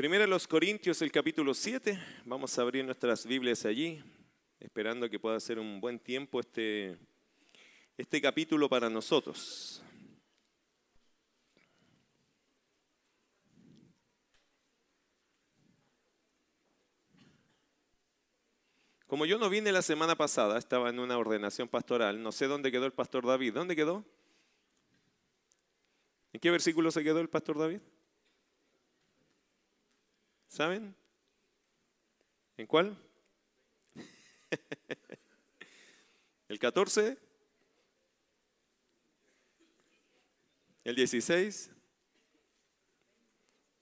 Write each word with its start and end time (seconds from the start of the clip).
Primero 0.00 0.26
los 0.26 0.48
Corintios, 0.48 1.02
el 1.02 1.12
capítulo 1.12 1.52
7. 1.52 2.02
Vamos 2.24 2.58
a 2.58 2.62
abrir 2.62 2.82
nuestras 2.82 3.26
Biblias 3.26 3.66
allí, 3.66 4.02
esperando 4.58 5.10
que 5.10 5.20
pueda 5.20 5.38
ser 5.38 5.58
un 5.58 5.78
buen 5.78 5.98
tiempo 5.98 6.40
este, 6.40 6.96
este 7.98 8.18
capítulo 8.18 8.66
para 8.66 8.88
nosotros. 8.88 9.82
Como 19.06 19.26
yo 19.26 19.38
no 19.38 19.50
vine 19.50 19.70
la 19.70 19.82
semana 19.82 20.16
pasada, 20.16 20.56
estaba 20.56 20.88
en 20.88 20.98
una 20.98 21.18
ordenación 21.18 21.68
pastoral, 21.68 22.22
no 22.22 22.32
sé 22.32 22.46
dónde 22.46 22.72
quedó 22.72 22.86
el 22.86 22.94
pastor 22.94 23.26
David. 23.26 23.52
¿Dónde 23.52 23.76
quedó? 23.76 24.02
¿En 26.32 26.40
qué 26.40 26.50
versículo 26.50 26.90
se 26.90 27.04
quedó 27.04 27.20
el 27.20 27.28
pastor 27.28 27.58
David? 27.58 27.80
¿Saben? 30.50 30.94
¿En 32.56 32.66
cuál? 32.66 32.98
¿El 36.48 36.58
14? 36.58 37.16
¿El 40.82 40.96
16? 40.96 41.70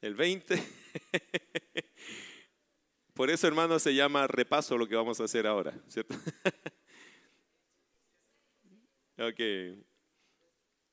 ¿El 0.03 0.15
20? 0.15 0.57
Por 3.15 3.31
eso, 3.31 3.47
hermano, 3.47 3.79
se 3.79 3.95
llama 3.95 4.27
repaso 4.27 4.77
lo 4.77 4.87
que 4.87 4.95
vamos 4.95 5.19
a 5.21 5.25
hacer 5.25 5.47
ahora, 5.47 5.73
¿cierto? 5.89 6.15
ok. 9.17 9.41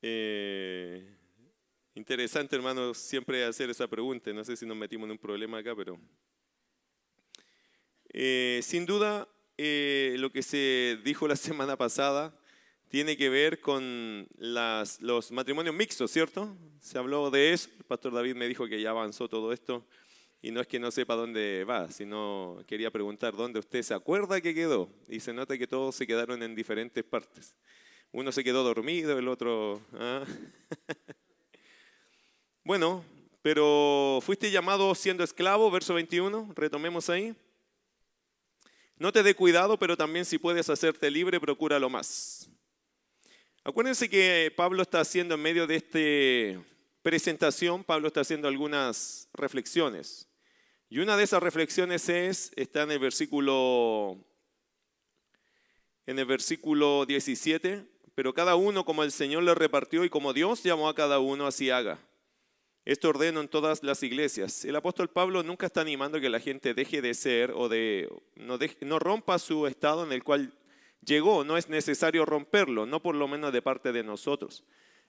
Eh, 0.01 1.14
Interesante, 1.97 2.57
hermano, 2.57 2.93
siempre 2.93 3.45
hacer 3.45 3.69
esa 3.69 3.87
pregunta. 3.87 4.33
No 4.33 4.43
sé 4.43 4.57
si 4.57 4.65
nos 4.65 4.75
metimos 4.75 5.05
en 5.05 5.11
un 5.11 5.17
problema 5.17 5.59
acá, 5.59 5.73
pero... 5.73 5.97
Eh, 8.09 8.59
sin 8.61 8.85
duda, 8.85 9.29
eh, 9.57 10.15
lo 10.19 10.29
que 10.29 10.43
se 10.43 10.99
dijo 11.05 11.25
la 11.25 11.35
semana 11.37 11.77
pasada 11.77 12.37
tiene 12.89 13.15
que 13.15 13.29
ver 13.29 13.61
con 13.61 14.27
los 14.37 15.31
matrimonios 15.31 15.73
mixtos, 15.73 16.11
¿cierto? 16.11 16.57
Se 16.81 16.97
habló 16.97 17.31
de 17.31 17.53
eso. 17.53 17.69
El 17.77 17.85
pastor 17.85 18.13
David 18.13 18.35
me 18.35 18.49
dijo 18.49 18.67
que 18.67 18.81
ya 18.81 18.89
avanzó 18.89 19.29
todo 19.29 19.53
esto. 19.53 19.87
Y 20.41 20.51
no 20.51 20.59
es 20.59 20.67
que 20.67 20.79
no 20.79 20.91
sepa 20.91 21.15
dónde 21.15 21.63
va, 21.63 21.89
sino 21.89 22.61
quería 22.67 22.91
preguntar 22.91 23.37
dónde 23.37 23.59
usted 23.59 23.81
se 23.83 23.93
acuerda 23.93 24.41
que 24.41 24.53
quedó. 24.53 24.89
Y 25.07 25.21
se 25.21 25.31
nota 25.31 25.57
que 25.57 25.65
todos 25.65 25.95
se 25.95 26.05
quedaron 26.05 26.43
en 26.43 26.55
diferentes 26.55 27.05
partes. 27.05 27.55
Uno 28.11 28.33
se 28.33 28.43
quedó 28.43 28.63
dormido, 28.63 29.17
el 29.17 29.29
otro... 29.29 29.81
¿ah? 29.93 30.25
Bueno, 32.65 33.05
pero 33.43 34.17
fuiste 34.23 34.49
llamado 34.49 34.95
siendo 34.95 35.23
esclavo, 35.23 35.69
verso 35.69 35.93
21, 35.93 36.51
retomemos 36.55 37.11
ahí. 37.11 37.35
No 38.97 39.11
te 39.11 39.21
dé 39.21 39.35
cuidado, 39.35 39.77
pero 39.77 39.95
también 39.95 40.25
si 40.25 40.39
puedes 40.39 40.67
hacerte 40.67 41.11
libre, 41.11 41.39
procúralo 41.39 41.91
más. 41.91 42.49
Acuérdense 43.63 44.09
que 44.09 44.51
Pablo 44.57 44.81
está 44.81 44.99
haciendo 45.01 45.35
en 45.35 45.43
medio 45.43 45.67
de 45.67 45.75
esta 45.75 46.67
presentación, 47.03 47.83
Pablo 47.83 48.07
está 48.07 48.21
haciendo 48.21 48.47
algunas 48.47 49.29
reflexiones. 49.33 50.27
Y 50.89 50.97
una 50.97 51.17
de 51.17 51.23
esas 51.23 51.43
reflexiones 51.43 52.09
es, 52.09 52.51
está 52.55 52.81
en 52.81 52.93
el 52.93 52.99
versículo, 52.99 54.17
en 56.07 56.17
el 56.17 56.25
versículo 56.25 57.05
17, 57.05 57.85
pero 58.15 58.33
cada 58.33 58.55
uno 58.55 58.85
como 58.85 59.03
el 59.03 59.11
Señor 59.11 59.43
le 59.43 59.53
repartió 59.53 60.03
y 60.03 60.09
como 60.09 60.33
Dios 60.33 60.63
llamó 60.63 60.89
a 60.89 60.95
cada 60.95 61.19
uno, 61.19 61.45
así 61.45 61.69
haga. 61.69 61.99
Esto 62.85 63.09
ordeno 63.09 63.41
en 63.41 63.47
todas 63.47 63.81
las 63.81 64.03
iglesias. 64.03 64.63
El 64.63 64.75
apóstol 64.75 65.09
Pablo 65.09 65.41
nunca 65.41 65.65
está 65.65 65.81
animando 65.81 66.21
que 66.21 66.29
la 66.29 66.39
gente 66.39 66.75
deje 66.75 67.01
de 67.01 67.15
ser 67.15 67.51
o 67.51 67.67
de 67.67 68.07
no, 68.35 68.59
no 68.81 68.99
rompa 68.99 69.39
su 69.39 69.65
estado 69.65 70.05
en 70.05 70.11
el 70.11 70.23
cual 70.23 70.53
llegó. 71.03 71.43
No 71.43 71.57
es 71.57 71.67
necesario 71.67 72.25
romperlo, 72.25 72.85
no 72.85 73.01
por 73.01 73.15
lo 73.15 73.27
menos 73.27 73.51
de 73.51 73.63
parte 73.63 73.91
de 73.91 74.03
nosotros. 74.03 74.63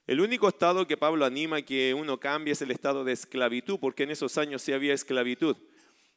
El 0.07 0.21
único 0.21 0.47
estado 0.47 0.87
que 0.87 0.97
Pablo 0.97 1.23
anima 1.23 1.61
que 1.61 1.93
uno 1.93 2.19
cambie 2.19 2.53
es 2.53 2.61
el 2.63 2.71
estado 2.71 3.03
de 3.03 3.13
esclavitud, 3.13 3.77
porque 3.79 4.03
en 4.03 4.11
esos 4.11 4.39
años 4.39 4.63
sí 4.63 4.73
había 4.73 4.95
esclavitud. 4.95 5.55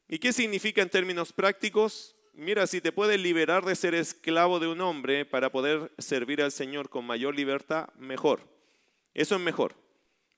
¿Y 0.08 0.18
qué 0.18 0.32
significa 0.32 0.80
en 0.80 0.88
términos 0.88 1.32
prácticos? 1.32 2.16
Mira, 2.32 2.66
si 2.66 2.80
te 2.80 2.90
puedes 2.90 3.20
liberar 3.20 3.66
de 3.66 3.76
ser 3.76 3.94
esclavo 3.94 4.60
de 4.60 4.68
un 4.68 4.80
hombre 4.80 5.26
para 5.26 5.52
poder 5.52 5.92
servir 5.98 6.40
al 6.40 6.52
Señor 6.52 6.88
con 6.88 7.04
mayor 7.04 7.34
libertad, 7.34 7.90
mejor. 7.98 8.40
Eso 9.12 9.34
es 9.34 9.40
mejor. 9.42 9.74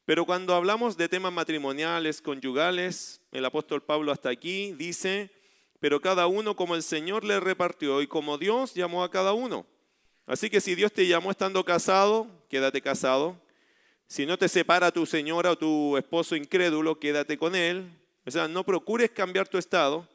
Pero 0.05 0.25
cuando 0.25 0.55
hablamos 0.55 0.97
de 0.97 1.09
temas 1.09 1.33
matrimoniales, 1.33 2.21
conyugales, 2.21 3.21
el 3.31 3.45
apóstol 3.45 3.83
Pablo 3.83 4.11
hasta 4.11 4.31
aquí 4.31 4.73
dice, 4.73 5.31
pero 5.79 6.01
cada 6.01 6.27
uno 6.27 6.57
como 6.57 6.75
el 6.75 6.83
Señor 6.83 7.25
le 7.25 7.39
repartió 7.39 8.03
y 8.03 8.07
como 8.07 8.37
Dios 8.37 8.75
llamó 8.75 9.05
a 9.05 9.11
cada 9.11 9.33
uno. 9.33 9.67
Así 10.27 10.51
que 10.51 10.61
si 10.61 10.75
Dios 10.75 10.93
te 10.93 11.07
llamó 11.07 11.31
estando 11.31 11.65
casado, 11.65 12.27
quédate 12.49 12.81
casado. 12.81 13.37
Si 14.07 14.27
no 14.27 14.37
te 14.37 14.49
separa 14.49 14.93
tu 14.93 15.07
señora 15.07 15.53
o 15.53 15.59
tu 15.59 15.97
esposo 15.97 16.37
incrédulo, 16.37 16.99
quédate 16.99 17.39
con 17.39 17.55
él. 17.55 17.89
O 18.27 18.31
sea, 18.31 18.47
no 18.47 18.65
procures 18.65 19.11
cambiar 19.11 19.49
tu 19.49 19.59
estado. 19.59 20.07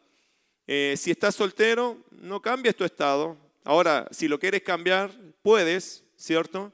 Eh, 0.67 0.95
si 0.97 1.11
estás 1.11 1.35
soltero, 1.35 1.97
no 2.11 2.41
cambies 2.41 2.75
tu 2.75 2.83
estado. 2.83 3.37
Ahora, 3.63 4.07
si 4.11 4.27
lo 4.27 4.39
quieres 4.39 4.61
cambiar, 4.61 5.11
puedes, 5.41 6.03
¿cierto? 6.15 6.71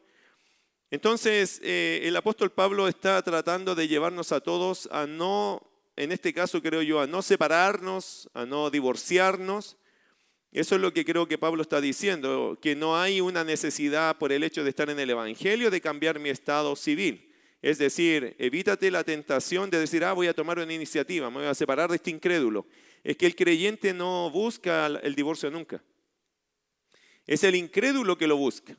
Entonces, 0.94 1.60
eh, 1.64 2.02
el 2.04 2.16
apóstol 2.16 2.52
Pablo 2.52 2.88
está 2.88 3.20
tratando 3.24 3.74
de 3.74 3.88
llevarnos 3.88 4.32
a 4.32 4.42
todos 4.42 4.88
a 4.92 5.08
no, 5.08 5.68
en 5.96 6.12
este 6.12 6.36
caso 6.36 6.62
creo 6.62 6.84
yo, 6.84 7.02
a 7.02 7.08
no 7.08 7.24
separarnos, 7.24 8.30
a 8.36 8.46
no 8.46 8.70
divorciarnos. 8.70 9.78
Eso 10.52 10.76
es 10.76 10.82
lo 10.82 10.94
que 10.94 11.04
creo 11.04 11.28
que 11.28 11.40
Pablo 11.40 11.64
está 11.64 11.82
diciendo, 11.82 12.60
que 12.62 12.76
no 12.76 12.96
hay 12.96 13.22
una 13.22 13.44
necesidad 13.44 14.20
por 14.20 14.32
el 14.32 14.44
hecho 14.44 14.64
de 14.64 14.70
estar 14.70 14.88
en 14.92 15.00
el 15.00 15.10
Evangelio 15.10 15.72
de 15.72 15.82
cambiar 15.82 16.20
mi 16.20 16.30
estado 16.30 16.76
civil. 16.76 17.28
Es 17.64 17.80
decir, 17.80 18.36
evítate 18.38 18.92
la 18.92 19.04
tentación 19.04 19.72
de 19.72 19.80
decir, 19.80 20.06
ah, 20.06 20.14
voy 20.14 20.28
a 20.28 20.36
tomar 20.36 20.60
una 20.60 20.76
iniciativa, 20.76 21.32
me 21.32 21.38
voy 21.38 21.48
a 21.48 21.56
separar 21.56 21.90
de 21.90 21.96
este 21.96 22.12
incrédulo. 22.12 22.68
Es 23.04 23.18
que 23.18 23.26
el 23.26 23.36
creyente 23.36 23.96
no 23.96 24.30
busca 24.30 24.86
el 24.86 25.16
divorcio 25.16 25.50
nunca. 25.50 25.84
Es 27.26 27.44
el 27.44 27.56
incrédulo 27.56 28.16
que 28.16 28.28
lo 28.28 28.38
busca. 28.38 28.78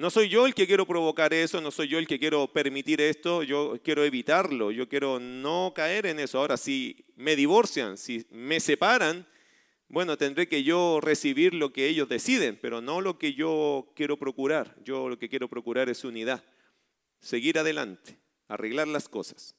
No 0.00 0.08
soy 0.08 0.30
yo 0.30 0.46
el 0.46 0.54
que 0.54 0.66
quiero 0.66 0.86
provocar 0.86 1.34
eso, 1.34 1.60
no 1.60 1.70
soy 1.70 1.88
yo 1.88 1.98
el 1.98 2.06
que 2.06 2.18
quiero 2.18 2.50
permitir 2.50 3.02
esto, 3.02 3.42
yo 3.42 3.78
quiero 3.84 4.02
evitarlo, 4.02 4.70
yo 4.70 4.88
quiero 4.88 5.20
no 5.20 5.74
caer 5.76 6.06
en 6.06 6.20
eso. 6.20 6.38
Ahora, 6.38 6.56
si 6.56 7.04
me 7.16 7.36
divorcian, 7.36 7.98
si 7.98 8.24
me 8.30 8.60
separan, 8.60 9.26
bueno, 9.88 10.16
tendré 10.16 10.48
que 10.48 10.62
yo 10.62 11.00
recibir 11.02 11.52
lo 11.52 11.74
que 11.74 11.86
ellos 11.86 12.08
deciden, 12.08 12.58
pero 12.62 12.80
no 12.80 13.02
lo 13.02 13.18
que 13.18 13.34
yo 13.34 13.92
quiero 13.94 14.16
procurar. 14.16 14.74
Yo 14.86 15.10
lo 15.10 15.18
que 15.18 15.28
quiero 15.28 15.48
procurar 15.48 15.90
es 15.90 16.02
unidad, 16.02 16.42
seguir 17.20 17.58
adelante, 17.58 18.16
arreglar 18.48 18.88
las 18.88 19.06
cosas. 19.06 19.54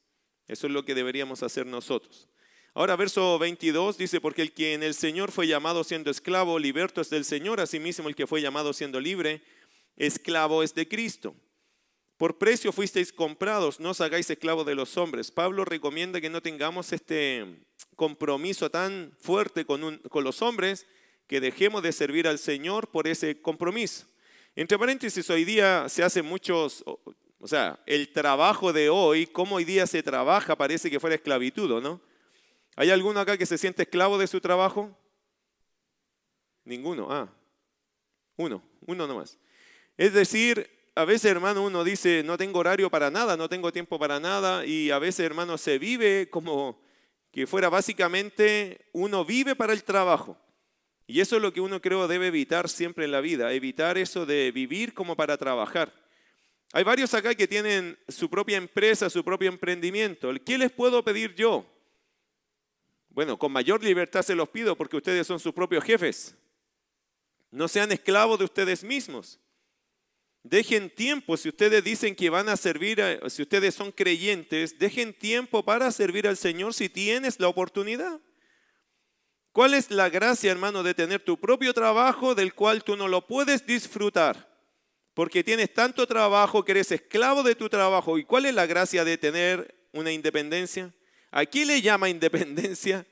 Eso 0.47 0.65
es 0.65 0.73
lo 0.73 0.85
que 0.85 0.95
deberíamos 0.95 1.43
hacer 1.43 1.67
nosotros. 1.67 2.29
Ahora, 2.73 2.95
verso 2.95 3.37
22 3.37 3.95
dice, 3.95 4.19
porque 4.19 4.41
el 4.41 4.53
que 4.53 4.73
en 4.73 4.81
el 4.81 4.95
Señor 4.95 5.31
fue 5.31 5.45
llamado 5.45 5.83
siendo 5.83 6.09
esclavo, 6.09 6.57
liberto 6.57 6.99
es 7.01 7.11
del 7.11 7.25
Señor, 7.25 7.59
asimismo 7.59 8.09
el 8.09 8.15
que 8.15 8.25
fue 8.25 8.41
llamado 8.41 8.73
siendo 8.73 8.99
libre, 8.99 9.43
esclavo 10.05 10.63
es 10.63 10.73
de 10.73 10.87
Cristo. 10.87 11.35
Por 12.17 12.37
precio 12.37 12.71
fuisteis 12.71 13.11
comprados, 13.11 13.79
no 13.79 13.91
os 13.91 14.01
hagáis 14.01 14.29
esclavos 14.29 14.65
de 14.65 14.75
los 14.75 14.97
hombres. 14.97 15.31
Pablo 15.31 15.65
recomienda 15.65 16.21
que 16.21 16.29
no 16.29 16.41
tengamos 16.41 16.91
este 16.91 17.45
compromiso 17.95 18.69
tan 18.69 19.11
fuerte 19.19 19.65
con, 19.65 19.97
con 20.09 20.23
los 20.23 20.41
hombres, 20.41 20.85
que 21.27 21.39
dejemos 21.39 21.81
de 21.81 21.91
servir 21.91 22.27
al 22.27 22.39
Señor 22.39 22.89
por 22.89 23.07
ese 23.07 23.41
compromiso. 23.41 24.05
Entre 24.55 24.77
paréntesis, 24.77 25.29
hoy 25.29 25.45
día 25.45 25.87
se 25.87 26.03
hacen 26.03 26.25
muchos, 26.25 26.83
o 26.85 27.47
sea, 27.47 27.79
el 27.85 28.11
trabajo 28.11 28.73
de 28.73 28.89
hoy, 28.89 29.25
cómo 29.27 29.55
hoy 29.55 29.65
día 29.65 29.87
se 29.87 30.03
trabaja, 30.03 30.55
parece 30.55 30.91
que 30.91 30.99
fuera 30.99 31.15
esclavitud, 31.15 31.81
¿no? 31.81 32.01
¿Hay 32.75 32.89
alguno 32.89 33.19
acá 33.19 33.37
que 33.37 33.45
se 33.45 33.57
siente 33.57 33.83
esclavo 33.83 34.17
de 34.17 34.27
su 34.27 34.41
trabajo? 34.41 34.95
Ninguno, 36.65 37.07
ah, 37.09 37.31
uno, 38.35 38.61
uno 38.85 39.07
nomás. 39.07 39.37
Es 39.97 40.13
decir, 40.13 40.69
a 40.95 41.05
veces, 41.05 41.31
hermano, 41.31 41.63
uno 41.63 41.83
dice, 41.83 42.23
no 42.23 42.37
tengo 42.37 42.59
horario 42.59 42.89
para 42.89 43.09
nada, 43.09 43.37
no 43.37 43.47
tengo 43.47 43.71
tiempo 43.71 43.97
para 43.97 44.19
nada, 44.19 44.65
y 44.65 44.91
a 44.91 44.99
veces, 44.99 45.25
hermano, 45.25 45.57
se 45.57 45.79
vive 45.79 46.29
como 46.29 46.81
que 47.31 47.47
fuera 47.47 47.69
básicamente, 47.69 48.89
uno 48.91 49.23
vive 49.23 49.55
para 49.55 49.73
el 49.73 49.83
trabajo. 49.83 50.37
Y 51.07 51.21
eso 51.21 51.37
es 51.37 51.41
lo 51.41 51.53
que 51.53 51.61
uno 51.61 51.81
creo 51.81 52.07
debe 52.07 52.27
evitar 52.27 52.69
siempre 52.69 53.05
en 53.05 53.11
la 53.11 53.21
vida, 53.21 53.51
evitar 53.53 53.97
eso 53.97 54.25
de 54.25 54.51
vivir 54.51 54.93
como 54.93 55.15
para 55.15 55.37
trabajar. 55.37 55.93
Hay 56.73 56.83
varios 56.83 57.13
acá 57.13 57.35
que 57.35 57.47
tienen 57.47 57.97
su 58.07 58.29
propia 58.29 58.57
empresa, 58.57 59.09
su 59.09 59.23
propio 59.23 59.49
emprendimiento. 59.49 60.31
¿Qué 60.45 60.57
les 60.57 60.71
puedo 60.71 61.03
pedir 61.03 61.35
yo? 61.35 61.65
Bueno, 63.09 63.37
con 63.37 63.51
mayor 63.51 63.83
libertad 63.83 64.21
se 64.21 64.35
los 64.35 64.47
pido 64.47 64.77
porque 64.77 64.95
ustedes 64.95 65.27
son 65.27 65.39
sus 65.39 65.53
propios 65.53 65.83
jefes. 65.83 66.35
No 67.49 67.67
sean 67.67 67.91
esclavos 67.91 68.39
de 68.39 68.45
ustedes 68.45 68.83
mismos. 68.83 69.37
Dejen 70.43 70.89
tiempo, 70.89 71.37
si 71.37 71.49
ustedes 71.49 71.83
dicen 71.83 72.15
que 72.15 72.29
van 72.29 72.49
a 72.49 72.57
servir, 72.57 72.99
si 73.27 73.43
ustedes 73.43 73.75
son 73.75 73.91
creyentes, 73.91 74.77
dejen 74.79 75.13
tiempo 75.13 75.63
para 75.63 75.91
servir 75.91 76.27
al 76.27 76.35
Señor 76.35 76.73
si 76.73 76.89
tienes 76.89 77.39
la 77.39 77.47
oportunidad. 77.47 78.19
¿Cuál 79.51 79.73
es 79.73 79.91
la 79.91 80.09
gracia, 80.09 80.51
hermano, 80.51 80.81
de 80.81 80.93
tener 80.93 81.23
tu 81.23 81.39
propio 81.39 81.73
trabajo 81.73 82.33
del 82.33 82.53
cual 82.53 82.83
tú 82.83 82.95
no 82.95 83.07
lo 83.07 83.27
puedes 83.27 83.65
disfrutar? 83.65 84.49
Porque 85.13 85.43
tienes 85.43 85.73
tanto 85.73 86.07
trabajo 86.07 86.63
que 86.63 86.71
eres 86.71 86.91
esclavo 86.91 87.43
de 87.43 87.53
tu 87.53 87.67
trabajo. 87.69 88.17
¿Y 88.17 88.23
cuál 88.23 88.45
es 88.45 88.53
la 88.53 88.65
gracia 88.65 89.03
de 89.03 89.17
tener 89.17 89.89
una 89.91 90.11
independencia? 90.11 90.93
¿A 91.29 91.45
quién 91.45 91.67
le 91.67 91.81
llama 91.81 92.09
independencia? 92.09 93.05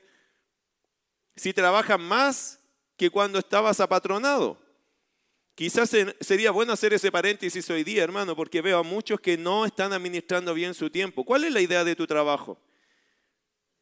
Si 1.36 1.52
trabajas 1.52 2.00
más 2.00 2.58
que 2.96 3.10
cuando 3.10 3.38
estabas 3.38 3.78
apatronado. 3.80 4.58
Quizás 5.60 5.94
sería 6.20 6.52
bueno 6.52 6.72
hacer 6.72 6.94
ese 6.94 7.12
paréntesis 7.12 7.68
hoy 7.68 7.84
día, 7.84 8.02
hermano, 8.02 8.34
porque 8.34 8.62
veo 8.62 8.78
a 8.78 8.82
muchos 8.82 9.20
que 9.20 9.36
no 9.36 9.66
están 9.66 9.92
administrando 9.92 10.54
bien 10.54 10.72
su 10.72 10.88
tiempo. 10.88 11.22
¿Cuál 11.22 11.44
es 11.44 11.52
la 11.52 11.60
idea 11.60 11.84
de 11.84 11.94
tu 11.94 12.06
trabajo? 12.06 12.58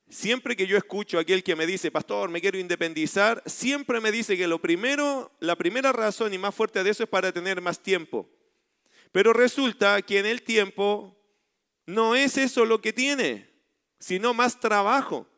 Siempre 0.09 0.57
que 0.57 0.67
yo 0.67 0.77
escucho 0.77 1.19
a 1.19 1.21
aquel 1.21 1.45
que 1.45 1.55
me 1.55 1.69
dice, 1.69 1.93
pastor, 1.93 2.31
me 2.31 2.41
quiero 2.41 2.59
independizar, 2.59 3.45
siempre 3.47 4.01
me 4.01 4.11
dice 4.11 4.37
que 4.37 4.49
lo 4.49 4.61
primero, 4.61 5.31
la 5.39 5.55
primera 5.55 5.93
razón 5.93 6.35
y 6.35 6.39
más 6.39 6.53
fuerte 6.53 6.83
de 6.83 6.91
eso 6.91 7.05
es 7.05 7.09
para 7.09 7.31
tener 7.31 7.61
más 7.61 7.81
tiempo. 7.81 8.29
Pero 9.13 9.33
resulta 9.33 10.03
que 10.03 10.19
en 10.19 10.27
el 10.27 10.43
tiempo 10.43 11.17
no 11.87 12.17
es 12.17 12.39
eso 12.39 12.65
lo 12.65 12.81
que 12.81 12.93
tiene, 12.93 13.53
sino 14.01 14.35
más 14.35 14.59
trabajo 14.59 15.29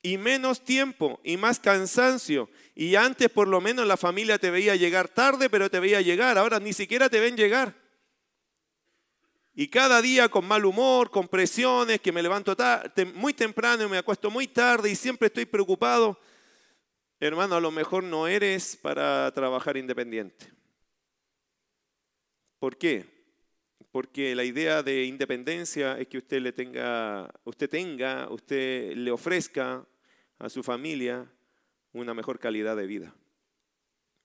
y 0.00 0.16
menos 0.16 0.64
tiempo 0.64 1.18
y 1.24 1.36
más 1.36 1.58
cansancio. 1.58 2.48
Y 2.80 2.94
antes 2.94 3.28
por 3.28 3.48
lo 3.48 3.60
menos 3.60 3.88
la 3.88 3.96
familia 3.96 4.38
te 4.38 4.52
veía 4.52 4.76
llegar 4.76 5.08
tarde, 5.08 5.50
pero 5.50 5.68
te 5.68 5.80
veía 5.80 6.00
llegar. 6.00 6.38
Ahora 6.38 6.60
ni 6.60 6.72
siquiera 6.72 7.08
te 7.08 7.18
ven 7.18 7.36
llegar. 7.36 7.74
Y 9.52 9.66
cada 9.66 10.00
día 10.00 10.28
con 10.28 10.46
mal 10.46 10.64
humor, 10.64 11.10
con 11.10 11.26
presiones, 11.26 12.00
que 12.00 12.12
me 12.12 12.22
levanto 12.22 12.56
muy 13.16 13.34
temprano 13.34 13.82
y 13.82 13.88
me 13.88 13.98
acuesto 13.98 14.30
muy 14.30 14.46
tarde 14.46 14.88
y 14.88 14.94
siempre 14.94 15.26
estoy 15.26 15.44
preocupado. 15.44 16.20
Hermano, 17.18 17.56
a 17.56 17.60
lo 17.60 17.72
mejor 17.72 18.04
no 18.04 18.28
eres 18.28 18.76
para 18.76 19.28
trabajar 19.34 19.76
independiente. 19.76 20.46
¿Por 22.60 22.78
qué? 22.78 23.06
Porque 23.90 24.36
la 24.36 24.44
idea 24.44 24.84
de 24.84 25.02
independencia 25.02 25.98
es 25.98 26.06
que 26.06 26.18
usted 26.18 26.40
le 26.40 26.52
tenga, 26.52 27.28
usted 27.42 27.68
tenga, 27.68 28.28
usted 28.30 28.92
le 28.94 29.10
ofrezca 29.10 29.84
a 30.38 30.48
su 30.48 30.62
familia 30.62 31.28
una 31.92 32.14
mejor 32.14 32.38
calidad 32.38 32.76
de 32.76 32.86
vida. 32.86 33.14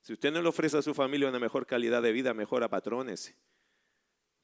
Si 0.01 0.13
usted 0.13 0.31
no 0.31 0.41
le 0.41 0.49
ofrece 0.49 0.77
a 0.77 0.81
su 0.81 0.93
familia 0.93 1.29
una 1.29 1.39
mejor 1.39 1.65
calidad 1.65 2.01
de 2.01 2.11
vida, 2.11 2.33
mejor 2.33 2.67
patrones 2.69 3.35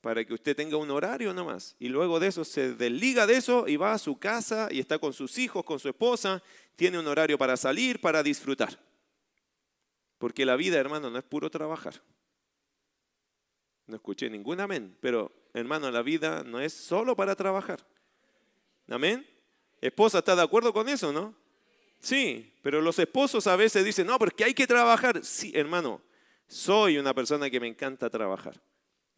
para 0.02 0.24
que 0.24 0.34
usted 0.34 0.56
tenga 0.56 0.78
un 0.78 0.90
horario 0.92 1.34
nomás. 1.34 1.76
Y 1.80 1.90
luego 1.90 2.20
de 2.20 2.28
eso 2.28 2.46
se 2.46 2.74
desliga 2.74 3.28
de 3.28 3.36
eso 3.36 3.68
y 3.68 3.76
va 3.76 3.94
a 3.94 3.98
su 3.98 4.18
casa 4.18 4.70
y 4.72 4.80
está 4.80 4.98
con 5.00 5.14
sus 5.14 5.38
hijos, 5.38 5.64
con 5.64 5.80
su 5.80 5.90
esposa, 5.90 6.42
tiene 6.76 7.00
un 7.00 7.08
horario 7.08 7.38
para 7.38 7.58
salir, 7.58 8.00
para 8.00 8.24
disfrutar. 8.24 8.80
Porque 10.18 10.46
la 10.46 10.56
vida, 10.56 10.78
hermano, 10.78 11.10
no 11.10 11.18
es 11.18 11.24
puro 11.24 11.50
trabajar. 11.50 12.02
No 13.88 13.96
escuché 13.96 14.30
ningún 14.30 14.60
amén, 14.60 14.96
pero 15.02 15.32
hermano, 15.54 15.90
la 15.92 16.02
vida 16.02 16.44
no 16.44 16.60
es 16.60 16.74
solo 16.74 17.16
para 17.16 17.36
trabajar. 17.36 17.86
Amén. 18.88 19.28
Esposa, 19.82 20.20
¿está 20.20 20.36
de 20.36 20.44
acuerdo 20.44 20.72
con 20.72 20.88
eso, 20.88 21.12
no? 21.12 21.36
Sí, 22.00 22.54
pero 22.62 22.82
los 22.82 22.98
esposos 23.00 23.48
a 23.48 23.56
veces 23.56 23.84
dicen, 23.84 24.08
no, 24.08 24.18
porque 24.18 24.44
hay 24.44 24.54
que 24.54 24.68
trabajar. 24.68 25.24
Sí, 25.24 25.52
hermano, 25.54 26.02
soy 26.48 26.98
una 26.98 27.14
persona 27.14 27.50
que 27.50 27.60
me 27.60 27.68
encanta 27.68 28.10
trabajar. 28.10 28.62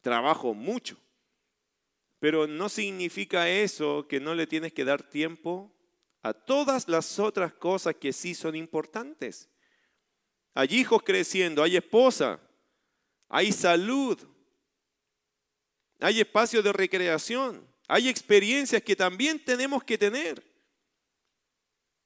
Trabajo 0.02 0.54
mucho. 0.54 0.98
Pero 2.20 2.48
no 2.48 2.70
significa 2.70 3.50
eso 3.50 4.08
que 4.08 4.20
no 4.20 4.36
le 4.36 4.48
tienes 4.48 4.74
que 4.74 4.86
dar 4.86 5.02
tiempo 5.02 5.72
a 6.22 6.34
todas 6.34 6.88
las 6.88 7.20
otras 7.20 7.54
cosas 7.54 7.96
que 7.96 8.14
sí 8.14 8.36
son 8.36 8.56
importantes. 8.56 9.50
Hay 10.54 10.76
hijos 10.76 11.02
creciendo, 11.04 11.64
hay 11.64 11.78
esposa, 11.78 12.40
hay 13.30 13.52
salud, 13.52 14.20
hay 16.00 16.20
espacio 16.20 16.62
de 16.62 16.74
recreación, 16.74 17.66
hay 17.88 18.10
experiencias 18.10 18.82
que 18.82 18.96
también 18.96 19.44
tenemos 19.44 19.84
que 19.84 19.98
tener. 19.98 20.51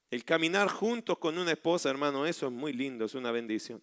El 0.10 0.24
caminar 0.24 0.70
juntos 0.70 1.18
con 1.18 1.38
una 1.38 1.52
esposa, 1.52 1.90
hermano, 1.90 2.26
eso 2.26 2.48
es 2.48 2.52
muy 2.52 2.74
lindo, 2.74 3.06
es 3.06 3.16
una 3.16 3.32
bendición. 3.32 3.82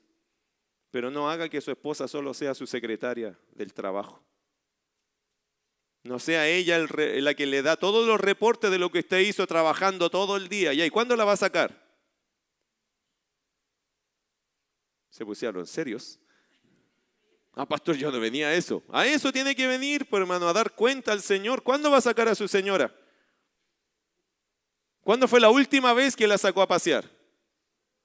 Pero 0.91 1.11
no 1.11 1.31
haga 1.31 1.49
que 1.49 1.61
su 1.61 1.71
esposa 1.71 2.07
solo 2.07 2.35
sea 2.35 2.55
su 2.55 2.67
secretaria 2.67 3.39
del 3.53 3.73
trabajo. 3.73 4.23
No 6.05 6.19
sea 6.19 6.49
ella 6.49 6.79
la 6.79 7.35
que 7.35 7.47
le 7.47 7.63
da 7.63 7.77
todos 7.77 8.07
los 8.07 8.21
reportes 8.21 8.71
de 8.71 8.79
lo 8.79 8.91
que 8.91 9.01
usted 9.01 9.21
hizo 9.21 9.47
trabajando 9.47 10.11
todo 10.11 10.37
el 10.37 10.49
día. 10.49 10.73
¿Y 10.73 10.91
cuándo 10.91 11.17
la 11.17 11.25
va 11.25 11.33
a 11.33 11.37
sacar? 11.37 11.81
Se 15.11 15.25
pusieron 15.25 15.67
serios. 15.67 16.19
Ah, 17.55 17.69
pastor, 17.69 17.97
yo 17.97 18.11
no 18.11 18.19
venía 18.19 18.49
a 18.49 18.55
eso. 18.55 18.83
A 18.89 19.07
eso 19.07 19.31
tiene 19.31 19.55
que 19.55 19.67
venir, 19.67 20.09
pues, 20.09 20.23
hermano, 20.23 20.49
a 20.49 20.53
dar 20.53 20.73
cuenta 20.75 21.13
al 21.13 21.21
Señor. 21.21 21.63
¿Cuándo 21.63 21.91
va 21.91 21.99
a 21.99 22.03
sacar 22.03 22.29
a 22.29 22.35
su 22.35 22.49
señora? 22.49 22.95
¿Cuándo 25.03 25.27
fue 25.27 25.41
la 25.41 25.51
última 25.51 25.93
vez 25.93 26.15
que 26.15 26.27
la 26.27 26.39
sacó 26.39 26.63
a 26.63 26.69
pasear? 26.69 27.05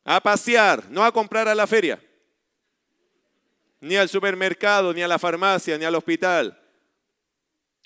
A 0.04 0.20
pasear, 0.20 0.90
no 0.90 1.04
a 1.04 1.12
comprar 1.12 1.48
a 1.48 1.56
la 1.56 1.68
feria, 1.68 2.02
ni 3.80 3.96
al 3.96 4.10
supermercado, 4.10 4.94
ni 4.94 5.02
a 5.02 5.08
la 5.08 5.20
farmacia, 5.20 5.78
ni 5.78 5.86
al 5.86 5.96
hospital. 5.96 6.60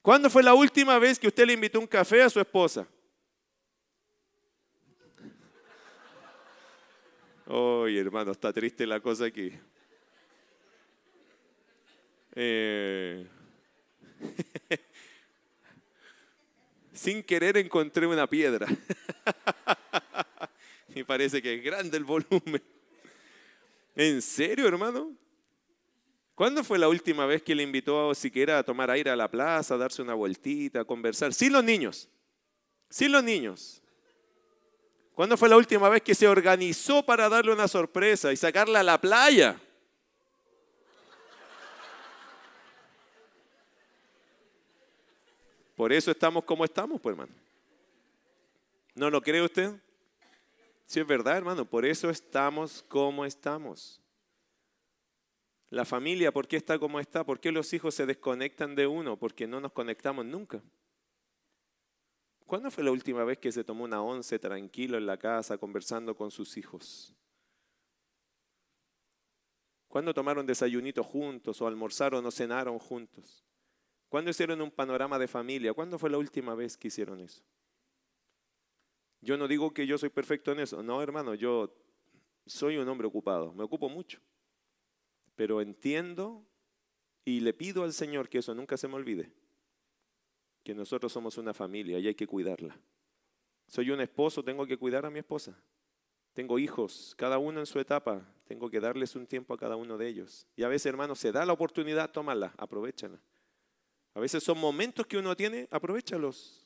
¿Cuándo 0.02 0.30
fue 0.30 0.44
la 0.44 0.54
última 0.54 0.98
vez 0.98 1.20
que 1.20 1.28
usted 1.28 1.46
le 1.46 1.54
invitó 1.54 1.80
un 1.80 1.88
café 1.88 2.24
a 2.24 2.30
su 2.30 2.40
esposa? 2.40 2.88
Ay, 7.46 7.98
hermano, 7.98 8.32
está 8.32 8.54
triste 8.54 8.88
la 8.88 9.02
cosa 9.02 9.26
aquí. 9.26 9.52
Eh... 12.34 13.28
sin 17.02 17.24
querer 17.24 17.58
encontré 17.58 18.06
una 18.06 18.28
piedra. 18.28 18.68
y 20.96 21.04
parece 21.04 21.42
que 21.42 21.56
es 21.56 21.64
grande 21.64 21.98
el 21.98 22.04
volumen. 22.04 22.62
¿En 23.96 24.22
serio, 24.22 24.68
hermano? 24.68 25.12
¿Cuándo 26.36 26.64
fue 26.64 26.78
la 26.78 26.88
última 26.88 27.26
vez 27.26 27.42
que 27.42 27.56
le 27.56 27.64
invitó 27.64 28.14
siquiera 28.14 28.60
a 28.60 28.64
tomar 28.64 28.92
aire 28.92 29.10
a 29.10 29.16
la 29.16 29.32
plaza, 29.32 29.74
a 29.74 29.78
darse 29.78 30.04
una 30.04 30.14
vueltita, 30.14 30.82
a 30.82 30.86
conversar? 30.86 31.34
Sí, 31.34 31.50
los 31.50 31.64
niños. 31.64 32.08
Sí, 32.88 33.08
los 33.08 33.24
niños. 33.24 33.82
¿Cuándo 35.16 35.38
fue 35.38 35.50
la 35.50 35.58
última 35.58 35.90
vez 35.90 36.04
que 36.04 36.14
se 36.14 36.28
organizó 36.28 37.04
para 37.04 37.30
darle 37.30 37.52
una 37.52 37.68
sorpresa 37.68 38.32
y 38.32 38.38
sacarla 38.38 38.82
a 38.82 38.84
la 38.84 39.02
playa? 39.02 39.60
Por 45.82 45.92
eso 45.92 46.12
estamos 46.12 46.44
como 46.44 46.64
estamos, 46.64 47.02
pues 47.02 47.14
hermano. 47.14 47.34
¿No 48.94 49.10
lo 49.10 49.20
cree 49.20 49.42
usted? 49.42 49.72
Sí, 50.86 51.00
es 51.00 51.08
verdad, 51.08 51.36
hermano. 51.36 51.66
Por 51.66 51.88
eso 51.88 52.12
estamos 52.12 52.84
como 52.88 53.26
estamos. 53.26 54.00
La 55.72 55.84
familia, 55.84 56.32
¿por 56.32 56.48
qué 56.48 56.58
está 56.58 56.78
como 56.78 57.00
está? 57.00 57.24
¿Por 57.24 57.40
qué 57.40 57.52
los 57.52 57.74
hijos 57.74 57.96
se 57.96 58.06
desconectan 58.06 58.76
de 58.76 58.86
uno? 58.86 59.18
Porque 59.18 59.48
no 59.48 59.60
nos 59.60 59.72
conectamos 59.72 60.24
nunca. 60.24 60.62
¿Cuándo 62.46 62.70
fue 62.70 62.84
la 62.84 62.92
última 62.92 63.24
vez 63.24 63.40
que 63.40 63.52
se 63.52 63.64
tomó 63.64 63.84
una 63.84 64.04
once 64.04 64.38
tranquilo 64.38 65.00
en 65.00 65.08
la 65.08 65.18
casa 65.18 65.58
conversando 65.58 66.16
con 66.16 66.30
sus 66.30 66.58
hijos? 66.58 67.16
¿Cuándo 69.88 70.14
tomaron 70.14 70.46
desayunito 70.46 71.04
juntos 71.04 71.60
o 71.60 71.66
almorzaron 71.66 72.24
o 72.24 72.30
cenaron 72.30 72.78
juntos? 72.78 73.44
¿Cuándo 74.12 74.30
hicieron 74.30 74.62
un 74.62 74.70
panorama 74.70 75.18
de 75.18 75.26
familia? 75.26 75.74
¿Cuándo 75.74 75.98
fue 75.98 76.10
la 76.10 76.18
última 76.18 76.54
vez 76.54 76.76
que 76.76 76.90
hicieron 76.90 77.22
eso? 77.22 77.42
Yo 79.22 79.38
no 79.38 79.48
digo 79.48 79.74
que 79.74 79.88
yo 79.88 79.98
soy 79.98 80.10
perfecto 80.10 80.52
en 80.52 80.60
eso. 80.60 80.84
No, 80.84 81.02
hermano, 81.02 81.34
yo 81.34 81.74
soy 82.46 82.76
un 82.76 82.90
hombre 82.90 83.08
ocupado. 83.08 83.54
Me 83.54 83.64
ocupo 83.64 83.88
mucho. 83.88 84.20
Pero 85.36 85.62
entiendo 85.62 86.46
y 87.24 87.40
le 87.40 87.54
pido 87.54 87.86
al 87.86 87.94
Señor 87.94 88.28
que 88.28 88.40
eso 88.40 88.54
nunca 88.54 88.76
se 88.76 88.90
me 88.90 88.96
olvide. 88.96 89.32
Que 90.66 90.76
nosotros 90.76 91.10
somos 91.14 91.38
una 91.38 91.54
familia 91.54 91.98
y 91.98 92.08
hay 92.08 92.16
que 92.16 92.28
cuidarla. 92.28 92.78
Soy 93.66 93.92
un 93.92 94.02
esposo, 94.02 94.44
tengo 94.44 94.68
que 94.68 94.76
cuidar 94.76 95.06
a 95.06 95.10
mi 95.10 95.20
esposa. 95.20 95.58
Tengo 96.34 96.60
hijos, 96.60 97.16
cada 97.18 97.38
uno 97.38 97.62
en 97.62 97.66
su 97.66 97.80
etapa. 97.80 98.28
Tengo 98.44 98.70
que 98.70 98.82
darles 98.82 99.16
un 99.16 99.26
tiempo 99.26 99.54
a 99.54 99.58
cada 99.58 99.78
uno 99.78 99.98
de 99.98 100.10
ellos. 100.10 100.46
Y 100.58 100.64
a 100.64 100.68
veces, 100.68 100.88
hermano, 100.88 101.16
se 101.16 101.32
da 101.32 101.46
la 101.46 101.54
oportunidad, 101.54 102.12
tómala, 102.12 102.54
aprovechala. 102.58 103.22
A 104.14 104.20
veces 104.20 104.44
son 104.44 104.58
momentos 104.60 105.08
que 105.08 105.18
uno 105.18 105.36
tiene, 105.36 105.68
aprovechalos. 105.72 106.66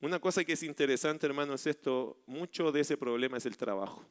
Una 0.00 0.18
cosa 0.18 0.44
que 0.44 0.52
es 0.52 0.62
interesante, 0.62 1.26
hermano, 1.26 1.54
es 1.54 1.66
esto, 1.66 2.22
mucho 2.26 2.70
de 2.70 2.80
ese 2.80 2.96
problema 2.96 3.38
es 3.38 3.46
el 3.46 3.56
trabajo. 3.56 4.04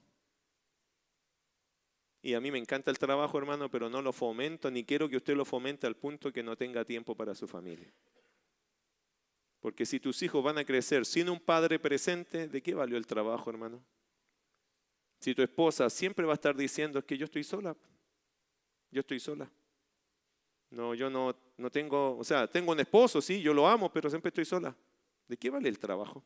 Y 2.23 2.33
a 2.33 2.41
mí 2.41 2.49
me 2.49 2.57
encanta 2.57 2.89
el 2.89 2.97
trabajo, 2.97 3.37
hermano, 3.37 3.69
pero 3.69 3.87
no 3.87 4.01
lo 4.01 4.11
fomento, 4.11 4.71
ni 4.71 4.83
quiero 4.83 5.07
que 5.07 5.17
usted 5.17 5.35
lo 5.35 5.45
fomente 5.45 5.85
al 5.85 5.95
punto 5.95 6.33
que 6.33 6.41
no 6.41 6.57
tenga 6.57 6.83
tiempo 6.83 7.15
para 7.15 7.35
su 7.35 7.47
familia. 7.47 7.93
Porque 9.59 9.85
si 9.85 9.99
tus 9.99 10.23
hijos 10.23 10.43
van 10.43 10.57
a 10.57 10.65
crecer 10.65 11.05
sin 11.05 11.29
un 11.29 11.39
padre 11.39 11.77
presente, 11.77 12.47
¿de 12.47 12.63
qué 12.63 12.73
valió 12.73 12.97
el 12.97 13.05
trabajo, 13.05 13.49
hermano? 13.51 13.83
Si 15.19 15.35
tu 15.35 15.43
esposa 15.43 15.89
siempre 15.89 16.25
va 16.25 16.33
a 16.33 16.35
estar 16.35 16.55
diciendo 16.55 16.99
es 16.99 17.05
que 17.05 17.17
yo 17.17 17.25
estoy 17.25 17.43
sola, 17.43 17.75
yo 18.91 19.01
estoy 19.01 19.19
sola. 19.19 19.49
No, 20.75 20.93
yo 20.93 21.09
no, 21.09 21.33
no 21.55 21.71
tengo, 21.71 22.17
o 22.17 22.23
sea, 22.25 22.47
tengo 22.47 22.73
un 22.73 22.79
esposo, 22.81 23.21
sí, 23.21 23.41
yo 23.41 23.53
lo 23.53 23.65
amo, 23.65 23.89
pero 23.89 24.09
siempre 24.09 24.27
estoy 24.27 24.43
sola. 24.43 24.75
¿De 25.25 25.37
qué 25.37 25.49
vale 25.49 25.69
el 25.69 25.79
trabajo? 25.79 26.21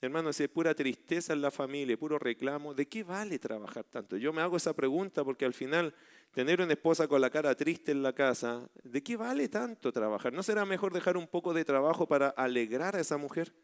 Hermano, 0.00 0.32
si 0.32 0.44
es 0.44 0.48
pura 0.48 0.74
tristeza 0.74 1.34
en 1.34 1.42
la 1.42 1.50
familia, 1.50 1.98
puro 1.98 2.18
reclamo, 2.18 2.72
¿de 2.72 2.88
qué 2.88 3.04
vale 3.04 3.38
trabajar 3.38 3.84
tanto? 3.84 4.16
Yo 4.16 4.32
me 4.32 4.40
hago 4.40 4.56
esa 4.56 4.72
pregunta 4.72 5.24
porque 5.24 5.44
al 5.44 5.52
final 5.52 5.94
tener 6.32 6.62
una 6.62 6.72
esposa 6.72 7.06
con 7.06 7.20
la 7.20 7.28
cara 7.28 7.54
triste 7.54 7.92
en 7.92 8.02
la 8.02 8.14
casa, 8.14 8.66
¿de 8.82 9.02
qué 9.02 9.18
vale 9.18 9.50
tanto 9.50 9.92
trabajar? 9.92 10.32
¿No 10.32 10.42
será 10.42 10.64
mejor 10.64 10.90
dejar 10.90 11.18
un 11.18 11.26
poco 11.26 11.52
de 11.52 11.66
trabajo 11.66 12.08
para 12.08 12.30
alegrar 12.30 12.96
a 12.96 13.00
esa 13.00 13.18
mujer 13.18 13.54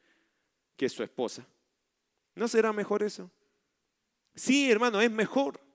que 0.76 0.84
es 0.84 0.92
su 0.92 1.02
esposa? 1.02 1.46
¿No 2.34 2.48
será 2.48 2.70
mejor 2.74 3.02
eso? 3.02 3.30
Sí, 4.34 4.70
hermano, 4.70 5.00
es 5.00 5.10
mejor. 5.10 5.69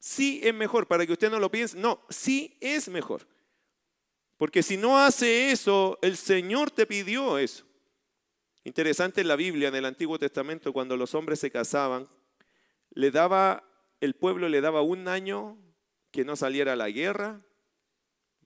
Sí 0.00 0.40
es 0.42 0.54
mejor, 0.54 0.88
para 0.88 1.06
que 1.06 1.12
usted 1.12 1.30
no 1.30 1.38
lo 1.38 1.50
piense. 1.50 1.78
No, 1.78 2.00
sí 2.08 2.56
es 2.60 2.88
mejor. 2.88 3.28
Porque 4.38 4.62
si 4.62 4.78
no 4.78 4.98
hace 4.98 5.52
eso, 5.52 5.98
el 6.00 6.16
Señor 6.16 6.70
te 6.70 6.86
pidió 6.86 7.36
eso. 7.36 7.66
Interesante 8.64 9.20
en 9.20 9.28
la 9.28 9.36
Biblia, 9.36 9.68
en 9.68 9.74
el 9.74 9.84
Antiguo 9.84 10.18
Testamento, 10.18 10.72
cuando 10.72 10.96
los 10.96 11.14
hombres 11.14 11.38
se 11.38 11.50
casaban, 11.50 12.08
le 12.90 13.10
daba, 13.10 13.62
el 14.00 14.14
pueblo 14.14 14.48
le 14.48 14.62
daba 14.62 14.80
un 14.80 15.06
año 15.06 15.58
que 16.10 16.24
no 16.24 16.34
saliera 16.34 16.72
a 16.72 16.76
la 16.76 16.88
guerra, 16.88 17.42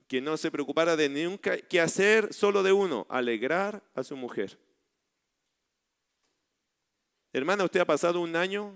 que 0.07 0.19
no 0.19 0.35
se 0.35 0.51
preocupara 0.51 0.97
de 0.97 1.07
nunca 1.07 1.57
qué 1.57 1.79
hacer 1.79 2.33
solo 2.33 2.63
de 2.63 2.73
uno, 2.73 3.07
alegrar 3.09 3.81
a 3.95 4.03
su 4.03 4.17
mujer. 4.17 4.59
Hermana, 7.31 7.63
¿usted 7.63 7.79
ha 7.79 7.85
pasado 7.85 8.19
un 8.19 8.35
año 8.35 8.73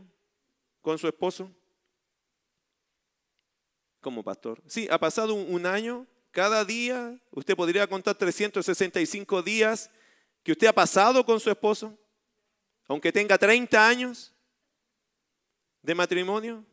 con 0.82 0.98
su 0.98 1.08
esposo? 1.08 1.52
Como 4.02 4.24
pastor. 4.24 4.62
Sí, 4.66 4.88
ha 4.90 4.98
pasado 4.98 5.34
un, 5.34 5.66
año. 5.66 6.08
Cada 6.32 6.64
día, 6.64 7.20
usted 7.32 7.56
podría 7.56 7.88
contar 7.88 8.16
365 8.16 9.42
días 9.42 9.90
que 10.44 10.54
usted 10.54 10.68
ha 10.68 10.74
pasado 10.74 11.26
con 11.26 11.40
su 11.40 11.50
esposo, 11.50 11.98
aunque 12.88 13.12
tenga 13.12 13.38
30 13.38 13.88
años 13.88 14.34
de 15.82 15.96
matrimonio. 15.96 16.64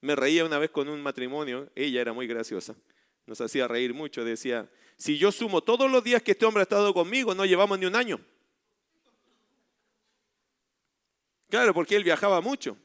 Me 0.00 0.16
reía 0.16 0.44
una 0.44 0.58
vez 0.58 0.70
con 0.70 0.88
un 0.88 1.02
matrimonio, 1.02 1.70
ella 1.74 2.00
era 2.00 2.12
muy 2.14 2.26
graciosa, 2.26 2.74
nos 3.26 3.40
hacía 3.40 3.68
reír 3.68 3.92
mucho, 3.92 4.24
decía, 4.24 4.70
si 4.96 5.18
yo 5.18 5.30
sumo 5.30 5.60
todos 5.60 5.90
los 5.90 6.02
días 6.02 6.22
que 6.22 6.30
este 6.30 6.46
hombre 6.46 6.62
ha 6.62 6.62
estado 6.62 6.94
conmigo, 6.94 7.34
no 7.34 7.44
llevamos 7.44 7.78
ni 7.78 7.84
un 7.84 7.96
año. 7.96 8.18
Claro, 11.50 11.74
porque 11.74 11.96
él 11.96 12.04
viajaba 12.04 12.40
mucho. 12.40 12.78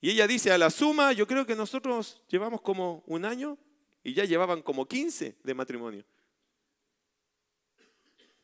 Y 0.00 0.10
ella 0.10 0.26
dice, 0.26 0.52
a 0.52 0.58
la 0.58 0.70
suma, 0.70 1.12
yo 1.12 1.26
creo 1.26 1.44
que 1.44 1.56
nosotros 1.56 2.22
llevamos 2.28 2.60
como 2.60 3.02
un 3.06 3.24
año 3.24 3.58
y 4.04 4.14
ya 4.14 4.24
llevaban 4.24 4.62
como 4.62 4.86
15 4.86 5.38
de 5.42 5.54
matrimonio. 5.54 6.04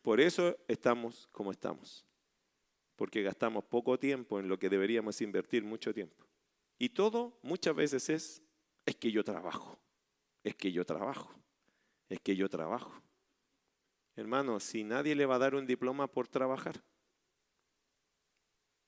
Por 0.02 0.20
eso 0.20 0.56
estamos 0.68 1.28
como 1.32 1.52
estamos. 1.52 2.04
Porque 2.96 3.22
gastamos 3.22 3.64
poco 3.64 3.98
tiempo 3.98 4.38
en 4.38 4.48
lo 4.48 4.58
que 4.58 4.68
deberíamos 4.68 5.20
invertir 5.20 5.64
mucho 5.64 5.94
tiempo. 5.94 6.26
Y 6.78 6.90
todo 6.90 7.38
muchas 7.42 7.74
veces 7.74 8.08
es, 8.10 8.42
es 8.84 8.96
que 8.96 9.10
yo 9.10 9.24
trabajo, 9.24 9.78
es 10.42 10.54
que 10.54 10.72
yo 10.72 10.84
trabajo, 10.84 11.32
es 12.08 12.20
que 12.20 12.36
yo 12.36 12.48
trabajo. 12.48 12.92
Hermano, 14.16 14.60
si 14.60 14.84
nadie 14.84 15.14
le 15.14 15.26
va 15.26 15.36
a 15.36 15.40
dar 15.40 15.54
un 15.54 15.66
diploma 15.66 16.06
por 16.06 16.28
trabajar, 16.28 16.82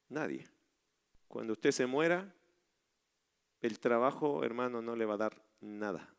Nadie. 0.08 0.46
Cuando 1.28 1.52
usted 1.52 1.72
se 1.72 1.86
muera, 1.86 2.32
el 3.66 3.78
trabajo, 3.78 4.44
hermano, 4.44 4.80
no 4.80 4.96
le 4.96 5.04
va 5.04 5.14
a 5.14 5.18
dar 5.18 5.42
nada. 5.60 6.14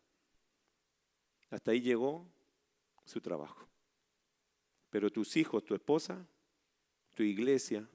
Hasta 1.50 1.72
ahí 1.72 1.82
llegó 1.82 2.26
su 3.06 3.22
trabajo. 3.22 3.68
Pero 4.90 5.10
tus 5.10 5.36
hijos, 5.38 5.64
tu 5.64 5.76
esposa, 5.76 6.26
tu 7.14 7.24
iglesia, 7.24 7.88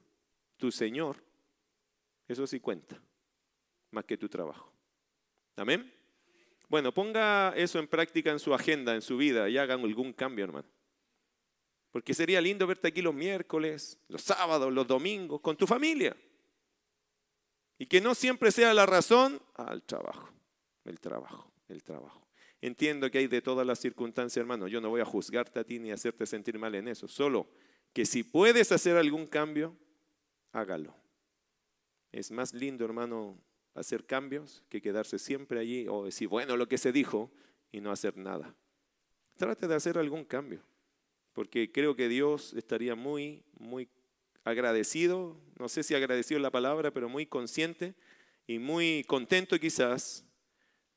tu 0.56 0.70
Señor, 0.70 1.16
eso 2.28 2.46
sí 2.46 2.60
cuenta, 2.60 3.00
más 3.90 4.04
que 4.04 4.16
tu 4.16 4.28
trabajo. 4.28 4.72
Amén. 5.56 5.92
Bueno, 6.68 6.92
ponga 6.92 7.50
eso 7.54 7.78
en 7.78 7.86
práctica 7.86 8.30
en 8.30 8.38
su 8.38 8.54
agenda, 8.54 8.94
en 8.94 9.02
su 9.02 9.16
vida 9.16 9.48
y 9.48 9.58
hagan 9.58 9.80
algún 9.80 10.12
cambio, 10.12 10.44
hermano. 10.44 10.68
Porque 11.90 12.14
sería 12.14 12.40
lindo 12.40 12.66
verte 12.66 12.88
aquí 12.88 13.02
los 13.02 13.12
miércoles, 13.12 13.98
los 14.08 14.22
sábados, 14.22 14.72
los 14.72 14.86
domingos, 14.86 15.42
con 15.42 15.56
tu 15.56 15.66
familia. 15.66 16.16
Y 17.82 17.86
que 17.86 18.00
no 18.00 18.14
siempre 18.14 18.52
sea 18.52 18.72
la 18.74 18.86
razón 18.86 19.42
al 19.56 19.82
trabajo, 19.82 20.30
el 20.84 21.00
trabajo, 21.00 21.50
el 21.68 21.82
trabajo. 21.82 22.24
Entiendo 22.60 23.10
que 23.10 23.18
hay 23.18 23.26
de 23.26 23.42
todas 23.42 23.66
las 23.66 23.80
circunstancias, 23.80 24.40
hermano. 24.40 24.68
Yo 24.68 24.80
no 24.80 24.88
voy 24.88 25.00
a 25.00 25.04
juzgarte 25.04 25.58
a 25.58 25.64
ti 25.64 25.80
ni 25.80 25.90
hacerte 25.90 26.24
sentir 26.24 26.60
mal 26.60 26.76
en 26.76 26.86
eso. 26.86 27.08
Solo 27.08 27.48
que 27.92 28.06
si 28.06 28.22
puedes 28.22 28.70
hacer 28.70 28.96
algún 28.96 29.26
cambio, 29.26 29.76
hágalo. 30.52 30.94
Es 32.12 32.30
más 32.30 32.54
lindo, 32.54 32.84
hermano, 32.84 33.36
hacer 33.74 34.06
cambios 34.06 34.62
que 34.68 34.80
quedarse 34.80 35.18
siempre 35.18 35.58
allí 35.58 35.88
o 35.88 36.04
decir, 36.04 36.28
bueno, 36.28 36.56
lo 36.56 36.68
que 36.68 36.78
se 36.78 36.92
dijo 36.92 37.32
y 37.72 37.80
no 37.80 37.90
hacer 37.90 38.16
nada. 38.16 38.54
Trate 39.36 39.66
de 39.66 39.74
hacer 39.74 39.98
algún 39.98 40.24
cambio 40.24 40.62
porque 41.32 41.72
creo 41.72 41.96
que 41.96 42.08
Dios 42.08 42.54
estaría 42.54 42.94
muy, 42.94 43.42
muy 43.58 43.88
agradecido, 44.44 45.36
no 45.58 45.68
sé 45.68 45.82
si 45.82 45.94
agradecido 45.94 46.38
es 46.38 46.42
la 46.42 46.50
palabra, 46.50 46.90
pero 46.90 47.08
muy 47.08 47.26
consciente 47.26 47.94
y 48.46 48.58
muy 48.58 49.04
contento 49.04 49.58
quizás 49.58 50.24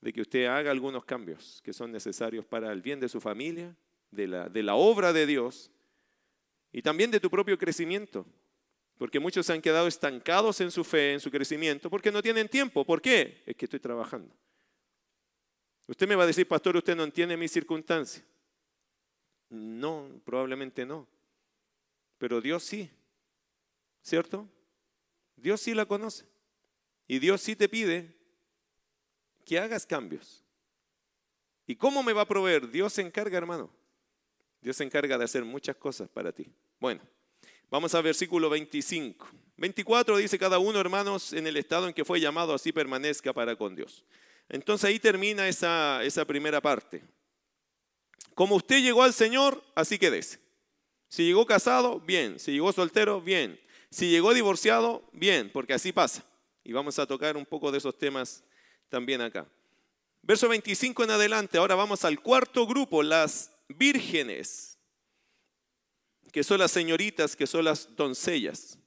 de 0.02 0.14
que 0.14 0.22
usted 0.22 0.46
haga 0.46 0.72
algunos 0.72 1.06
cambios 1.06 1.62
que 1.64 1.74
son 1.74 1.92
necesarios 1.92 2.46
para 2.46 2.72
el 2.72 2.82
bien 2.82 3.00
de 3.00 3.10
su 3.10 3.22
familia, 3.22 3.76
de 4.12 4.28
la, 4.28 4.50
de 4.50 4.64
la 4.64 4.76
obra 4.76 5.14
de 5.14 5.26
Dios 5.26 5.72
y 6.72 6.82
también 6.82 7.12
de 7.12 7.20
tu 7.20 7.30
propio 7.30 7.58
crecimiento. 7.58 8.26
Porque 8.98 9.20
muchos 9.20 9.46
se 9.46 9.54
han 9.54 9.62
quedado 9.62 9.88
estancados 9.88 10.62
en 10.62 10.72
su 10.72 10.84
fe, 10.84 11.14
en 11.14 11.20
su 11.20 11.30
crecimiento, 11.30 11.90
porque 11.90 12.12
no 12.12 12.22
tienen 12.22 12.48
tiempo. 12.48 12.86
¿Por 12.86 13.02
qué? 13.02 13.44
Es 13.46 13.56
que 13.56 13.66
estoy 13.66 13.80
trabajando. 13.80 14.34
Usted 15.88 16.08
me 16.08 16.16
va 16.16 16.24
a 16.24 16.28
decir, 16.28 16.48
pastor, 16.48 16.78
usted 16.78 16.96
no 16.96 17.04
entiende 17.04 17.36
mi 17.36 17.48
circunstancia. 17.48 18.24
No, 19.50 20.10
probablemente 20.24 20.86
no. 20.86 21.08
Pero 22.18 22.42
Dios 22.42 22.64
sí, 22.64 22.90
¿cierto? 24.06 24.48
Dios 25.36 25.60
sí 25.60 25.74
la 25.74 25.86
conoce. 25.86 26.26
Y 27.08 27.20
Dios 27.20 27.42
sí 27.42 27.56
te 27.56 27.68
pide 27.68 28.16
que 29.46 29.60
hagas 29.60 29.86
cambios. 29.86 30.44
¿Y 31.68 31.76
cómo 31.76 32.04
me 32.04 32.14
va 32.14 32.22
a 32.22 32.28
proveer? 32.28 32.70
Dios 32.70 32.94
se 32.94 33.02
encarga, 33.02 33.38
hermano. 33.38 33.70
Dios 34.62 34.78
se 34.78 34.84
encarga 34.84 35.18
de 35.18 35.26
hacer 35.26 35.44
muchas 35.44 35.76
cosas 35.76 36.08
para 36.10 36.32
ti. 36.32 36.48
Bueno, 36.80 37.02
vamos 37.70 37.94
al 37.96 38.04
versículo 38.04 38.50
25. 38.50 39.28
24 39.58 40.18
dice, 40.18 40.38
cada 40.38 40.60
uno, 40.60 40.80
hermanos, 40.80 41.34
en 41.34 41.48
el 41.48 41.58
estado 41.58 41.88
en 41.88 41.94
que 41.94 42.06
fue 42.06 42.20
llamado, 42.20 42.54
así 42.54 42.72
permanezca 42.72 43.34
para 43.34 43.56
con 43.56 43.76
Dios. 43.76 44.04
Entonces 44.50 44.88
ahí 44.88 45.00
termina 45.00 45.48
esa, 45.48 46.04
esa 46.04 46.26
primera 46.26 46.62
parte. 46.62 47.04
Como 48.36 48.56
usted 48.56 48.82
llegó 48.82 49.02
al 49.02 49.14
Señor, 49.14 49.64
así 49.74 49.98
quédese. 49.98 50.40
Si 51.08 51.24
llegó 51.24 51.46
casado, 51.46 52.00
bien. 52.00 52.40
Si 52.40 52.52
llegó 52.52 52.72
soltero, 52.72 53.22
bien. 53.22 53.60
Si 53.96 54.10
llegó 54.10 54.34
divorciado, 54.34 55.08
bien, 55.14 55.50
porque 55.54 55.74
así 55.74 55.94
pasa. 55.94 56.26
Y 56.66 56.74
vamos 56.74 57.00
a 57.00 57.08
tocar 57.08 57.38
un 57.38 57.46
poco 57.46 57.72
de 57.72 57.78
esos 57.78 57.98
temas 57.98 58.44
también 58.90 59.22
acá. 59.22 59.50
Verso 60.22 60.50
25 60.50 61.06
en 61.06 61.12
adelante, 61.12 61.58
ahora 61.58 61.76
vamos 61.76 62.04
al 62.04 62.20
cuarto 62.20 62.68
grupo, 62.68 63.04
las 63.04 63.54
vírgenes, 63.70 64.78
que 66.34 66.44
son 66.44 66.60
las 66.60 66.72
señoritas, 66.72 67.38
que 67.38 67.48
son 67.48 67.64
las 67.64 67.96
doncellas. 67.96 68.78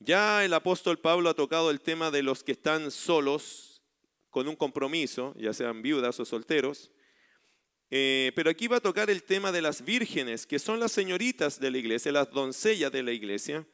Ya 0.00 0.44
el 0.44 0.52
apóstol 0.52 0.98
Pablo 0.98 1.30
ha 1.30 1.34
tocado 1.34 1.70
el 1.70 1.80
tema 1.80 2.10
de 2.10 2.22
los 2.22 2.44
que 2.44 2.52
están 2.52 2.90
solos 2.90 3.80
con 4.28 4.48
un 4.48 4.56
compromiso, 4.56 5.32
ya 5.38 5.54
sean 5.54 5.80
viudas 5.80 6.20
o 6.20 6.26
solteros. 6.26 6.90
Eh, 7.88 8.32
pero 8.36 8.50
aquí 8.50 8.66
va 8.66 8.76
a 8.76 8.80
tocar 8.80 9.08
el 9.08 9.22
tema 9.22 9.50
de 9.50 9.62
las 9.62 9.82
vírgenes, 9.82 10.46
que 10.46 10.58
son 10.58 10.78
las 10.78 10.92
señoritas 10.92 11.58
de 11.58 11.70
la 11.70 11.78
iglesia, 11.78 12.12
las 12.12 12.30
doncellas 12.30 12.92
de 12.92 13.02
la 13.02 13.12
iglesia, 13.12 13.66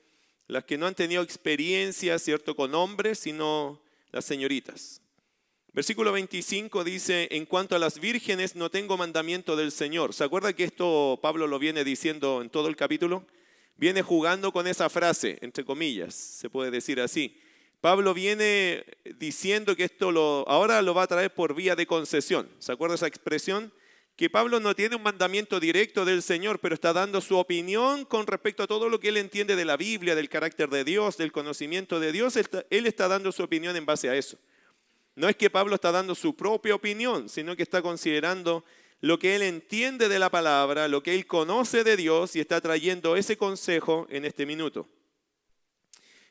las 0.50 0.64
que 0.64 0.76
no 0.76 0.86
han 0.86 0.94
tenido 0.94 1.22
experiencia, 1.22 2.18
¿cierto?, 2.18 2.56
con 2.56 2.74
hombres, 2.74 3.20
sino 3.20 3.80
las 4.10 4.24
señoritas. 4.24 5.00
Versículo 5.72 6.10
25 6.10 6.82
dice, 6.82 7.28
en 7.30 7.46
cuanto 7.46 7.76
a 7.76 7.78
las 7.78 8.00
vírgenes 8.00 8.56
no 8.56 8.70
tengo 8.70 8.96
mandamiento 8.96 9.54
del 9.54 9.70
Señor. 9.70 10.12
¿Se 10.12 10.24
acuerda 10.24 10.52
que 10.52 10.64
esto 10.64 11.20
Pablo 11.22 11.46
lo 11.46 11.60
viene 11.60 11.84
diciendo 11.84 12.42
en 12.42 12.50
todo 12.50 12.66
el 12.66 12.74
capítulo? 12.74 13.24
Viene 13.76 14.02
jugando 14.02 14.52
con 14.52 14.66
esa 14.66 14.90
frase, 14.90 15.38
entre 15.40 15.64
comillas, 15.64 16.14
se 16.14 16.50
puede 16.50 16.72
decir 16.72 17.00
así. 17.00 17.38
Pablo 17.80 18.12
viene 18.12 18.84
diciendo 19.18 19.76
que 19.76 19.84
esto 19.84 20.10
ahora 20.48 20.82
lo 20.82 20.92
va 20.92 21.04
a 21.04 21.06
traer 21.06 21.32
por 21.32 21.54
vía 21.54 21.76
de 21.76 21.86
concesión. 21.86 22.48
¿Se 22.58 22.72
acuerda 22.72 22.96
esa 22.96 23.06
expresión? 23.06 23.72
Que 24.20 24.28
Pablo 24.28 24.60
no 24.60 24.76
tiene 24.76 24.96
un 24.96 25.02
mandamiento 25.02 25.58
directo 25.60 26.04
del 26.04 26.22
Señor, 26.22 26.58
pero 26.58 26.74
está 26.74 26.92
dando 26.92 27.22
su 27.22 27.38
opinión 27.38 28.04
con 28.04 28.26
respecto 28.26 28.62
a 28.62 28.66
todo 28.66 28.90
lo 28.90 29.00
que 29.00 29.08
él 29.08 29.16
entiende 29.16 29.56
de 29.56 29.64
la 29.64 29.78
Biblia, 29.78 30.14
del 30.14 30.28
carácter 30.28 30.68
de 30.68 30.84
Dios, 30.84 31.16
del 31.16 31.32
conocimiento 31.32 31.98
de 32.00 32.12
Dios. 32.12 32.34
Él 32.36 32.84
está 32.84 33.08
dando 33.08 33.32
su 33.32 33.42
opinión 33.42 33.76
en 33.76 33.86
base 33.86 34.10
a 34.10 34.14
eso. 34.14 34.36
No 35.14 35.26
es 35.26 35.36
que 35.36 35.48
Pablo 35.48 35.74
está 35.74 35.90
dando 35.90 36.14
su 36.14 36.36
propia 36.36 36.74
opinión, 36.74 37.30
sino 37.30 37.56
que 37.56 37.62
está 37.62 37.80
considerando 37.80 38.62
lo 39.00 39.18
que 39.18 39.36
él 39.36 39.40
entiende 39.40 40.10
de 40.10 40.18
la 40.18 40.28
palabra, 40.28 40.86
lo 40.86 41.02
que 41.02 41.14
él 41.14 41.26
conoce 41.26 41.82
de 41.82 41.96
Dios 41.96 42.36
y 42.36 42.40
está 42.40 42.60
trayendo 42.60 43.16
ese 43.16 43.38
consejo 43.38 44.06
en 44.10 44.26
este 44.26 44.44
minuto. 44.44 44.86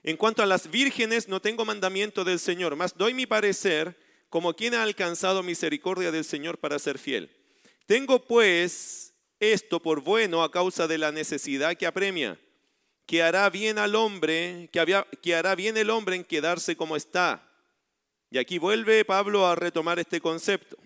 En 0.04 0.16
cuanto 0.16 0.44
a 0.44 0.46
las 0.46 0.70
vírgenes, 0.70 1.28
no 1.28 1.42
tengo 1.42 1.66
mandamiento 1.66 2.24
del 2.24 2.38
Señor, 2.38 2.76
mas 2.76 2.96
doy 2.96 3.16
mi 3.16 3.26
parecer 3.26 3.98
como 4.30 4.54
quien 4.56 4.76
ha 4.76 4.84
alcanzado 4.84 5.42
misericordia 5.42 6.12
del 6.12 6.24
Señor 6.24 6.60
para 6.60 6.78
ser 6.78 7.00
fiel. 7.00 7.32
Tengo 7.90 8.24
pues 8.24 9.16
esto 9.40 9.80
por 9.80 10.02
bueno 10.02 10.44
a 10.44 10.52
causa 10.52 10.86
de 10.86 11.00
la 11.00 11.12
necesidad 11.12 11.76
que 11.76 11.88
apremia, 11.88 12.40
que 13.08 13.24
hará 13.24 13.50
bien 13.50 13.80
al 13.80 13.96
hombre, 13.96 14.70
que, 14.72 15.36
hará 15.36 15.56
bien 15.56 15.76
el 15.76 15.90
hombre 15.90 16.16
en 16.16 16.24
quedarse 16.24 16.76
como 16.76 16.96
está. 16.96 17.52
Y 18.30 18.38
aquí 18.38 18.60
vuelve 18.60 19.04
Pablo 19.06 19.48
a 19.48 19.56
retomar 19.56 19.98
este 19.98 20.22
concepto. 20.22 20.78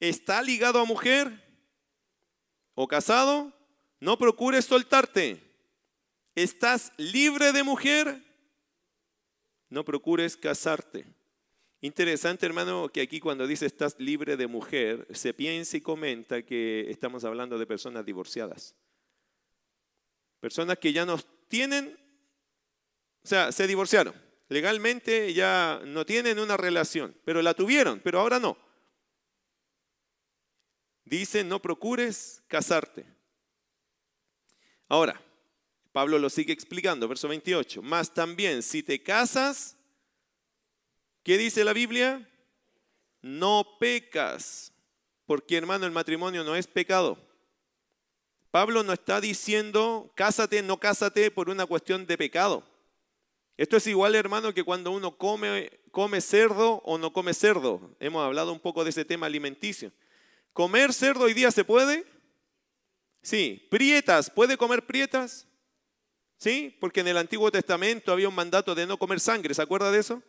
¿Está 0.00 0.42
ligado 0.42 0.80
a 0.80 0.84
mujer 0.84 1.30
o 2.74 2.88
casado? 2.88 3.52
No 4.00 4.18
procures 4.18 4.64
soltarte. 4.64 5.40
¿Estás 6.34 6.90
libre 6.96 7.52
de 7.52 7.62
mujer? 7.62 8.20
no 9.70 9.84
procures 9.84 10.36
casarte. 10.36 11.06
Interesante, 11.84 12.46
hermano, 12.46 12.88
que 12.88 13.02
aquí 13.02 13.20
cuando 13.20 13.46
dice 13.46 13.66
estás 13.66 13.96
libre 13.98 14.38
de 14.38 14.46
mujer, 14.46 15.06
se 15.10 15.34
piensa 15.34 15.76
y 15.76 15.82
comenta 15.82 16.40
que 16.40 16.86
estamos 16.88 17.24
hablando 17.24 17.58
de 17.58 17.66
personas 17.66 18.06
divorciadas. 18.06 18.74
Personas 20.40 20.78
que 20.78 20.94
ya 20.94 21.04
no 21.04 21.18
tienen, 21.46 21.94
o 23.22 23.28
sea, 23.28 23.52
se 23.52 23.66
divorciaron. 23.66 24.14
Legalmente 24.48 25.34
ya 25.34 25.82
no 25.84 26.06
tienen 26.06 26.38
una 26.38 26.56
relación, 26.56 27.14
pero 27.22 27.42
la 27.42 27.52
tuvieron, 27.52 28.00
pero 28.00 28.18
ahora 28.18 28.40
no. 28.40 28.56
Dice, 31.04 31.44
no 31.44 31.60
procures 31.60 32.42
casarte. 32.48 33.04
Ahora, 34.88 35.20
Pablo 35.92 36.18
lo 36.18 36.30
sigue 36.30 36.54
explicando, 36.54 37.08
verso 37.08 37.28
28. 37.28 37.82
Más 37.82 38.14
también, 38.14 38.62
si 38.62 38.82
te 38.82 39.02
casas, 39.02 39.73
¿qué 41.24 41.36
dice 41.36 41.64
la 41.64 41.72
Biblia? 41.72 42.28
No 43.22 43.78
pecas, 43.80 44.72
porque 45.26 45.56
hermano, 45.56 45.86
el 45.86 45.92
matrimonio 45.92 46.44
no 46.44 46.54
es 46.54 46.68
pecado. 46.68 47.18
Pablo 48.50 48.84
no 48.84 48.92
está 48.92 49.20
diciendo, 49.20 50.12
cásate, 50.14 50.62
no 50.62 50.78
cásate 50.78 51.32
por 51.32 51.50
una 51.50 51.66
cuestión 51.66 52.06
de 52.06 52.16
pecado. 52.16 52.62
Esto 53.56 53.76
es 53.76 53.86
igual, 53.88 54.14
hermano, 54.14 54.54
que 54.54 54.62
cuando 54.62 54.92
uno 54.92 55.16
come, 55.16 55.80
come 55.90 56.20
cerdo 56.20 56.82
o 56.84 56.98
no 56.98 57.12
come 57.12 57.34
cerdo. 57.34 57.96
Hemos 57.98 58.24
hablado 58.24 58.52
un 58.52 58.60
poco 58.60 58.84
de 58.84 58.90
ese 58.90 59.04
tema 59.04 59.26
alimenticio. 59.26 59.90
¿Comer 60.52 60.92
cerdo 60.92 61.24
hoy 61.24 61.34
día 61.34 61.50
se 61.50 61.64
puede? 61.64 62.04
Sí. 63.22 63.66
¿Prietas? 63.70 64.30
¿Puede 64.30 64.56
comer 64.56 64.86
prietas? 64.86 65.48
¿Sí? 66.36 66.76
Porque 66.80 67.00
en 67.00 67.08
el 67.08 67.16
Antiguo 67.16 67.50
Testamento 67.50 68.12
había 68.12 68.28
un 68.28 68.34
mandato 68.34 68.74
de 68.74 68.86
no 68.86 68.98
comer 68.98 69.18
sangre, 69.18 69.54
¿se 69.54 69.62
acuerda 69.62 69.90
de 69.90 70.00
eso? 70.00 70.22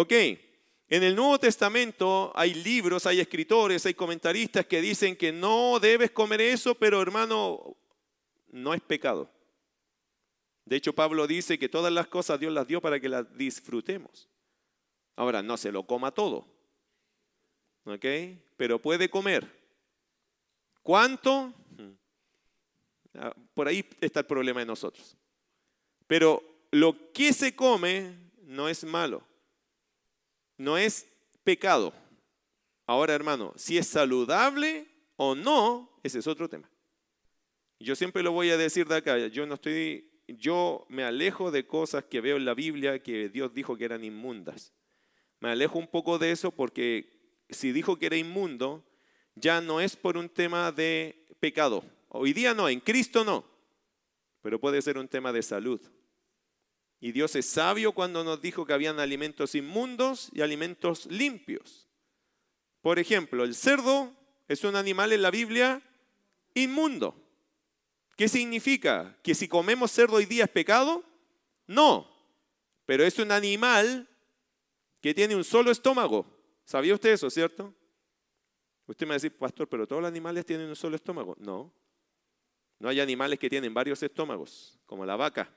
Ok. 0.00 0.12
En 0.12 1.02
el 1.02 1.16
Nuevo 1.16 1.40
Testamento 1.40 2.30
hay 2.36 2.54
libros, 2.54 3.04
hay 3.04 3.18
escritores, 3.18 3.84
hay 3.84 3.94
comentaristas 3.94 4.64
que 4.64 4.80
dicen 4.80 5.16
que 5.16 5.32
no 5.32 5.80
debes 5.80 6.12
comer 6.12 6.40
eso, 6.40 6.76
pero 6.76 7.02
hermano, 7.02 7.76
no 8.52 8.74
es 8.74 8.80
pecado. 8.80 9.28
De 10.64 10.76
hecho, 10.76 10.92
Pablo 10.92 11.26
dice 11.26 11.58
que 11.58 11.68
todas 11.68 11.92
las 11.92 12.06
cosas 12.06 12.38
Dios 12.38 12.52
las 12.52 12.68
dio 12.68 12.80
para 12.80 13.00
que 13.00 13.08
las 13.08 13.36
disfrutemos. 13.36 14.28
Ahora, 15.16 15.42
no 15.42 15.56
se 15.56 15.72
lo 15.72 15.82
coma 15.82 16.12
todo. 16.12 16.46
¿Ok? 17.84 18.04
Pero 18.56 18.78
puede 18.78 19.10
comer. 19.10 19.50
¿Cuánto? 20.84 21.52
Ah, 23.14 23.34
por 23.52 23.66
ahí 23.66 23.84
está 24.00 24.20
el 24.20 24.26
problema 24.26 24.60
de 24.60 24.66
nosotros. 24.66 25.16
Pero 26.06 26.40
lo 26.70 27.12
que 27.12 27.32
se 27.32 27.56
come 27.56 28.14
no 28.44 28.68
es 28.68 28.84
malo, 28.84 29.24
no 30.58 30.76
es 30.76 31.06
pecado. 31.44 31.94
Ahora, 32.86 33.14
hermano, 33.14 33.54
si 33.56 33.78
es 33.78 33.86
saludable 33.86 34.86
o 35.16 35.34
no, 35.34 35.98
ese 36.02 36.18
es 36.18 36.26
otro 36.26 36.48
tema. 36.48 36.70
Yo 37.80 37.94
siempre 37.94 38.22
lo 38.22 38.32
voy 38.32 38.50
a 38.50 38.56
decir 38.56 38.88
de 38.88 38.96
acá, 38.96 39.18
yo 39.28 39.46
no 39.46 39.54
estoy, 39.54 40.10
yo 40.26 40.84
me 40.88 41.04
alejo 41.04 41.50
de 41.50 41.66
cosas 41.66 42.04
que 42.04 42.20
veo 42.20 42.36
en 42.36 42.44
la 42.44 42.54
Biblia 42.54 43.02
que 43.02 43.28
Dios 43.28 43.54
dijo 43.54 43.76
que 43.76 43.84
eran 43.84 44.04
inmundas. 44.04 44.74
Me 45.40 45.50
alejo 45.50 45.78
un 45.78 45.86
poco 45.86 46.18
de 46.18 46.32
eso 46.32 46.50
porque 46.50 47.36
si 47.48 47.70
dijo 47.72 47.96
que 47.96 48.06
era 48.06 48.16
inmundo, 48.16 48.84
ya 49.36 49.60
no 49.60 49.80
es 49.80 49.94
por 49.94 50.16
un 50.16 50.28
tema 50.28 50.72
de 50.72 51.24
pecado. 51.38 51.84
Hoy 52.08 52.32
día 52.32 52.52
no, 52.52 52.68
en 52.68 52.80
Cristo 52.80 53.24
no, 53.24 53.44
pero 54.42 54.58
puede 54.58 54.82
ser 54.82 54.98
un 54.98 55.06
tema 55.06 55.32
de 55.32 55.42
salud. 55.42 55.80
Y 57.00 57.12
Dios 57.12 57.36
es 57.36 57.46
sabio 57.46 57.92
cuando 57.92 58.24
nos 58.24 58.40
dijo 58.40 58.66
que 58.66 58.72
habían 58.72 58.98
alimentos 58.98 59.54
inmundos 59.54 60.30
y 60.32 60.40
alimentos 60.40 61.06
limpios. 61.06 61.86
Por 62.80 62.98
ejemplo, 62.98 63.44
el 63.44 63.54
cerdo 63.54 64.12
es 64.48 64.64
un 64.64 64.76
animal 64.76 65.12
en 65.12 65.22
la 65.22 65.30
Biblia 65.30 65.82
inmundo. 66.54 67.14
¿Qué 68.16 68.28
significa? 68.28 69.16
¿Que 69.22 69.34
si 69.34 69.46
comemos 69.46 69.92
cerdo 69.92 70.16
hoy 70.16 70.26
día 70.26 70.44
es 70.44 70.50
pecado? 70.50 71.04
No, 71.66 72.10
pero 72.84 73.04
es 73.04 73.18
un 73.18 73.30
animal 73.30 74.08
que 75.00 75.14
tiene 75.14 75.36
un 75.36 75.44
solo 75.44 75.70
estómago. 75.70 76.26
¿Sabía 76.64 76.94
usted 76.94 77.10
eso, 77.10 77.30
cierto? 77.30 77.72
Usted 78.86 79.06
me 79.06 79.10
va 79.10 79.14
a 79.14 79.16
decir, 79.16 79.36
pastor, 79.36 79.68
pero 79.68 79.86
todos 79.86 80.02
los 80.02 80.08
animales 80.08 80.46
tienen 80.46 80.68
un 80.68 80.74
solo 80.74 80.96
estómago. 80.96 81.36
No, 81.38 81.72
no 82.78 82.88
hay 82.88 83.00
animales 83.00 83.38
que 83.38 83.50
tienen 83.50 83.72
varios 83.72 84.02
estómagos, 84.02 84.78
como 84.86 85.04
la 85.04 85.14
vaca. 85.14 85.54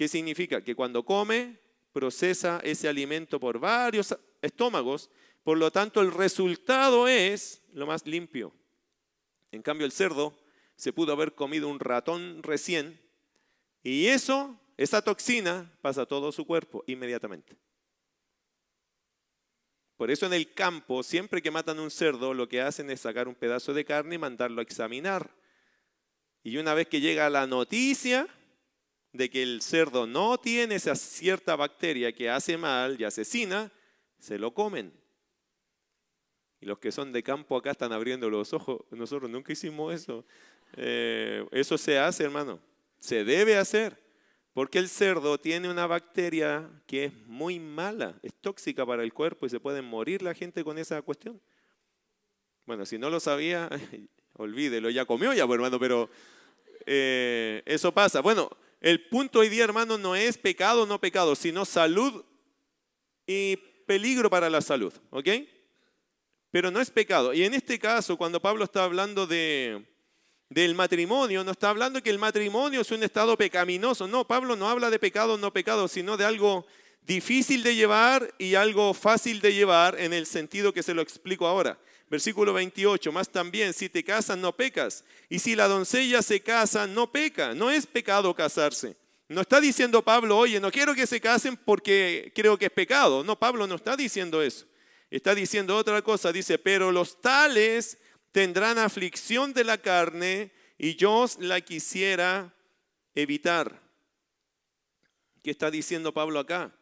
¿Qué 0.00 0.08
significa? 0.08 0.64
Que 0.64 0.74
cuando 0.74 1.04
come, 1.04 1.58
procesa 1.92 2.58
ese 2.64 2.88
alimento 2.88 3.38
por 3.38 3.58
varios 3.58 4.16
estómagos, 4.40 5.10
por 5.42 5.58
lo 5.58 5.70
tanto 5.70 6.00
el 6.00 6.10
resultado 6.10 7.06
es 7.06 7.60
lo 7.74 7.86
más 7.86 8.06
limpio. 8.06 8.50
En 9.52 9.60
cambio 9.60 9.84
el 9.84 9.92
cerdo 9.92 10.34
se 10.74 10.94
pudo 10.94 11.12
haber 11.12 11.34
comido 11.34 11.68
un 11.68 11.80
ratón 11.80 12.42
recién 12.42 12.98
y 13.82 14.06
eso, 14.06 14.58
esa 14.78 15.02
toxina, 15.02 15.70
pasa 15.82 16.00
a 16.00 16.06
todo 16.06 16.32
su 16.32 16.46
cuerpo 16.46 16.82
inmediatamente. 16.86 17.58
Por 19.98 20.10
eso 20.10 20.24
en 20.24 20.32
el 20.32 20.54
campo, 20.54 21.02
siempre 21.02 21.42
que 21.42 21.50
matan 21.50 21.78
un 21.78 21.90
cerdo, 21.90 22.32
lo 22.32 22.48
que 22.48 22.62
hacen 22.62 22.90
es 22.90 23.02
sacar 23.02 23.28
un 23.28 23.34
pedazo 23.34 23.74
de 23.74 23.84
carne 23.84 24.14
y 24.14 24.18
mandarlo 24.18 24.60
a 24.60 24.62
examinar. 24.62 25.30
Y 26.42 26.56
una 26.56 26.72
vez 26.72 26.88
que 26.88 27.02
llega 27.02 27.28
la 27.28 27.46
noticia, 27.46 28.26
de 29.12 29.28
que 29.28 29.42
el 29.42 29.62
cerdo 29.62 30.06
no 30.06 30.38
tiene 30.38 30.76
esa 30.76 30.94
cierta 30.94 31.56
bacteria 31.56 32.12
que 32.12 32.30
hace 32.30 32.56
mal 32.56 33.00
y 33.00 33.04
asesina, 33.04 33.70
se 34.18 34.38
lo 34.38 34.52
comen. 34.52 34.92
Y 36.60 36.66
los 36.66 36.78
que 36.78 36.92
son 36.92 37.12
de 37.12 37.22
campo 37.22 37.56
acá 37.56 37.70
están 37.70 37.92
abriendo 37.92 38.28
los 38.28 38.52
ojos. 38.52 38.82
Nosotros 38.90 39.30
nunca 39.30 39.52
hicimos 39.52 39.94
eso. 39.94 40.24
Eh, 40.76 41.46
eso 41.52 41.78
se 41.78 41.98
hace, 41.98 42.22
hermano. 42.22 42.60
Se 42.98 43.24
debe 43.24 43.56
hacer. 43.56 43.98
Porque 44.52 44.78
el 44.78 44.88
cerdo 44.88 45.38
tiene 45.38 45.70
una 45.70 45.86
bacteria 45.86 46.68
que 46.86 47.04
es 47.06 47.14
muy 47.26 47.60
mala, 47.60 48.18
es 48.22 48.34
tóxica 48.34 48.84
para 48.84 49.04
el 49.04 49.12
cuerpo 49.14 49.46
y 49.46 49.48
se 49.48 49.60
puede 49.60 49.80
morir 49.80 50.22
la 50.22 50.34
gente 50.34 50.64
con 50.64 50.76
esa 50.76 51.00
cuestión. 51.02 51.40
Bueno, 52.66 52.84
si 52.84 52.98
no 52.98 53.10
lo 53.10 53.20
sabía, 53.20 53.70
olvídelo, 54.34 54.90
ya 54.90 55.04
comió 55.04 55.32
ya, 55.32 55.46
pues, 55.46 55.56
hermano, 55.56 55.78
pero 55.78 56.10
eh, 56.84 57.62
eso 57.64 57.92
pasa. 57.92 58.20
Bueno, 58.20 58.50
el 58.80 59.06
punto 59.08 59.40
hoy 59.40 59.48
día, 59.48 59.64
hermano, 59.64 59.98
no 59.98 60.16
es 60.16 60.38
pecado 60.38 60.82
o 60.82 60.86
no 60.86 61.00
pecado, 61.00 61.36
sino 61.36 61.64
salud 61.64 62.24
y 63.26 63.56
peligro 63.86 64.30
para 64.30 64.48
la 64.48 64.60
salud, 64.60 64.92
¿ok? 65.10 65.28
Pero 66.50 66.70
no 66.70 66.80
es 66.80 66.90
pecado. 66.90 67.34
Y 67.34 67.44
en 67.44 67.54
este 67.54 67.78
caso, 67.78 68.16
cuando 68.16 68.40
Pablo 68.40 68.64
está 68.64 68.84
hablando 68.84 69.26
de, 69.26 69.84
del 70.48 70.74
matrimonio, 70.74 71.44
no 71.44 71.52
está 71.52 71.70
hablando 71.70 72.02
que 72.02 72.10
el 72.10 72.18
matrimonio 72.18 72.80
es 72.80 72.90
un 72.90 73.02
estado 73.02 73.36
pecaminoso. 73.36 74.08
No, 74.08 74.26
Pablo 74.26 74.56
no 74.56 74.68
habla 74.68 74.90
de 74.90 74.98
pecado 74.98 75.34
o 75.34 75.38
no 75.38 75.52
pecado, 75.52 75.86
sino 75.86 76.16
de 76.16 76.24
algo 76.24 76.66
difícil 77.02 77.62
de 77.62 77.74
llevar 77.74 78.34
y 78.38 78.54
algo 78.54 78.94
fácil 78.94 79.40
de 79.40 79.54
llevar 79.54 80.00
en 80.00 80.12
el 80.12 80.26
sentido 80.26 80.72
que 80.72 80.82
se 80.82 80.94
lo 80.94 81.02
explico 81.02 81.46
ahora. 81.46 81.78
Versículo 82.10 82.52
28, 82.52 83.12
más 83.12 83.28
también, 83.28 83.72
si 83.72 83.88
te 83.88 84.02
casas 84.02 84.36
no 84.36 84.56
pecas, 84.56 85.04
y 85.28 85.38
si 85.38 85.54
la 85.54 85.68
doncella 85.68 86.22
se 86.22 86.40
casa 86.40 86.88
no 86.88 87.12
peca, 87.12 87.54
no 87.54 87.70
es 87.70 87.86
pecado 87.86 88.34
casarse, 88.34 88.96
No 89.28 89.42
está 89.42 89.60
diciendo 89.60 90.02
Pablo, 90.02 90.36
oye, 90.36 90.58
no 90.58 90.72
quiero 90.72 90.92
que 90.92 91.06
se 91.06 91.20
casen 91.20 91.56
porque 91.56 92.32
creo 92.34 92.58
que 92.58 92.64
es 92.64 92.72
pecado. 92.72 93.22
No, 93.22 93.38
Pablo 93.38 93.68
no 93.68 93.76
está 93.76 93.96
diciendo 93.96 94.42
eso. 94.42 94.66
Está 95.08 95.36
diciendo 95.36 95.76
otra 95.76 96.02
cosa. 96.02 96.32
Dice, 96.32 96.58
pero 96.58 96.90
los 96.90 97.20
tales 97.20 97.98
tendrán 98.32 98.76
aflicción 98.76 99.52
de 99.52 99.62
la 99.62 99.78
carne 99.78 100.50
y 100.78 100.96
yo 100.96 101.26
la 101.38 101.60
quisiera 101.60 102.52
evitar. 103.14 103.80
¿Qué 105.44 105.52
está 105.52 105.70
diciendo 105.70 106.12
Pablo 106.12 106.40
acá? 106.40 106.74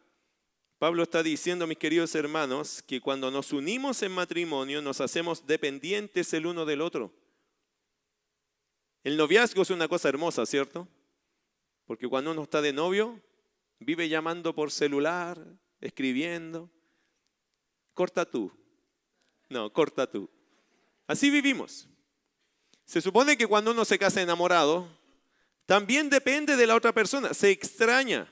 Pablo 0.79 1.03
está 1.03 1.21
diciendo, 1.21 1.67
mis 1.67 1.77
queridos 1.77 2.15
hermanos, 2.15 2.81
que 2.81 3.01
cuando 3.01 3.29
nos 3.29 3.51
unimos 3.51 4.01
en 4.01 4.13
matrimonio 4.13 4.81
nos 4.81 5.01
hacemos 5.01 5.45
dependientes 5.45 6.33
el 6.33 6.45
uno 6.45 6.65
del 6.65 6.79
otro. 6.79 7.13
El 9.03 9.17
noviazgo 9.17 9.61
es 9.61 9.71
una 9.71 9.89
cosa 9.89 10.07
hermosa, 10.07 10.45
¿cierto? 10.45 10.87
Porque 11.85 12.07
cuando 12.07 12.31
uno 12.31 12.43
está 12.43 12.61
de 12.61 12.71
novio, 12.71 13.21
vive 13.79 14.07
llamando 14.07 14.55
por 14.55 14.71
celular, 14.71 15.37
escribiendo. 15.81 16.69
Corta 17.93 18.25
tú. 18.25 18.49
No, 19.49 19.73
corta 19.73 20.09
tú. 20.09 20.29
Así 21.07 21.29
vivimos. 21.29 21.89
Se 22.85 23.01
supone 23.01 23.35
que 23.35 23.47
cuando 23.47 23.71
uno 23.71 23.83
se 23.83 23.99
casa 23.99 24.21
enamorado, 24.21 24.87
también 25.65 26.09
depende 26.09 26.55
de 26.55 26.67
la 26.67 26.75
otra 26.75 26.93
persona, 26.93 27.33
se 27.33 27.51
extraña. 27.51 28.31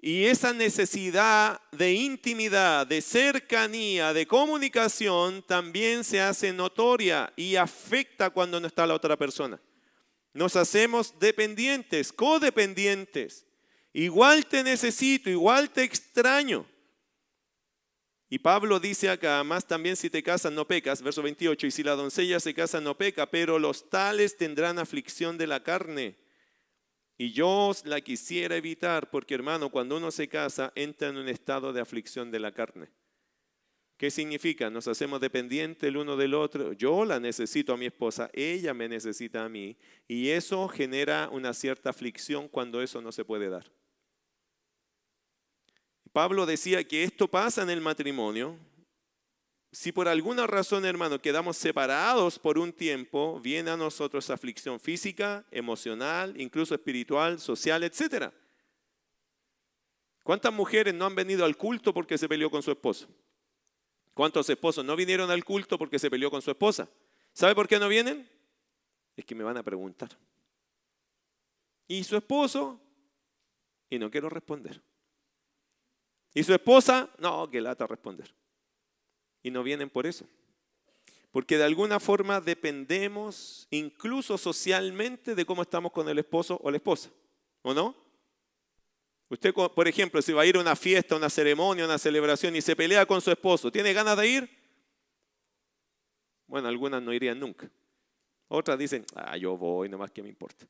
Y 0.00 0.26
esa 0.26 0.52
necesidad 0.52 1.60
de 1.72 1.92
intimidad, 1.92 2.86
de 2.86 3.02
cercanía, 3.02 4.12
de 4.12 4.26
comunicación 4.26 5.42
también 5.42 6.04
se 6.04 6.20
hace 6.20 6.52
notoria 6.52 7.32
y 7.34 7.56
afecta 7.56 8.30
cuando 8.30 8.60
no 8.60 8.68
está 8.68 8.86
la 8.86 8.94
otra 8.94 9.16
persona. 9.16 9.60
Nos 10.32 10.54
hacemos 10.54 11.18
dependientes, 11.18 12.12
codependientes. 12.12 13.44
Igual 13.92 14.46
te 14.46 14.62
necesito, 14.62 15.30
igual 15.30 15.70
te 15.70 15.82
extraño. 15.82 16.64
Y 18.30 18.38
Pablo 18.38 18.78
dice 18.78 19.08
acá, 19.08 19.42
más 19.42 19.66
también 19.66 19.96
si 19.96 20.10
te 20.10 20.22
casas 20.22 20.52
no 20.52 20.66
pecas, 20.68 21.02
verso 21.02 21.22
28, 21.22 21.66
y 21.66 21.70
si 21.72 21.82
la 21.82 21.96
doncella 21.96 22.38
se 22.38 22.54
casa 22.54 22.80
no 22.80 22.96
peca, 22.96 23.26
pero 23.30 23.58
los 23.58 23.90
tales 23.90 24.36
tendrán 24.36 24.78
aflicción 24.78 25.38
de 25.38 25.46
la 25.48 25.64
carne. 25.64 26.27
Y 27.20 27.32
yo 27.32 27.72
la 27.84 28.00
quisiera 28.00 28.56
evitar, 28.56 29.10
porque 29.10 29.34
hermano, 29.34 29.70
cuando 29.70 29.96
uno 29.96 30.12
se 30.12 30.28
casa, 30.28 30.72
entra 30.76 31.08
en 31.08 31.16
un 31.16 31.28
estado 31.28 31.72
de 31.72 31.80
aflicción 31.80 32.30
de 32.30 32.38
la 32.38 32.52
carne. 32.52 32.88
¿Qué 33.96 34.12
significa? 34.12 34.70
Nos 34.70 34.86
hacemos 34.86 35.20
dependientes 35.20 35.88
el 35.88 35.96
uno 35.96 36.16
del 36.16 36.32
otro. 36.34 36.72
Yo 36.74 37.04
la 37.04 37.18
necesito 37.18 37.72
a 37.72 37.76
mi 37.76 37.86
esposa, 37.86 38.30
ella 38.32 38.72
me 38.72 38.88
necesita 38.88 39.44
a 39.44 39.48
mí. 39.48 39.76
Y 40.06 40.28
eso 40.28 40.68
genera 40.68 41.28
una 41.32 41.52
cierta 41.52 41.90
aflicción 41.90 42.46
cuando 42.46 42.80
eso 42.80 43.02
no 43.02 43.10
se 43.10 43.24
puede 43.24 43.48
dar. 43.48 43.68
Pablo 46.12 46.46
decía 46.46 46.84
que 46.84 47.02
esto 47.02 47.26
pasa 47.26 47.62
en 47.62 47.70
el 47.70 47.80
matrimonio. 47.80 48.56
Si 49.78 49.92
por 49.92 50.08
alguna 50.08 50.44
razón, 50.44 50.84
hermano, 50.84 51.22
quedamos 51.22 51.56
separados 51.56 52.36
por 52.36 52.58
un 52.58 52.72
tiempo, 52.72 53.38
viene 53.38 53.70
a 53.70 53.76
nosotros 53.76 54.28
aflicción 54.28 54.80
física, 54.80 55.46
emocional, 55.52 56.34
incluso 56.40 56.74
espiritual, 56.74 57.38
social, 57.38 57.84
etc. 57.84 58.32
¿Cuántas 60.24 60.52
mujeres 60.52 60.94
no 60.94 61.06
han 61.06 61.14
venido 61.14 61.44
al 61.44 61.56
culto 61.56 61.94
porque 61.94 62.18
se 62.18 62.28
peleó 62.28 62.50
con 62.50 62.60
su 62.60 62.72
esposo? 62.72 63.06
¿Cuántos 64.14 64.50
esposos 64.50 64.84
no 64.84 64.96
vinieron 64.96 65.30
al 65.30 65.44
culto 65.44 65.78
porque 65.78 66.00
se 66.00 66.10
peleó 66.10 66.28
con 66.28 66.42
su 66.42 66.50
esposa? 66.50 66.88
¿Sabe 67.32 67.54
por 67.54 67.68
qué 67.68 67.78
no 67.78 67.86
vienen? 67.86 68.28
Es 69.14 69.24
que 69.24 69.36
me 69.36 69.44
van 69.44 69.58
a 69.58 69.62
preguntar. 69.62 70.10
¿Y 71.86 72.02
su 72.02 72.16
esposo? 72.16 72.80
Y 73.88 74.00
no 74.00 74.10
quiero 74.10 74.28
responder. 74.28 74.82
¿Y 76.34 76.42
su 76.42 76.52
esposa? 76.52 77.08
No, 77.20 77.48
que 77.48 77.60
lata 77.60 77.86
responder. 77.86 78.34
Y 79.42 79.50
no 79.50 79.62
vienen 79.62 79.90
por 79.90 80.06
eso. 80.06 80.26
Porque 81.30 81.58
de 81.58 81.64
alguna 81.64 82.00
forma 82.00 82.40
dependemos, 82.40 83.66
incluso 83.70 84.38
socialmente, 84.38 85.34
de 85.34 85.44
cómo 85.44 85.62
estamos 85.62 85.92
con 85.92 86.08
el 86.08 86.18
esposo 86.18 86.58
o 86.62 86.70
la 86.70 86.78
esposa. 86.78 87.10
¿O 87.62 87.74
no? 87.74 87.94
Usted, 89.28 89.52
por 89.52 89.86
ejemplo, 89.86 90.22
si 90.22 90.32
va 90.32 90.42
a 90.42 90.46
ir 90.46 90.56
a 90.56 90.60
una 90.60 90.74
fiesta, 90.74 91.16
una 91.16 91.28
ceremonia, 91.28 91.84
una 91.84 91.98
celebración 91.98 92.56
y 92.56 92.62
se 92.62 92.74
pelea 92.74 93.04
con 93.04 93.20
su 93.20 93.30
esposo, 93.30 93.70
¿tiene 93.70 93.92
ganas 93.92 94.16
de 94.16 94.26
ir? 94.26 94.50
Bueno, 96.46 96.68
algunas 96.68 97.02
no 97.02 97.12
irían 97.12 97.38
nunca. 97.38 97.70
Otras 98.48 98.78
dicen, 98.78 99.04
ah, 99.14 99.36
yo 99.36 99.56
voy, 99.58 99.90
nomás 99.90 100.10
que 100.10 100.22
me 100.22 100.30
importa. 100.30 100.66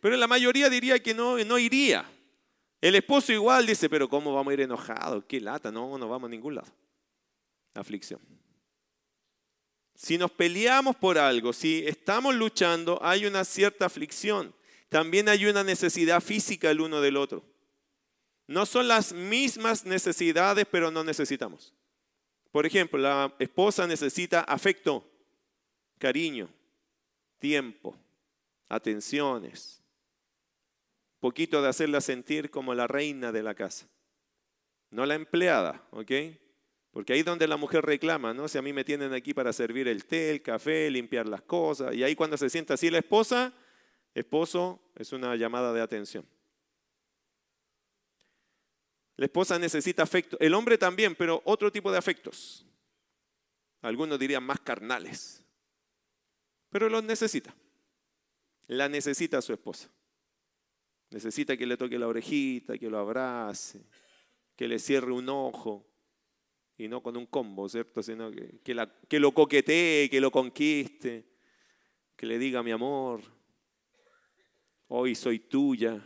Pero 0.00 0.16
la 0.16 0.26
mayoría 0.26 0.68
diría 0.68 1.00
que 1.00 1.14
no, 1.14 1.38
no 1.44 1.58
iría. 1.58 2.04
El 2.80 2.96
esposo 2.96 3.32
igual 3.32 3.64
dice, 3.64 3.88
pero 3.88 4.08
¿cómo 4.08 4.34
vamos 4.34 4.50
a 4.50 4.54
ir 4.54 4.60
enojados? 4.62 5.24
Qué 5.28 5.40
lata, 5.40 5.70
no, 5.70 5.96
no 5.96 6.08
vamos 6.08 6.26
a 6.26 6.30
ningún 6.30 6.56
lado. 6.56 6.72
Aflicción. 7.74 8.20
Si 9.94 10.18
nos 10.18 10.30
peleamos 10.30 10.96
por 10.96 11.16
algo, 11.16 11.52
si 11.52 11.86
estamos 11.86 12.34
luchando, 12.34 12.98
hay 13.02 13.24
una 13.26 13.44
cierta 13.44 13.86
aflicción. 13.86 14.54
También 14.88 15.28
hay 15.28 15.46
una 15.46 15.62
necesidad 15.64 16.20
física 16.20 16.70
el 16.70 16.80
uno 16.80 17.00
del 17.00 17.16
otro. 17.16 17.44
No 18.46 18.66
son 18.66 18.88
las 18.88 19.12
mismas 19.12 19.86
necesidades, 19.86 20.66
pero 20.70 20.90
no 20.90 21.04
necesitamos. 21.04 21.72
Por 22.50 22.66
ejemplo, 22.66 22.98
la 22.98 23.34
esposa 23.38 23.86
necesita 23.86 24.40
afecto, 24.40 25.08
cariño, 25.98 26.50
tiempo, 27.38 27.96
atenciones, 28.68 29.80
poquito 31.20 31.62
de 31.62 31.68
hacerla 31.68 32.00
sentir 32.00 32.50
como 32.50 32.74
la 32.74 32.86
reina 32.86 33.32
de 33.32 33.42
la 33.42 33.54
casa, 33.54 33.86
no 34.90 35.06
la 35.06 35.14
empleada, 35.14 35.82
¿ok? 35.92 36.10
Porque 36.92 37.14
ahí 37.14 37.20
es 37.20 37.24
donde 37.24 37.48
la 37.48 37.56
mujer 37.56 37.84
reclama, 37.84 38.34
¿no? 38.34 38.48
Si 38.48 38.58
a 38.58 38.62
mí 38.62 38.72
me 38.72 38.84
tienen 38.84 39.14
aquí 39.14 39.32
para 39.32 39.52
servir 39.52 39.88
el 39.88 40.04
té, 40.04 40.30
el 40.30 40.42
café, 40.42 40.90
limpiar 40.90 41.26
las 41.26 41.42
cosas, 41.42 41.94
y 41.94 42.04
ahí 42.04 42.14
cuando 42.14 42.36
se 42.36 42.50
sienta 42.50 42.74
así 42.74 42.90
la 42.90 42.98
esposa, 42.98 43.52
esposo 44.14 44.80
es 44.94 45.12
una 45.12 45.34
llamada 45.34 45.72
de 45.72 45.80
atención. 45.80 46.24
La 49.16 49.26
esposa 49.26 49.58
necesita 49.58 50.02
afecto. 50.02 50.36
El 50.38 50.52
hombre 50.54 50.76
también, 50.76 51.14
pero 51.14 51.42
otro 51.44 51.72
tipo 51.72 51.90
de 51.90 51.98
afectos. 51.98 52.66
Algunos 53.80 54.18
dirían 54.18 54.44
más 54.44 54.60
carnales. 54.60 55.42
Pero 56.70 56.88
los 56.88 57.04
necesita. 57.04 57.54
La 58.66 58.88
necesita 58.88 59.40
su 59.42 59.52
esposa. 59.52 59.90
Necesita 61.10 61.56
que 61.56 61.66
le 61.66 61.76
toque 61.76 61.98
la 61.98 62.08
orejita, 62.08 62.78
que 62.78 62.88
lo 62.88 62.98
abrace, 62.98 63.82
que 64.56 64.66
le 64.66 64.78
cierre 64.78 65.12
un 65.12 65.28
ojo. 65.28 65.91
Y 66.82 66.88
no 66.88 67.00
con 67.00 67.16
un 67.16 67.26
combo, 67.26 67.68
¿cierto? 67.68 68.02
Sino 68.02 68.28
que, 68.32 68.58
que, 69.08 69.20
lo 69.20 69.32
coquetee, 69.32 70.10
que 70.10 70.20
lo 70.20 70.32
conquiste, 70.32 71.24
que 72.16 72.26
le 72.26 72.40
diga 72.40 72.60
mi 72.64 72.72
amor, 72.72 73.20
hoy 74.88 75.14
soy 75.14 75.38
tuya. 75.38 76.04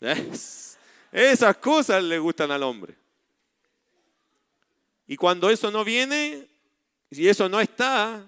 Es 0.00 0.78
esas 1.10 1.56
cosas 1.56 2.04
le 2.04 2.20
gustan 2.20 2.52
al 2.52 2.62
hombre. 2.62 2.94
Y 5.08 5.16
cuando 5.16 5.50
eso 5.50 5.68
no 5.72 5.82
viene, 5.82 6.46
si 7.10 7.28
eso 7.28 7.48
no 7.48 7.60
está, 7.60 8.24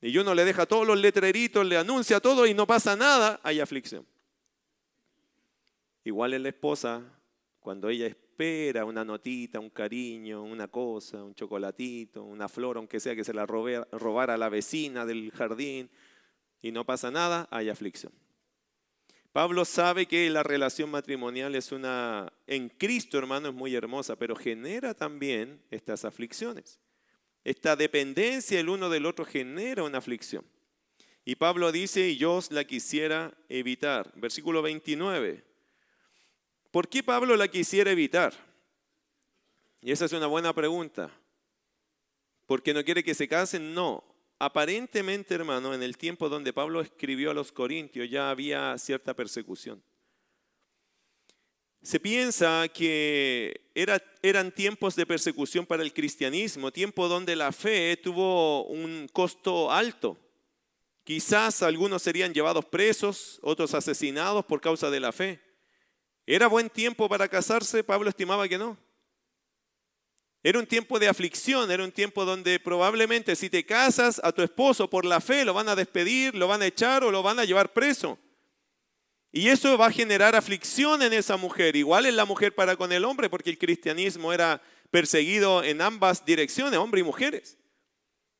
y 0.00 0.16
uno 0.16 0.34
le 0.34 0.46
deja 0.46 0.64
todos 0.64 0.86
los 0.86 0.98
letreritos, 0.98 1.66
le 1.66 1.76
anuncia 1.76 2.20
todo 2.20 2.46
y 2.46 2.54
no 2.54 2.66
pasa 2.66 2.96
nada, 2.96 3.38
hay 3.42 3.60
aflicción. 3.60 4.06
Igual 6.04 6.32
en 6.32 6.44
la 6.44 6.48
esposa, 6.48 7.02
cuando 7.60 7.90
ella 7.90 8.06
una 8.86 9.04
notita, 9.04 9.58
un 9.58 9.70
cariño, 9.70 10.42
una 10.42 10.68
cosa, 10.68 11.24
un 11.24 11.34
chocolatito, 11.34 12.22
una 12.22 12.48
flor, 12.48 12.76
aunque 12.76 13.00
sea 13.00 13.16
que 13.16 13.24
se 13.24 13.34
la 13.34 13.46
robara 13.46 14.34
a 14.34 14.38
la 14.38 14.48
vecina 14.48 15.04
del 15.04 15.32
jardín, 15.32 15.90
y 16.62 16.70
no 16.70 16.84
pasa 16.84 17.10
nada, 17.10 17.48
hay 17.50 17.68
aflicción. 17.68 18.12
Pablo 19.32 19.64
sabe 19.64 20.06
que 20.06 20.30
la 20.30 20.42
relación 20.42 20.90
matrimonial 20.90 21.54
es 21.54 21.72
una, 21.72 22.32
en 22.46 22.68
Cristo 22.68 23.18
hermano, 23.18 23.48
es 23.48 23.54
muy 23.54 23.74
hermosa, 23.74 24.16
pero 24.16 24.34
genera 24.36 24.94
también 24.94 25.60
estas 25.70 26.04
aflicciones. 26.04 26.80
Esta 27.44 27.76
dependencia 27.76 28.60
el 28.60 28.68
uno 28.68 28.88
del 28.88 29.06
otro 29.06 29.24
genera 29.24 29.82
una 29.82 29.98
aflicción. 29.98 30.44
Y 31.24 31.36
Pablo 31.36 31.72
dice, 31.72 32.08
y 32.08 32.16
yo 32.16 32.40
la 32.50 32.64
quisiera 32.64 33.36
evitar. 33.48 34.12
Versículo 34.16 34.62
29. 34.62 35.47
¿Por 36.70 36.88
qué 36.88 37.02
Pablo 37.02 37.36
la 37.36 37.48
quisiera 37.48 37.90
evitar? 37.90 38.34
Y 39.80 39.92
esa 39.92 40.04
es 40.04 40.12
una 40.12 40.26
buena 40.26 40.52
pregunta. 40.54 41.10
¿Porque 42.46 42.74
no 42.74 42.84
quiere 42.84 43.04
que 43.04 43.14
se 43.14 43.28
casen? 43.28 43.74
No. 43.74 44.04
Aparentemente, 44.38 45.34
hermano, 45.34 45.74
en 45.74 45.82
el 45.82 45.96
tiempo 45.96 46.28
donde 46.28 46.52
Pablo 46.52 46.80
escribió 46.80 47.30
a 47.30 47.34
los 47.34 47.52
Corintios 47.52 48.08
ya 48.08 48.30
había 48.30 48.76
cierta 48.78 49.14
persecución. 49.14 49.82
Se 51.82 52.00
piensa 52.00 52.66
que 52.68 53.70
eran 54.22 54.52
tiempos 54.52 54.96
de 54.96 55.06
persecución 55.06 55.64
para 55.64 55.82
el 55.82 55.92
cristianismo, 55.92 56.72
tiempo 56.72 57.08
donde 57.08 57.36
la 57.36 57.52
fe 57.52 57.96
tuvo 57.96 58.64
un 58.66 59.08
costo 59.12 59.70
alto, 59.70 60.18
Quizás 61.08 61.62
algunos 61.62 62.02
serían 62.02 62.34
llevados 62.34 62.66
presos, 62.66 63.38
otros 63.40 63.72
asesinados 63.72 64.44
por 64.44 64.60
causa 64.60 64.90
de 64.90 65.00
la 65.00 65.10
fe. 65.10 65.40
¿Era 66.30 66.46
buen 66.46 66.68
tiempo 66.68 67.08
para 67.08 67.26
casarse? 67.26 67.82
Pablo 67.82 68.10
estimaba 68.10 68.46
que 68.46 68.58
no. 68.58 68.76
Era 70.42 70.58
un 70.58 70.66
tiempo 70.66 70.98
de 70.98 71.08
aflicción, 71.08 71.70
era 71.70 71.82
un 71.82 71.90
tiempo 71.90 72.26
donde 72.26 72.60
probablemente 72.60 73.34
si 73.34 73.48
te 73.48 73.64
casas 73.64 74.20
a 74.22 74.30
tu 74.30 74.42
esposo 74.42 74.90
por 74.90 75.06
la 75.06 75.22
fe 75.22 75.46
lo 75.46 75.54
van 75.54 75.70
a 75.70 75.74
despedir, 75.74 76.34
lo 76.34 76.46
van 76.46 76.60
a 76.60 76.66
echar 76.66 77.02
o 77.02 77.10
lo 77.10 77.22
van 77.22 77.38
a 77.38 77.46
llevar 77.46 77.72
preso. 77.72 78.18
Y 79.32 79.48
eso 79.48 79.78
va 79.78 79.86
a 79.86 79.90
generar 79.90 80.36
aflicción 80.36 81.00
en 81.00 81.14
esa 81.14 81.38
mujer, 81.38 81.76
igual 81.76 82.04
en 82.04 82.16
la 82.16 82.26
mujer 82.26 82.54
para 82.54 82.76
con 82.76 82.92
el 82.92 83.06
hombre, 83.06 83.30
porque 83.30 83.48
el 83.48 83.56
cristianismo 83.56 84.30
era 84.30 84.60
perseguido 84.90 85.64
en 85.64 85.80
ambas 85.80 86.26
direcciones, 86.26 86.78
hombres 86.78 87.00
y 87.00 87.06
mujeres. 87.06 87.56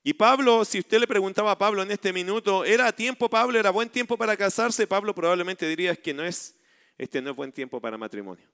Y 0.04 0.12
Pablo, 0.12 0.66
si 0.66 0.80
usted 0.80 1.00
le 1.00 1.06
preguntaba 1.06 1.52
a 1.52 1.58
Pablo 1.58 1.82
en 1.82 1.90
este 1.90 2.12
minuto, 2.12 2.66
¿era 2.66 2.92
tiempo, 2.92 3.30
Pablo? 3.30 3.58
¿Era 3.58 3.70
buen 3.70 3.88
tiempo 3.88 4.18
para 4.18 4.36
casarse? 4.36 4.86
Pablo 4.86 5.14
probablemente 5.14 5.66
diría 5.66 5.96
que 5.96 6.12
no 6.12 6.22
es, 6.22 6.54
este 6.98 7.22
no 7.22 7.30
es 7.30 7.36
buen 7.36 7.52
tiempo 7.52 7.80
para 7.80 7.96
matrimonio. 7.96 8.44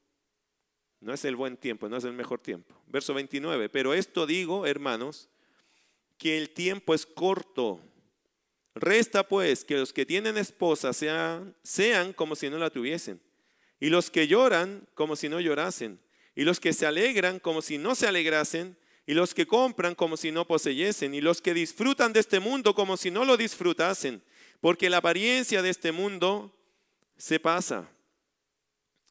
No 1.00 1.12
es 1.12 1.24
el 1.24 1.34
buen 1.34 1.56
tiempo, 1.56 1.88
no 1.88 1.96
es 1.96 2.04
el 2.04 2.12
mejor 2.12 2.40
tiempo. 2.40 2.74
Verso 2.86 3.14
29. 3.14 3.68
Pero 3.70 3.94
esto 3.94 4.26
digo, 4.26 4.66
hermanos, 4.66 5.28
que 6.18 6.38
el 6.38 6.50
tiempo 6.50 6.94
es 6.94 7.06
corto. 7.06 7.80
Resta 8.74 9.26
pues 9.26 9.64
que 9.64 9.76
los 9.76 9.92
que 9.92 10.06
tienen 10.06 10.36
esposa 10.36 10.92
sean, 10.92 11.54
sean 11.62 12.12
como 12.12 12.36
si 12.36 12.50
no 12.50 12.58
la 12.58 12.70
tuviesen. 12.70 13.20
Y 13.80 13.88
los 13.88 14.10
que 14.10 14.26
lloran 14.26 14.86
como 14.94 15.16
si 15.16 15.28
no 15.28 15.40
llorasen. 15.40 16.00
Y 16.34 16.44
los 16.44 16.60
que 16.60 16.72
se 16.72 16.86
alegran 16.86 17.38
como 17.38 17.62
si 17.62 17.78
no 17.78 17.94
se 17.94 18.06
alegrasen. 18.06 18.76
Y 19.06 19.14
los 19.14 19.34
que 19.34 19.46
compran 19.46 19.94
como 19.94 20.16
si 20.16 20.32
no 20.32 20.46
poseyesen. 20.46 21.14
Y 21.14 21.20
los 21.20 21.40
que 21.40 21.54
disfrutan 21.54 22.12
de 22.12 22.20
este 22.20 22.40
mundo 22.40 22.74
como 22.74 22.96
si 22.96 23.10
no 23.10 23.24
lo 23.24 23.36
disfrutasen. 23.36 24.22
Porque 24.60 24.90
la 24.90 24.98
apariencia 24.98 25.60
de 25.60 25.70
este 25.70 25.92
mundo 25.92 26.50
se 27.16 27.38
pasa 27.38 27.90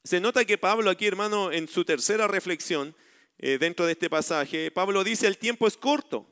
se 0.03 0.19
nota 0.19 0.45
que 0.45 0.57
Pablo 0.57 0.89
aquí, 0.89 1.07
hermano, 1.07 1.51
en 1.51 1.67
su 1.67 1.85
tercera 1.85 2.27
reflexión 2.27 2.95
eh, 3.37 3.57
dentro 3.57 3.85
de 3.85 3.93
este 3.93 4.09
pasaje, 4.09 4.69
Pablo 4.69 5.03
dice, 5.03 5.27
el 5.27 5.37
tiempo 5.37 5.67
es 5.67 5.77
corto. 5.77 6.27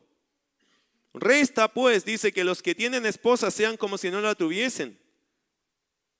Resta 1.14 1.68
pues, 1.68 2.06
dice 2.06 2.32
que 2.32 2.44
los 2.44 2.62
que 2.62 2.76
tienen 2.76 3.06
esposa 3.06 3.52
sean 3.52 3.78
como 3.78 3.98
si 3.98 4.12
no 4.12 4.22
la 4.22 4.36
tuviesen. 4.36 5.00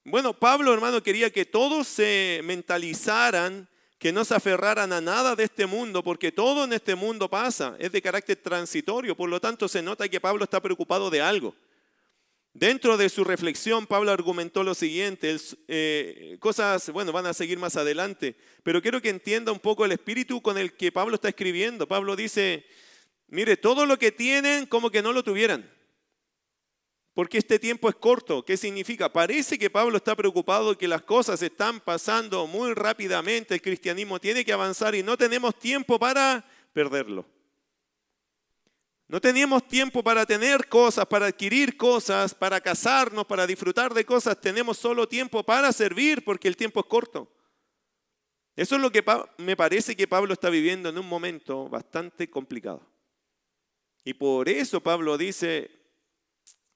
Bueno, 0.04 0.34
Pablo, 0.34 0.72
hermano, 0.72 1.02
quería 1.02 1.30
que 1.30 1.44
todos 1.44 1.86
se 1.86 2.40
mentalizaran, 2.44 3.68
que 3.98 4.12
no 4.12 4.24
se 4.24 4.34
aferraran 4.34 4.92
a 4.92 5.00
nada 5.00 5.36
de 5.36 5.44
este 5.44 5.66
mundo, 5.66 6.02
porque 6.02 6.32
todo 6.32 6.64
en 6.64 6.72
este 6.72 6.94
mundo 6.94 7.30
pasa, 7.30 7.76
es 7.78 7.92
de 7.92 8.02
carácter 8.02 8.36
transitorio, 8.36 9.16
por 9.16 9.28
lo 9.28 9.40
tanto 9.40 9.68
se 9.68 9.80
nota 9.80 10.08
que 10.08 10.20
Pablo 10.20 10.42
está 10.44 10.60
preocupado 10.60 11.08
de 11.08 11.20
algo. 11.20 11.54
Dentro 12.54 12.98
de 12.98 13.08
su 13.08 13.24
reflexión, 13.24 13.86
Pablo 13.86 14.10
argumentó 14.10 14.62
lo 14.62 14.74
siguiente, 14.74 15.36
eh, 15.68 16.36
cosas, 16.38 16.90
bueno, 16.90 17.10
van 17.10 17.24
a 17.24 17.32
seguir 17.32 17.58
más 17.58 17.76
adelante, 17.76 18.36
pero 18.62 18.82
quiero 18.82 19.00
que 19.00 19.08
entienda 19.08 19.52
un 19.52 19.58
poco 19.58 19.86
el 19.86 19.92
espíritu 19.92 20.42
con 20.42 20.58
el 20.58 20.74
que 20.74 20.92
Pablo 20.92 21.14
está 21.14 21.30
escribiendo. 21.30 21.88
Pablo 21.88 22.14
dice, 22.14 22.66
mire, 23.28 23.56
todo 23.56 23.86
lo 23.86 23.98
que 23.98 24.12
tienen 24.12 24.66
como 24.66 24.90
que 24.90 25.00
no 25.00 25.14
lo 25.14 25.24
tuvieran, 25.24 25.70
porque 27.14 27.38
este 27.38 27.58
tiempo 27.58 27.88
es 27.88 27.94
corto. 27.94 28.44
¿Qué 28.44 28.58
significa? 28.58 29.10
Parece 29.10 29.58
que 29.58 29.70
Pablo 29.70 29.96
está 29.96 30.14
preocupado 30.14 30.76
que 30.76 30.88
las 30.88 31.02
cosas 31.02 31.40
están 31.40 31.80
pasando 31.80 32.46
muy 32.46 32.74
rápidamente, 32.74 33.54
el 33.54 33.62
cristianismo 33.62 34.20
tiene 34.20 34.44
que 34.44 34.52
avanzar 34.52 34.94
y 34.94 35.02
no 35.02 35.16
tenemos 35.16 35.58
tiempo 35.58 35.98
para 35.98 36.44
perderlo. 36.74 37.26
No 39.12 39.20
teníamos 39.20 39.68
tiempo 39.68 40.02
para 40.02 40.24
tener 40.24 40.68
cosas, 40.68 41.04
para 41.04 41.26
adquirir 41.26 41.76
cosas, 41.76 42.34
para 42.34 42.62
casarnos, 42.62 43.26
para 43.26 43.46
disfrutar 43.46 43.92
de 43.92 44.06
cosas. 44.06 44.40
Tenemos 44.40 44.78
solo 44.78 45.06
tiempo 45.06 45.42
para 45.42 45.70
servir 45.74 46.24
porque 46.24 46.48
el 46.48 46.56
tiempo 46.56 46.80
es 46.80 46.86
corto. 46.86 47.30
Eso 48.56 48.76
es 48.76 48.80
lo 48.80 48.90
que 48.90 49.04
me 49.36 49.54
parece 49.54 49.94
que 49.94 50.08
Pablo 50.08 50.32
está 50.32 50.48
viviendo 50.48 50.88
en 50.88 50.96
un 50.96 51.06
momento 51.06 51.68
bastante 51.68 52.30
complicado. 52.30 52.80
Y 54.02 54.14
por 54.14 54.48
eso 54.48 54.82
Pablo 54.82 55.18
dice, 55.18 55.70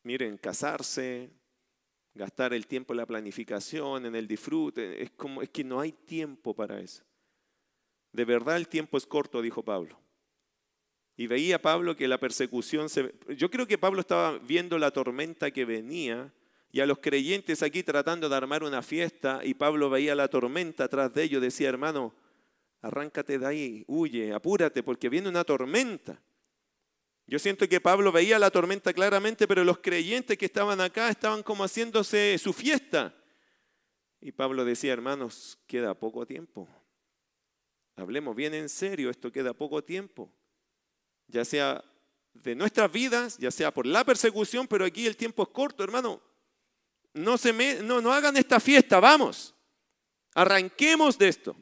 miren, 0.03 0.37
casarse, 0.37 1.31
gastar 2.12 2.53
el 2.53 2.66
tiempo 2.66 2.92
en 2.92 2.99
la 2.99 3.07
planificación, 3.07 4.05
en 4.05 4.14
el 4.14 4.29
disfrute, 4.29 5.03
es 5.03 5.11
como 5.12 5.40
es 5.40 5.49
que 5.49 5.64
no 5.64 5.81
hay 5.81 5.92
tiempo 5.92 6.53
para 6.53 6.81
eso. 6.81 7.03
De 8.12 8.27
verdad 8.27 8.59
el 8.59 8.68
tiempo 8.68 8.99
es 8.99 9.07
corto, 9.07 9.40
dijo 9.40 9.62
Pablo. 9.62 9.99
Y 11.16 11.26
veía 11.26 11.61
Pablo 11.62 11.96
que 11.96 12.09
la 12.09 12.20
persecución 12.20 12.90
se... 12.90 13.14
Yo 13.37 13.50
creo 13.50 13.66
que 13.66 13.79
Pablo 13.79 14.00
estaba 14.00 14.38
viendo 14.38 14.79
la 14.79 14.90
tormenta 14.90 15.50
que 15.50 15.64
venía 15.64 16.33
y 16.70 16.81
a 16.81 16.87
los 16.87 16.98
creyentes 16.98 17.62
aquí 17.62 17.83
tratando 17.83 18.29
de 18.29 18.37
armar 18.37 18.62
una 18.62 18.83
fiesta 18.83 19.40
y 19.42 19.55
Pablo 19.55 19.88
veía 19.88 20.14
la 20.14 20.29
tormenta 20.29 20.85
atrás 20.85 21.14
de 21.14 21.22
ellos, 21.22 21.40
decía, 21.40 21.70
hermano, 21.70 22.14
arráncate 22.83 23.38
de 23.38 23.46
ahí, 23.46 23.85
huye, 23.87 24.35
apúrate 24.35 24.83
porque 24.83 25.09
viene 25.09 25.31
una 25.31 25.42
tormenta. 25.42 26.20
Yo 27.26 27.38
siento 27.38 27.66
que 27.66 27.81
Pablo 27.81 28.12
veía 28.12 28.38
la 28.38 28.50
tormenta 28.50 28.92
claramente, 28.92 29.48
pero 29.48 29.64
los 29.64 29.79
creyentes 29.79 30.37
que 30.37 30.44
estaban 30.44 30.83
acá 30.83 31.09
estaban 31.09 31.42
como 31.42 31.64
haciéndose 31.64 32.37
su 32.38 32.52
fiesta. 32.52 33.14
Y 34.20 34.33
Pablo 34.33 34.66
decía, 34.66 34.92
hermanos, 34.92 35.59
queda 35.66 35.94
poco 35.94 36.26
tiempo. 36.26 36.68
Hablemos 37.96 38.37
bien 38.37 38.52
en 38.52 38.68
serio, 38.68 39.09
esto 39.09 39.33
queda 39.33 39.55
poco 39.55 39.83
tiempo 39.83 40.31
ya 41.29 41.45
sea 41.45 41.85
de 42.35 42.55
nuestras 42.55 42.91
vidas, 42.93 43.39
ya 43.39 43.51
sea 43.51 43.73
por 43.73 43.87
la 43.87 44.05
persecución, 44.05 44.67
pero 44.67 44.85
aquí 44.85 45.07
el 45.07 45.17
tiempo 45.17 45.43
es 45.43 45.49
corto, 45.49 45.83
hermano. 45.83 46.21
No, 47.15 47.39
se 47.39 47.53
me, 47.53 47.77
no, 47.77 48.01
no 48.01 48.12
hagan 48.12 48.37
esta 48.37 48.61
fiesta, 48.61 49.01
vamos, 49.01 49.55
arranquemos 50.35 51.17
de 51.17 51.29
esto. 51.29 51.57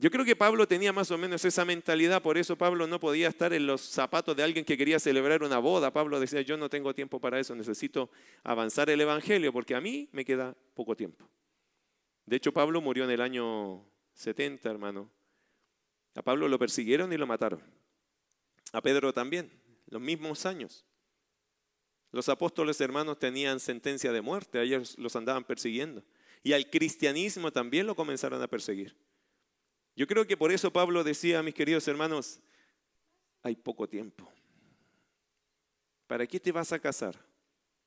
Yo 0.00 0.10
creo 0.10 0.24
que 0.24 0.34
Pablo 0.34 0.66
tenía 0.66 0.94
más 0.94 1.10
o 1.10 1.18
menos 1.18 1.44
esa 1.44 1.66
mentalidad, 1.66 2.22
por 2.22 2.38
eso 2.38 2.56
Pablo 2.56 2.86
no 2.86 2.98
podía 2.98 3.28
estar 3.28 3.52
en 3.52 3.66
los 3.66 3.82
zapatos 3.82 4.34
de 4.34 4.42
alguien 4.42 4.64
que 4.64 4.78
quería 4.78 4.98
celebrar 4.98 5.42
una 5.42 5.58
boda. 5.58 5.92
Pablo 5.92 6.18
decía, 6.18 6.40
yo 6.40 6.56
no 6.56 6.70
tengo 6.70 6.94
tiempo 6.94 7.20
para 7.20 7.38
eso, 7.38 7.54
necesito 7.54 8.10
avanzar 8.42 8.88
el 8.88 9.02
Evangelio, 9.02 9.52
porque 9.52 9.74
a 9.74 9.80
mí 9.82 10.08
me 10.12 10.24
queda 10.24 10.56
poco 10.72 10.96
tiempo. 10.96 11.28
De 12.24 12.36
hecho, 12.36 12.50
Pablo 12.50 12.80
murió 12.80 13.04
en 13.04 13.10
el 13.10 13.20
año 13.20 13.84
70, 14.14 14.70
hermano. 14.70 15.10
A 16.14 16.22
Pablo 16.22 16.48
lo 16.48 16.58
persiguieron 16.58 17.12
y 17.12 17.18
lo 17.18 17.26
mataron. 17.26 17.60
A 18.72 18.80
Pedro 18.80 19.12
también, 19.12 19.50
los 19.86 20.00
mismos 20.00 20.46
años. 20.46 20.84
Los 22.12 22.28
apóstoles 22.28 22.80
hermanos 22.80 23.18
tenían 23.18 23.60
sentencia 23.60 24.12
de 24.12 24.20
muerte, 24.20 24.58
a 24.58 24.62
ellos 24.62 24.98
los 24.98 25.14
andaban 25.16 25.44
persiguiendo. 25.44 26.02
Y 26.42 26.52
al 26.52 26.70
cristianismo 26.70 27.52
también 27.52 27.86
lo 27.86 27.94
comenzaron 27.94 28.42
a 28.42 28.48
perseguir. 28.48 28.96
Yo 29.94 30.06
creo 30.06 30.26
que 30.26 30.36
por 30.36 30.50
eso 30.50 30.72
Pablo 30.72 31.04
decía, 31.04 31.42
mis 31.42 31.54
queridos 31.54 31.86
hermanos, 31.86 32.40
hay 33.42 33.56
poco 33.56 33.88
tiempo. 33.88 34.30
¿Para 36.06 36.26
qué 36.26 36.40
te 36.40 36.52
vas 36.52 36.72
a 36.72 36.78
casar 36.78 37.16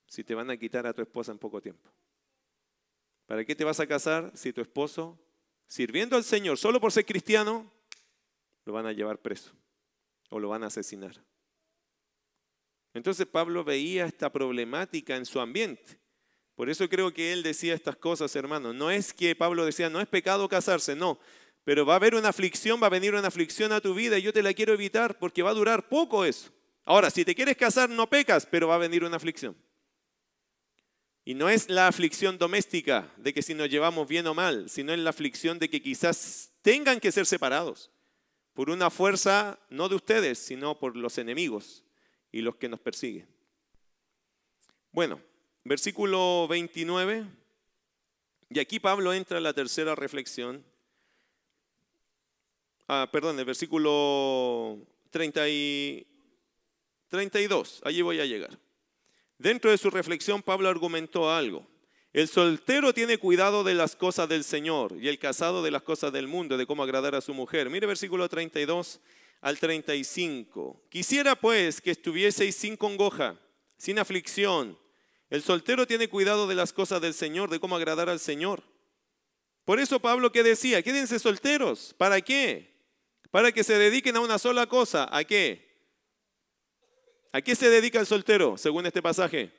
si 0.08 0.24
te 0.24 0.36
van 0.36 0.50
a 0.50 0.58
quitar 0.58 0.86
a 0.88 0.94
tu 0.94 1.02
esposa 1.02 1.32
en 1.32 1.40
poco 1.40 1.62
tiempo? 1.62 1.90
¿Para 3.26 3.44
qué 3.44 3.56
te 3.56 3.64
vas 3.64 3.80
a 3.80 3.88
casar 3.88 4.32
si 4.36 4.54
tu 4.54 4.62
esposo, 4.62 5.20
sirviendo 5.68 6.16
al 6.16 6.24
Señor 6.24 6.58
solo 6.58 6.80
por 6.80 6.92
ser 6.92 7.06
cristiano, 7.06 7.72
lo 8.66 8.74
van 8.74 8.86
a 8.86 8.94
llevar 8.94 9.20
preso? 9.20 9.52
O 10.34 10.40
lo 10.40 10.50
van 10.50 10.64
a 10.64 10.68
asesinar. 10.68 11.24
Entonces 12.96 13.28
Pablo 13.28 13.64
veía 13.64 14.06
esta 14.06 14.32
problemática 14.32 15.16
en 15.16 15.28
su 15.28 15.40
ambiente. 15.40 16.00
Por 16.56 16.72
eso 16.72 16.90
creo 16.90 17.14
que 17.14 17.32
él 17.32 17.44
decía 17.44 17.76
estas 17.76 17.96
cosas, 17.96 18.36
hermano. 18.36 18.74
No 18.74 18.90
es 18.90 19.14
que 19.14 19.36
Pablo 19.36 19.64
decía, 19.64 19.92
no 19.92 20.02
es 20.02 20.08
pecado 20.08 20.50
casarse, 20.50 20.96
no. 20.96 21.20
Pero 21.64 21.86
va 21.86 21.94
a 21.94 21.96
haber 21.98 22.16
una 22.16 22.30
aflicción, 22.30 22.82
va 22.82 22.88
a 22.88 22.92
venir 22.92 23.14
una 23.14 23.28
aflicción 23.28 23.72
a 23.72 23.80
tu 23.80 23.94
vida 23.94 24.18
y 24.18 24.24
yo 24.24 24.34
te 24.34 24.42
la 24.42 24.54
quiero 24.56 24.74
evitar 24.74 25.20
porque 25.20 25.44
va 25.44 25.52
a 25.52 25.56
durar 25.56 25.88
poco 25.88 26.26
eso. 26.26 26.52
Ahora, 26.84 27.12
si 27.12 27.24
te 27.24 27.36
quieres 27.36 27.56
casar, 27.56 27.90
no 27.90 28.10
pecas, 28.10 28.48
pero 28.48 28.68
va 28.68 28.76
a 28.76 28.80
venir 28.80 29.04
una 29.04 29.18
aflicción. 29.18 29.56
Y 31.26 31.36
no 31.36 31.48
es 31.48 31.70
la 31.70 31.88
aflicción 31.88 32.40
doméstica 32.40 33.14
de 33.18 33.34
que 33.34 33.44
si 33.44 33.54
nos 33.54 33.70
llevamos 33.70 34.08
bien 34.08 34.26
o 34.26 34.34
mal, 34.34 34.68
sino 34.68 34.94
es 34.94 35.00
la 35.00 35.12
aflicción 35.12 35.60
de 35.60 35.70
que 35.70 35.82
quizás 35.82 36.52
tengan 36.64 37.00
que 37.00 37.12
ser 37.12 37.28
separados 37.28 37.93
por 38.54 38.70
una 38.70 38.90
fuerza 38.90 39.60
no 39.70 39.90
de 39.90 39.96
ustedes, 39.96 40.38
sino 40.40 40.80
por 40.80 40.96
los 40.96 41.18
enemigos 41.18 41.84
y 42.32 42.42
los 42.42 42.56
que 42.56 42.70
nos 42.70 42.80
persiguen. 42.80 43.28
Bueno, 44.92 45.20
versículo 45.64 46.48
29, 46.48 47.26
y 48.50 48.60
aquí 48.60 48.80
Pablo 48.80 49.14
entra 49.14 49.38
en 49.38 49.44
la 49.44 49.54
tercera 49.54 49.96
reflexión. 49.96 50.64
Ah, 52.88 53.10
perdón, 53.12 53.40
el 53.40 53.46
versículo 53.46 54.78
30 55.10 55.50
y 55.50 56.08
32, 57.08 57.82
allí 57.84 58.02
voy 58.02 58.20
a 58.20 58.26
llegar. 58.26 58.60
Dentro 59.40 59.72
de 59.72 59.78
su 59.78 59.90
reflexión, 59.90 60.44
Pablo 60.44 60.70
argumentó 60.70 61.32
algo. 61.32 61.68
El 62.14 62.28
soltero 62.28 62.94
tiene 62.94 63.18
cuidado 63.18 63.64
de 63.64 63.74
las 63.74 63.96
cosas 63.96 64.30
del 64.30 64.44
Señor 64.44 64.96
y 65.02 65.08
el 65.08 65.18
casado 65.18 65.64
de 65.64 65.72
las 65.72 65.82
cosas 65.82 66.14
del 66.14 66.28
mundo, 66.28 66.58
de 66.58 66.68
cómo 66.68 66.84
agradar 66.84 67.16
a 67.16 67.22
su 67.22 67.34
mujer. 67.34 67.72
Mire 67.72 67.88
versículo 67.88 68.30
32 68.30 69.00
al 69.42 69.58
35. 69.58 70.84
Quisiera 70.90 71.36
pues 71.36 71.82
que 71.82 71.90
estuvieseis 71.90 72.56
sin 72.56 72.78
congoja, 72.78 73.40
sin 73.78 73.98
aflicción 73.98 74.78
El 75.32 75.42
soltero 75.42 75.88
tiene 75.88 76.08
cuidado 76.08 76.46
de 76.46 76.54
las 76.54 76.72
cosas 76.72 77.02
del 77.02 77.16
Señor, 77.16 77.50
de 77.50 77.60
cómo 77.60 77.76
agradar 77.76 78.10
al 78.10 78.20
Señor. 78.20 78.62
Por 79.66 79.80
eso 79.80 80.00
Pablo 80.00 80.32
que 80.32 80.44
decía, 80.44 80.84
quédense 80.84 81.18
solteros. 81.18 81.96
¿Para 81.98 82.22
qué? 82.22 82.76
Para 83.32 83.52
que 83.52 83.64
se 83.64 83.80
dediquen 83.80 84.16
a 84.18 84.20
una 84.20 84.38
sola 84.38 84.68
cosa. 84.68 85.10
¿A 85.12 85.24
qué? 85.24 85.68
¿A 87.32 87.42
qué 87.42 87.56
se 87.56 87.72
dedica 87.72 88.00
el 88.00 88.06
soltero, 88.06 88.56
según 88.60 88.86
este 88.86 89.02
pasaje? 89.02 89.52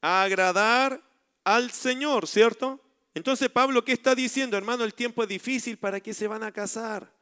A 0.00 0.22
agradar 0.22 1.02
al 1.44 1.70
Señor, 1.70 2.26
¿cierto? 2.26 2.80
Entonces 3.14 3.48
Pablo, 3.48 3.84
¿qué 3.84 3.92
está 3.92 4.14
diciendo? 4.14 4.56
Hermano, 4.56 4.82
el 4.84 4.94
tiempo 4.94 5.22
es 5.22 5.28
difícil, 5.28 5.76
¿para 5.76 6.00
qué 6.00 6.12
se 6.12 6.26
van 6.26 6.42
a 6.42 6.50
casar? 6.50 7.12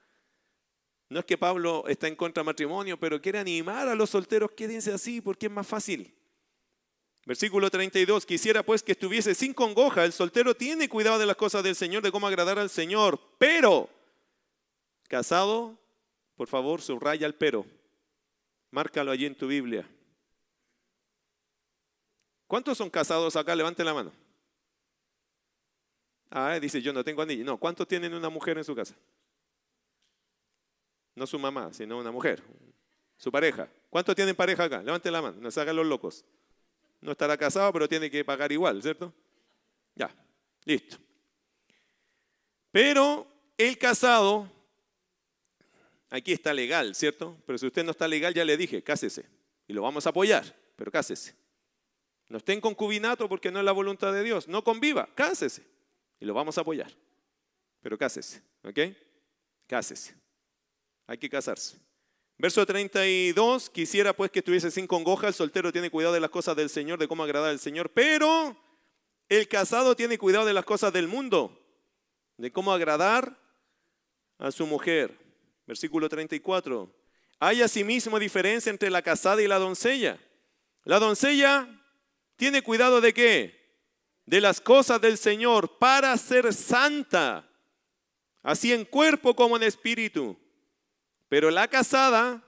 No 1.08 1.18
es 1.18 1.26
que 1.26 1.36
Pablo 1.36 1.84
está 1.86 2.08
en 2.08 2.16
contra 2.16 2.40
del 2.40 2.46
matrimonio, 2.46 2.98
pero 2.98 3.20
quiere 3.20 3.38
animar 3.38 3.88
a 3.88 3.94
los 3.94 4.10
solteros, 4.10 4.52
quédense 4.52 4.92
así 4.92 5.20
porque 5.20 5.46
es 5.46 5.52
más 5.52 5.66
fácil. 5.66 6.14
Versículo 7.24 7.70
32, 7.70 8.26
quisiera 8.26 8.62
pues 8.62 8.82
que 8.82 8.92
estuviese 8.92 9.34
sin 9.34 9.52
congoja. 9.54 10.04
El 10.04 10.12
soltero 10.12 10.56
tiene 10.56 10.88
cuidado 10.88 11.18
de 11.18 11.26
las 11.26 11.36
cosas 11.36 11.62
del 11.62 11.76
Señor, 11.76 12.02
de 12.02 12.10
cómo 12.10 12.26
agradar 12.26 12.58
al 12.58 12.70
Señor. 12.70 13.20
Pero, 13.38 13.88
casado, 15.08 15.78
por 16.34 16.48
favor, 16.48 16.80
subraya 16.80 17.26
el 17.26 17.34
pero. 17.34 17.64
Márcalo 18.70 19.12
allí 19.12 19.26
en 19.26 19.36
tu 19.36 19.46
Biblia. 19.46 19.88
¿Cuántos 22.52 22.76
son 22.76 22.90
casados 22.90 23.34
acá? 23.34 23.56
Levanten 23.56 23.86
la 23.86 23.94
mano. 23.94 24.12
Ah, 26.28 26.58
dice, 26.60 26.82
yo 26.82 26.92
no 26.92 27.02
tengo 27.02 27.22
anillo. 27.22 27.46
No, 27.46 27.56
¿cuántos 27.56 27.88
tienen 27.88 28.12
una 28.12 28.28
mujer 28.28 28.58
en 28.58 28.64
su 28.64 28.74
casa? 28.74 28.94
No 31.14 31.26
su 31.26 31.38
mamá, 31.38 31.72
sino 31.72 31.98
una 31.98 32.10
mujer. 32.10 32.42
Su 33.16 33.32
pareja. 33.32 33.70
¿Cuántos 33.88 34.14
tienen 34.14 34.36
pareja 34.36 34.64
acá? 34.64 34.82
Levanten 34.82 35.14
la 35.14 35.22
mano, 35.22 35.38
no 35.40 35.50
se 35.50 35.62
hagan 35.62 35.76
los 35.76 35.86
locos. 35.86 36.26
No 37.00 37.12
estará 37.12 37.38
casado, 37.38 37.72
pero 37.72 37.88
tiene 37.88 38.10
que 38.10 38.22
pagar 38.22 38.52
igual, 38.52 38.82
¿cierto? 38.82 39.14
Ya, 39.94 40.14
listo. 40.66 40.98
Pero 42.70 43.26
el 43.56 43.78
casado, 43.78 44.46
aquí 46.10 46.34
está 46.34 46.52
legal, 46.52 46.94
¿cierto? 46.94 47.34
Pero 47.46 47.56
si 47.56 47.66
usted 47.66 47.82
no 47.82 47.92
está 47.92 48.06
legal, 48.06 48.34
ya 48.34 48.44
le 48.44 48.58
dije, 48.58 48.82
cásese. 48.82 49.24
Y 49.66 49.72
lo 49.72 49.80
vamos 49.80 50.04
a 50.04 50.10
apoyar, 50.10 50.54
pero 50.76 50.92
cásese. 50.92 51.40
No 52.32 52.38
esté 52.38 52.54
en 52.54 52.62
concubinato 52.62 53.28
porque 53.28 53.50
no 53.50 53.58
es 53.58 53.64
la 53.66 53.72
voluntad 53.72 54.10
de 54.10 54.22
Dios. 54.22 54.48
No 54.48 54.64
conviva, 54.64 55.06
cásese. 55.14 55.66
Y 56.18 56.24
lo 56.24 56.32
vamos 56.32 56.56
a 56.56 56.62
apoyar. 56.62 56.90
Pero 57.82 57.98
cásese, 57.98 58.40
¿ok? 58.64 58.96
Cásese. 59.66 60.14
Hay 61.06 61.18
que 61.18 61.28
casarse. 61.28 61.76
Verso 62.38 62.64
32, 62.64 63.68
quisiera 63.68 64.14
pues 64.14 64.30
que 64.30 64.38
estuviese 64.38 64.70
sin 64.70 64.86
congoja, 64.86 65.28
el 65.28 65.34
soltero 65.34 65.70
tiene 65.72 65.90
cuidado 65.90 66.14
de 66.14 66.20
las 66.20 66.30
cosas 66.30 66.56
del 66.56 66.70
Señor, 66.70 66.98
de 66.98 67.06
cómo 67.06 67.22
agradar 67.22 67.50
al 67.50 67.58
Señor, 67.58 67.90
pero 67.90 68.56
el 69.28 69.46
casado 69.46 69.94
tiene 69.94 70.16
cuidado 70.16 70.46
de 70.46 70.54
las 70.54 70.64
cosas 70.64 70.90
del 70.90 71.08
mundo, 71.08 71.62
de 72.38 72.50
cómo 72.50 72.72
agradar 72.72 73.38
a 74.38 74.50
su 74.50 74.66
mujer. 74.66 75.14
Versículo 75.66 76.08
34, 76.08 76.90
hay 77.40 77.60
asimismo 77.60 78.18
diferencia 78.18 78.70
entre 78.70 78.88
la 78.88 79.02
casada 79.02 79.42
y 79.42 79.48
la 79.48 79.58
doncella. 79.58 80.18
La 80.84 80.98
doncella 80.98 81.68
tiene 82.36 82.62
cuidado 82.62 83.00
de 83.00 83.12
qué? 83.12 83.62
De 84.26 84.40
las 84.40 84.60
cosas 84.60 85.00
del 85.00 85.18
Señor 85.18 85.78
para 85.78 86.16
ser 86.16 86.52
santa, 86.54 87.48
así 88.42 88.72
en 88.72 88.84
cuerpo 88.84 89.34
como 89.34 89.56
en 89.56 89.64
espíritu. 89.64 90.36
Pero 91.28 91.50
la 91.50 91.68
casada 91.68 92.42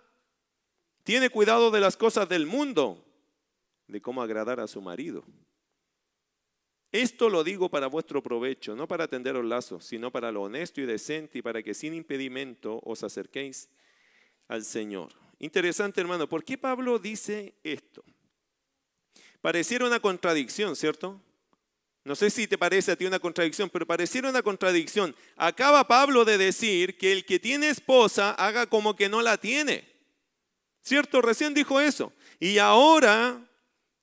tiene 1.05 1.31
cuidado 1.31 1.71
de 1.71 1.81
las 1.81 1.97
cosas 1.97 2.29
del 2.29 2.47
mundo, 2.47 3.05
de 3.87 4.01
cómo 4.01 4.23
agradar 4.23 4.61
a 4.61 4.67
su 4.67 4.81
marido. 4.81 5.25
Esto 6.95 7.29
lo 7.29 7.43
digo 7.43 7.69
para 7.69 7.89
vuestro 7.89 8.23
provecho, 8.23 8.77
no 8.77 8.87
para 8.87 9.05
atender 9.05 9.35
los 9.35 9.45
lazos, 9.45 9.85
sino 9.85 10.13
para 10.13 10.31
lo 10.31 10.43
honesto 10.43 10.81
y 10.81 10.87
decente 10.87 11.39
y 11.39 11.43
para 11.43 11.61
que 11.61 11.75
sin 11.75 11.93
impedimento 11.93 12.81
os 12.85 13.03
acerquéis 13.03 13.69
al 14.47 14.65
Señor. 14.65 15.13
Interesante, 15.41 16.01
hermano, 16.01 16.29
¿por 16.29 16.45
qué 16.45 16.57
Pablo 16.57 17.01
dice 17.01 17.55
esto? 17.65 18.05
Pareciera 19.45 19.85
una 19.85 20.01
contradicción, 20.01 20.75
¿cierto? 20.75 21.21
No 22.03 22.15
sé 22.15 22.31
si 22.31 22.47
te 22.47 22.57
parece 22.57 22.93
a 22.93 22.97
ti 22.97 23.05
una 23.05 23.19
contradicción, 23.19 23.69
pero 23.69 23.85
pareciera 23.85 24.31
una 24.31 24.43
contradicción. 24.43 25.15
Acaba 25.37 25.87
Pablo 25.87 26.25
de 26.25 26.39
decir 26.39 26.97
que 26.97 27.13
el 27.13 27.27
que 27.27 27.39
tiene 27.39 27.69
esposa 27.69 28.31
haga 28.31 28.67
como 28.67 28.97
que 28.97 29.11
no 29.11 29.21
la 29.21 29.37
tiene. 29.37 29.87
¿Cierto? 30.83 31.21
Recién 31.21 31.53
dijo 31.53 31.79
eso. 31.79 32.11
Y 32.41 32.57
ahora 32.57 33.39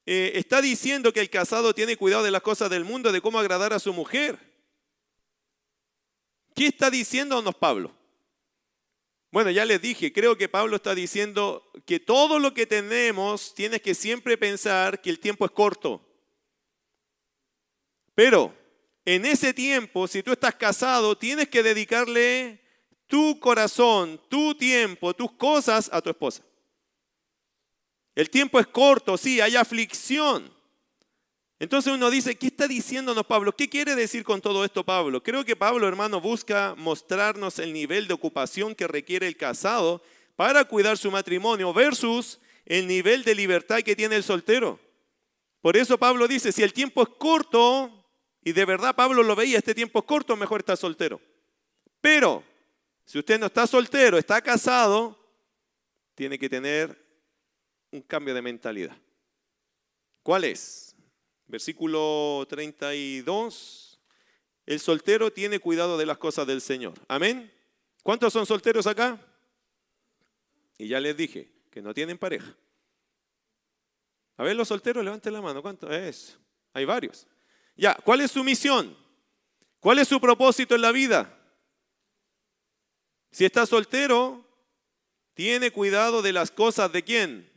eh, 0.05 0.33
está 0.35 0.61
diciendo 0.61 1.11
que 1.11 1.21
el 1.21 1.31
casado 1.31 1.73
tiene 1.73 1.97
cuidado 1.97 2.21
de 2.21 2.29
las 2.29 2.43
cosas 2.43 2.69
del 2.69 2.85
mundo, 2.85 3.11
de 3.11 3.21
cómo 3.21 3.39
agradar 3.39 3.73
a 3.73 3.79
su 3.79 3.93
mujer. 3.93 4.37
¿Qué 6.53 6.67
está 6.67 6.91
diciéndonos 6.91 7.55
Pablo? 7.55 7.91
Bueno, 9.31 9.49
ya 9.49 9.63
les 9.63 9.81
dije, 9.81 10.11
creo 10.11 10.37
que 10.37 10.49
Pablo 10.49 10.75
está 10.75 10.93
diciendo 10.93 11.71
que 11.85 12.01
todo 12.01 12.37
lo 12.37 12.53
que 12.53 12.65
tenemos 12.65 13.55
tienes 13.55 13.81
que 13.81 13.95
siempre 13.95 14.37
pensar 14.37 15.01
que 15.01 15.09
el 15.09 15.19
tiempo 15.19 15.45
es 15.45 15.51
corto. 15.51 16.05
Pero 18.13 18.53
en 19.05 19.25
ese 19.25 19.53
tiempo, 19.53 20.05
si 20.07 20.21
tú 20.21 20.33
estás 20.33 20.55
casado, 20.55 21.17
tienes 21.17 21.47
que 21.47 21.63
dedicarle 21.63 22.59
tu 23.07 23.39
corazón, 23.39 24.19
tu 24.27 24.53
tiempo, 24.53 25.13
tus 25.13 25.31
cosas 25.31 25.89
a 25.93 26.01
tu 26.01 26.09
esposa. 26.09 26.43
El 28.13 28.29
tiempo 28.29 28.59
es 28.59 28.67
corto, 28.67 29.17
sí, 29.17 29.39
hay 29.39 29.55
aflicción. 29.55 30.53
Entonces 31.61 31.93
uno 31.93 32.09
dice, 32.09 32.35
¿qué 32.35 32.47
está 32.47 32.67
diciéndonos 32.67 33.23
Pablo? 33.27 33.55
¿Qué 33.55 33.69
quiere 33.69 33.93
decir 33.93 34.23
con 34.23 34.41
todo 34.41 34.65
esto 34.65 34.83
Pablo? 34.83 35.21
Creo 35.21 35.45
que 35.45 35.55
Pablo, 35.55 35.87
hermano, 35.87 36.19
busca 36.19 36.73
mostrarnos 36.75 37.59
el 37.59 37.71
nivel 37.71 38.07
de 38.07 38.15
ocupación 38.15 38.73
que 38.73 38.87
requiere 38.87 39.27
el 39.27 39.37
casado 39.37 40.01
para 40.35 40.65
cuidar 40.65 40.97
su 40.97 41.11
matrimonio 41.11 41.71
versus 41.71 42.39
el 42.65 42.87
nivel 42.87 43.23
de 43.23 43.35
libertad 43.35 43.81
que 43.83 43.95
tiene 43.95 44.15
el 44.15 44.23
soltero. 44.23 44.79
Por 45.61 45.77
eso 45.77 45.99
Pablo 45.99 46.27
dice, 46.27 46.51
si 46.51 46.63
el 46.63 46.73
tiempo 46.73 47.03
es 47.03 47.09
corto, 47.09 48.07
y 48.43 48.53
de 48.53 48.65
verdad 48.65 48.95
Pablo 48.95 49.21
lo 49.21 49.35
veía, 49.35 49.59
este 49.59 49.75
tiempo 49.75 49.99
es 49.99 50.05
corto, 50.05 50.35
mejor 50.35 50.61
está 50.61 50.75
soltero. 50.75 51.21
Pero 52.01 52.43
si 53.05 53.19
usted 53.19 53.39
no 53.39 53.45
está 53.45 53.67
soltero, 53.67 54.17
está 54.17 54.41
casado, 54.41 55.15
tiene 56.15 56.39
que 56.39 56.49
tener 56.49 56.97
un 57.91 58.01
cambio 58.01 58.33
de 58.33 58.41
mentalidad. 58.41 58.97
¿Cuál 60.23 60.45
es? 60.45 60.90
Versículo 61.51 62.47
32. 62.47 63.99
El 64.65 64.79
soltero 64.79 65.33
tiene 65.33 65.59
cuidado 65.59 65.97
de 65.97 66.05
las 66.05 66.17
cosas 66.17 66.47
del 66.47 66.61
Señor. 66.61 66.93
Amén. 67.09 67.51
¿Cuántos 68.03 68.31
son 68.31 68.45
solteros 68.45 68.87
acá? 68.87 69.19
Y 70.77 70.87
ya 70.87 71.01
les 71.01 71.17
dije 71.17 71.51
que 71.69 71.81
no 71.81 71.93
tienen 71.93 72.17
pareja. 72.17 72.55
A 74.37 74.43
ver, 74.43 74.55
los 74.55 74.69
solteros, 74.69 75.03
levanten 75.03 75.33
la 75.33 75.41
mano. 75.41 75.61
¿Cuántos 75.61 75.91
es? 75.91 76.39
Hay 76.71 76.85
varios. 76.85 77.27
Ya, 77.75 77.95
¿cuál 77.95 78.21
es 78.21 78.31
su 78.31 78.45
misión? 78.45 78.97
¿Cuál 79.81 79.99
es 79.99 80.07
su 80.07 80.21
propósito 80.21 80.73
en 80.73 80.81
la 80.81 80.93
vida? 80.93 81.37
Si 83.29 83.43
está 83.43 83.65
soltero, 83.65 84.47
tiene 85.33 85.71
cuidado 85.71 86.21
de 86.21 86.31
las 86.31 86.49
cosas 86.49 86.93
de 86.93 87.03
quién? 87.03 87.51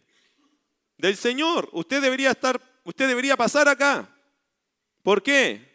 Del 0.99 1.17
Señor. 1.17 1.69
Usted 1.73 2.03
debería 2.03 2.33
estar, 2.33 2.61
usted 2.85 3.09
debería 3.09 3.37
pasar 3.37 3.69
acá. 3.69 4.09
¿Por 5.03 5.23
qué? 5.23 5.75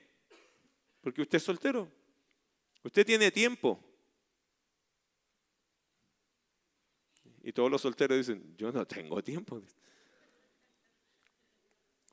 Porque 1.01 1.21
usted 1.21 1.37
es 1.37 1.43
soltero. 1.43 1.91
Usted 2.83 3.05
tiene 3.05 3.31
tiempo. 3.31 3.83
Y 7.43 7.51
todos 7.51 7.71
los 7.71 7.81
solteros 7.81 8.17
dicen, 8.17 8.55
yo 8.57 8.71
no 8.71 8.85
tengo 8.85 9.23
tiempo. 9.23 9.61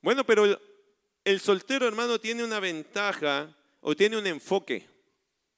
Bueno, 0.01 0.25
pero 0.25 0.59
el 1.23 1.39
soltero, 1.39 1.87
hermano, 1.87 2.19
tiene 2.19 2.43
una 2.43 2.59
ventaja 2.59 3.55
o 3.81 3.95
tiene 3.95 4.17
un 4.17 4.27
enfoque. 4.27 4.87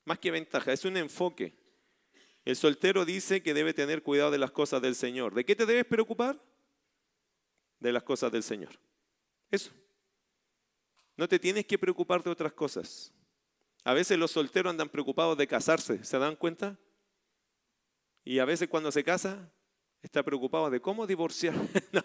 Más 0.05 0.19
que 0.19 0.31
ventaja, 0.31 0.73
es 0.73 0.85
un 0.85 0.97
enfoque. 0.97 1.53
El 2.45 2.55
soltero 2.55 3.05
dice 3.05 3.43
que 3.43 3.53
debe 3.53 3.73
tener 3.73 4.01
cuidado 4.01 4.31
de 4.31 4.37
las 4.37 4.51
cosas 4.51 4.81
del 4.81 4.95
Señor. 4.95 5.35
¿De 5.35 5.45
qué 5.45 5.55
te 5.55 5.65
debes 5.65 5.85
preocupar? 5.85 6.41
De 7.79 7.91
las 7.91 8.03
cosas 8.03 8.31
del 8.31 8.43
Señor. 8.43 8.79
Eso. 9.51 9.71
No 11.17 11.27
te 11.27 11.39
tienes 11.39 11.65
que 11.65 11.77
preocupar 11.77 12.23
de 12.23 12.29
otras 12.29 12.53
cosas. 12.53 13.11
A 13.83 13.93
veces 13.93 14.17
los 14.17 14.31
solteros 14.31 14.69
andan 14.69 14.89
preocupados 14.89 15.37
de 15.37 15.47
casarse, 15.47 16.03
¿se 16.03 16.17
dan 16.17 16.35
cuenta? 16.35 16.77
Y 18.23 18.39
a 18.39 18.45
veces 18.45 18.69
cuando 18.69 18.91
se 18.91 19.03
casa, 19.03 19.51
está 20.01 20.23
preocupado 20.23 20.69
de 20.69 20.81
cómo 20.81 21.07
divorciar. 21.07 21.55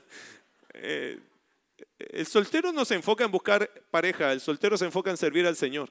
Eh, 0.76 1.20
el 1.98 2.26
soltero 2.26 2.72
no 2.72 2.84
se 2.84 2.96
enfoca 2.96 3.24
en 3.24 3.30
buscar 3.30 3.70
pareja, 3.92 4.32
el 4.32 4.40
soltero 4.40 4.76
se 4.76 4.86
enfoca 4.86 5.10
en 5.10 5.16
servir 5.16 5.46
al 5.46 5.54
Señor. 5.54 5.88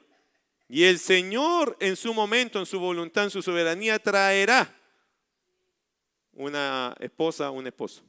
Y 0.68 0.84
el 0.84 1.00
Señor 1.00 1.78
en 1.80 1.96
su 1.96 2.14
momento, 2.14 2.60
en 2.60 2.66
su 2.66 2.82
voluntad, 2.82 3.24
en 3.24 3.30
su 3.30 3.42
soberanía, 3.42 3.98
traerá 3.98 4.76
una 6.34 6.96
esposa, 7.00 7.50
un 7.50 7.66
esposo. 7.66 8.04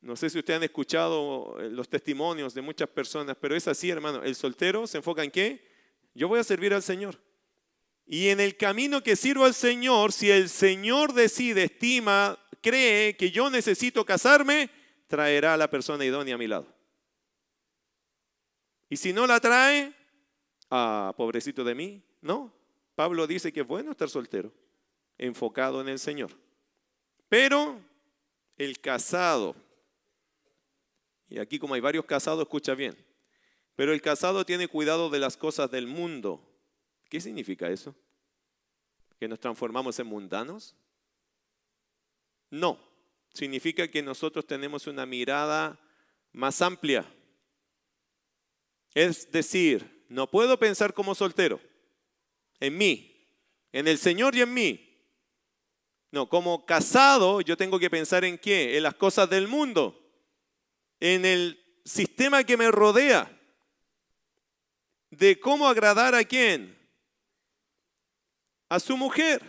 No 0.00 0.16
sé 0.16 0.30
si 0.30 0.38
ustedes 0.38 0.56
han 0.56 0.62
escuchado 0.64 1.56
eh, 1.60 1.68
los 1.68 1.88
testimonios 1.88 2.54
de 2.54 2.62
muchas 2.62 2.88
personas, 2.88 3.36
pero 3.38 3.54
es 3.54 3.68
así, 3.68 3.90
hermano. 3.90 4.22
El 4.22 4.34
soltero 4.34 4.86
se 4.86 4.98
enfoca 4.98 5.22
en 5.22 5.30
qué? 5.30 5.68
Yo 6.14 6.28
voy 6.28 6.40
a 6.40 6.44
servir 6.44 6.72
al 6.72 6.82
Señor. 6.82 7.18
Y 8.06 8.28
en 8.28 8.40
el 8.40 8.56
camino 8.56 9.02
que 9.02 9.14
sirvo 9.14 9.44
al 9.44 9.54
Señor, 9.54 10.12
si 10.12 10.30
el 10.30 10.48
Señor 10.48 11.12
decide, 11.12 11.64
estima, 11.64 12.38
cree 12.60 13.16
que 13.16 13.30
yo 13.30 13.50
necesito 13.50 14.04
casarme, 14.04 14.70
traerá 15.06 15.54
a 15.54 15.56
la 15.56 15.70
persona 15.70 16.04
idónea 16.04 16.34
a 16.34 16.38
mi 16.38 16.46
lado. 16.46 16.66
Y 18.88 18.96
si 18.96 19.12
no 19.12 19.26
la 19.26 19.38
trae, 19.38 19.94
ah, 20.70 21.14
pobrecito 21.16 21.62
de 21.62 21.74
mí, 21.74 22.02
no. 22.20 22.52
Pablo 22.96 23.26
dice 23.26 23.52
que 23.52 23.60
es 23.60 23.66
bueno 23.66 23.92
estar 23.92 24.08
soltero, 24.08 24.52
enfocado 25.16 25.80
en 25.80 25.88
el 25.88 25.98
Señor. 25.98 26.32
Pero 27.28 27.80
el 28.56 28.80
casado, 28.80 29.54
y 31.30 31.38
aquí 31.38 31.60
como 31.60 31.74
hay 31.74 31.80
varios 31.80 32.04
casados, 32.04 32.42
escucha 32.42 32.74
bien, 32.74 32.96
pero 33.76 33.92
el 33.92 34.02
casado 34.02 34.44
tiene 34.44 34.66
cuidado 34.66 35.08
de 35.08 35.20
las 35.20 35.36
cosas 35.36 35.70
del 35.70 35.86
mundo. 35.86 36.44
¿Qué 37.08 37.20
significa 37.20 37.70
eso? 37.70 37.94
¿Que 39.18 39.28
nos 39.28 39.38
transformamos 39.38 39.98
en 40.00 40.08
mundanos? 40.08 40.74
No, 42.50 42.80
significa 43.32 43.88
que 43.88 44.02
nosotros 44.02 44.44
tenemos 44.44 44.88
una 44.88 45.06
mirada 45.06 45.78
más 46.32 46.60
amplia. 46.62 47.06
Es 48.92 49.30
decir, 49.30 50.04
no 50.08 50.28
puedo 50.28 50.58
pensar 50.58 50.92
como 50.92 51.14
soltero, 51.14 51.60
en 52.58 52.76
mí, 52.76 53.24
en 53.70 53.86
el 53.86 53.98
Señor 53.98 54.34
y 54.34 54.40
en 54.40 54.52
mí. 54.52 54.86
No, 56.10 56.28
como 56.28 56.66
casado 56.66 57.40
yo 57.40 57.56
tengo 57.56 57.78
que 57.78 57.88
pensar 57.88 58.24
en 58.24 58.36
qué? 58.36 58.76
En 58.76 58.82
las 58.82 58.94
cosas 58.94 59.30
del 59.30 59.46
mundo, 59.46 59.99
en 61.00 61.24
el 61.24 61.58
sistema 61.84 62.44
que 62.44 62.56
me 62.56 62.70
rodea, 62.70 63.36
de 65.10 65.38
cómo 65.40 65.66
agradar 65.66 66.14
a 66.14 66.24
quién? 66.24 66.78
A 68.68 68.78
su 68.78 68.96
mujer. 68.96 69.42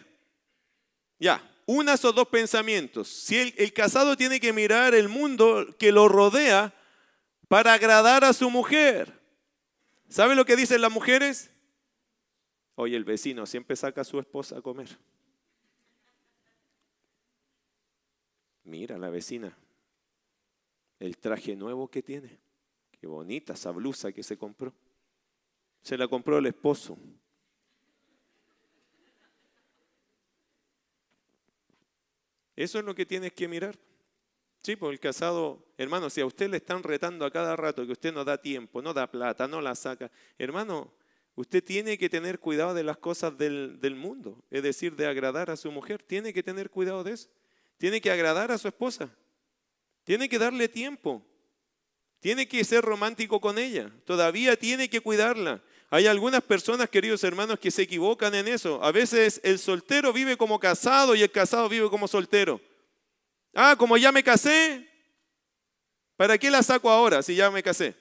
Ya, 1.19 1.47
unas 1.65 2.03
o 2.03 2.11
dos 2.11 2.27
pensamientos. 2.27 3.07
Si 3.07 3.37
el, 3.37 3.73
casado 3.73 4.17
tiene 4.17 4.39
que 4.39 4.53
mirar 4.53 4.95
el 4.95 5.07
mundo 5.07 5.67
que 5.77 5.91
lo 5.91 6.07
rodea 6.07 6.73
para 7.47 7.73
agradar 7.73 8.23
a 8.23 8.33
su 8.33 8.49
mujer. 8.49 9.19
¿Sabe 10.09 10.35
lo 10.35 10.45
que 10.45 10.55
dicen 10.55 10.81
las 10.81 10.91
mujeres? 10.91 11.51
Oye, 12.75 12.97
el 12.97 13.03
vecino 13.03 13.45
siempre 13.45 13.75
saca 13.75 14.01
a 14.01 14.05
su 14.05 14.19
esposa 14.19 14.57
a 14.57 14.61
comer. 14.61 14.97
Mira 18.63 18.97
la 18.97 19.09
vecina, 19.09 19.55
el 21.01 21.17
traje 21.17 21.55
nuevo 21.55 21.89
que 21.89 22.03
tiene. 22.03 22.39
Qué 22.91 23.07
bonita 23.07 23.53
esa 23.53 23.71
blusa 23.71 24.11
que 24.11 24.21
se 24.21 24.37
compró. 24.37 24.71
Se 25.81 25.97
la 25.97 26.07
compró 26.07 26.37
el 26.37 26.45
esposo. 26.45 26.95
Eso 32.55 32.77
es 32.77 32.85
lo 32.85 32.93
que 32.93 33.07
tienes 33.07 33.33
que 33.33 33.47
mirar. 33.47 33.79
Sí, 34.59 34.75
porque 34.75 34.93
el 34.93 34.99
casado, 34.99 35.65
hermano, 35.75 36.11
si 36.11 36.21
a 36.21 36.25
usted 36.27 36.47
le 36.47 36.57
están 36.57 36.83
retando 36.83 37.25
a 37.25 37.31
cada 37.31 37.55
rato 37.55 37.83
que 37.83 37.93
usted 37.93 38.13
no 38.13 38.23
da 38.23 38.39
tiempo, 38.39 38.83
no 38.83 38.93
da 38.93 39.09
plata, 39.09 39.47
no 39.47 39.59
la 39.59 39.73
saca, 39.73 40.11
hermano, 40.37 40.93
usted 41.33 41.63
tiene 41.63 41.97
que 41.97 42.09
tener 42.09 42.39
cuidado 42.39 42.75
de 42.75 42.83
las 42.83 42.97
cosas 42.97 43.35
del, 43.35 43.79
del 43.79 43.95
mundo, 43.95 44.43
es 44.51 44.61
decir, 44.61 44.95
de 44.95 45.07
agradar 45.07 45.49
a 45.49 45.57
su 45.57 45.71
mujer, 45.71 46.03
tiene 46.03 46.31
que 46.31 46.43
tener 46.43 46.69
cuidado 46.69 47.03
de 47.03 47.13
eso, 47.13 47.29
tiene 47.79 47.99
que 48.01 48.11
agradar 48.11 48.51
a 48.51 48.59
su 48.59 48.67
esposa, 48.67 49.09
tiene 50.11 50.27
que 50.27 50.37
darle 50.37 50.67
tiempo, 50.67 51.25
tiene 52.19 52.45
que 52.45 52.65
ser 52.65 52.83
romántico 52.83 53.39
con 53.39 53.57
ella, 53.57 53.89
todavía 54.03 54.57
tiene 54.57 54.89
que 54.89 54.99
cuidarla. 54.99 55.63
Hay 55.89 56.05
algunas 56.05 56.41
personas, 56.41 56.89
queridos 56.89 57.23
hermanos, 57.23 57.57
que 57.59 57.71
se 57.71 57.83
equivocan 57.83 58.35
en 58.35 58.49
eso. 58.49 58.83
A 58.83 58.91
veces 58.91 59.39
el 59.41 59.57
soltero 59.57 60.11
vive 60.11 60.35
como 60.35 60.59
casado 60.59 61.15
y 61.15 61.21
el 61.21 61.31
casado 61.31 61.69
vive 61.69 61.89
como 61.89 62.09
soltero. 62.09 62.59
Ah, 63.55 63.77
como 63.77 63.95
ya 63.95 64.11
me 64.11 64.21
casé, 64.21 64.85
¿para 66.17 66.37
qué 66.37 66.51
la 66.51 66.61
saco 66.61 66.89
ahora 66.89 67.23
si 67.23 67.33
ya 67.33 67.49
me 67.49 67.63
casé? 67.63 67.95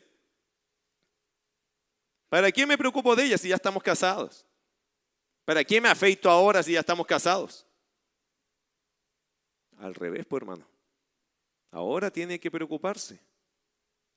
¿Para 2.28 2.50
qué 2.50 2.66
me 2.66 2.76
preocupo 2.76 3.14
de 3.14 3.26
ella 3.26 3.38
si 3.38 3.50
ya 3.50 3.54
estamos 3.54 3.84
casados? 3.84 4.44
¿Para 5.44 5.62
qué 5.62 5.80
me 5.80 5.88
afeito 5.88 6.28
ahora 6.28 6.60
si 6.60 6.72
ya 6.72 6.80
estamos 6.80 7.06
casados? 7.06 7.64
Al 9.78 9.94
revés, 9.94 10.26
pues 10.28 10.42
hermano. 10.42 10.70
Ahora 11.70 12.10
tiene 12.10 12.40
que 12.40 12.50
preocuparse. 12.50 13.20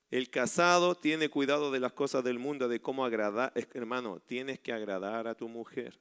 El 0.10 0.30
casado 0.30 0.96
tiene 0.96 1.30
cuidado 1.30 1.72
de 1.72 1.80
las 1.80 1.94
cosas 1.94 2.24
del 2.24 2.40
mundo, 2.40 2.68
de 2.68 2.80
cómo 2.80 3.06
agradar. 3.06 3.52
Hermano, 3.74 4.20
tienes 4.20 4.60
que 4.60 4.72
agradar 4.72 5.28
a 5.28 5.36
tu 5.36 5.48
mujer. 5.48 6.00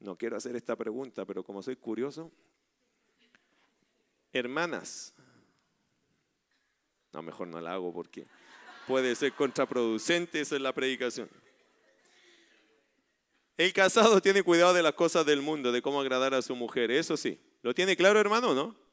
No 0.00 0.16
quiero 0.16 0.36
hacer 0.36 0.56
esta 0.56 0.76
pregunta, 0.76 1.24
pero 1.24 1.42
como 1.42 1.62
soy 1.62 1.76
curioso, 1.76 2.30
hermanas, 4.32 5.14
no, 7.12 7.22
mejor 7.22 7.48
no 7.48 7.60
la 7.60 7.72
hago 7.72 7.92
porque 7.92 8.26
puede 8.86 9.14
ser 9.14 9.32
contraproducente, 9.32 10.40
esa 10.40 10.56
es 10.56 10.60
la 10.60 10.72
predicación. 10.72 11.28
El 13.56 13.72
casado 13.72 14.20
tiene 14.20 14.42
cuidado 14.42 14.74
de 14.74 14.82
las 14.82 14.92
cosas 14.92 15.24
del 15.24 15.40
mundo, 15.40 15.72
de 15.72 15.80
cómo 15.80 16.00
agradar 16.00 16.34
a 16.34 16.42
su 16.42 16.54
mujer, 16.54 16.90
eso 16.90 17.16
sí. 17.16 17.40
¿Lo 17.62 17.74
tiene 17.74 17.96
claro, 17.96 18.20
hermano, 18.20 18.54
no? 18.54 18.85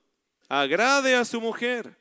Agrade 0.62 1.16
a 1.16 1.26
su 1.26 1.41
mujer. 1.41 1.97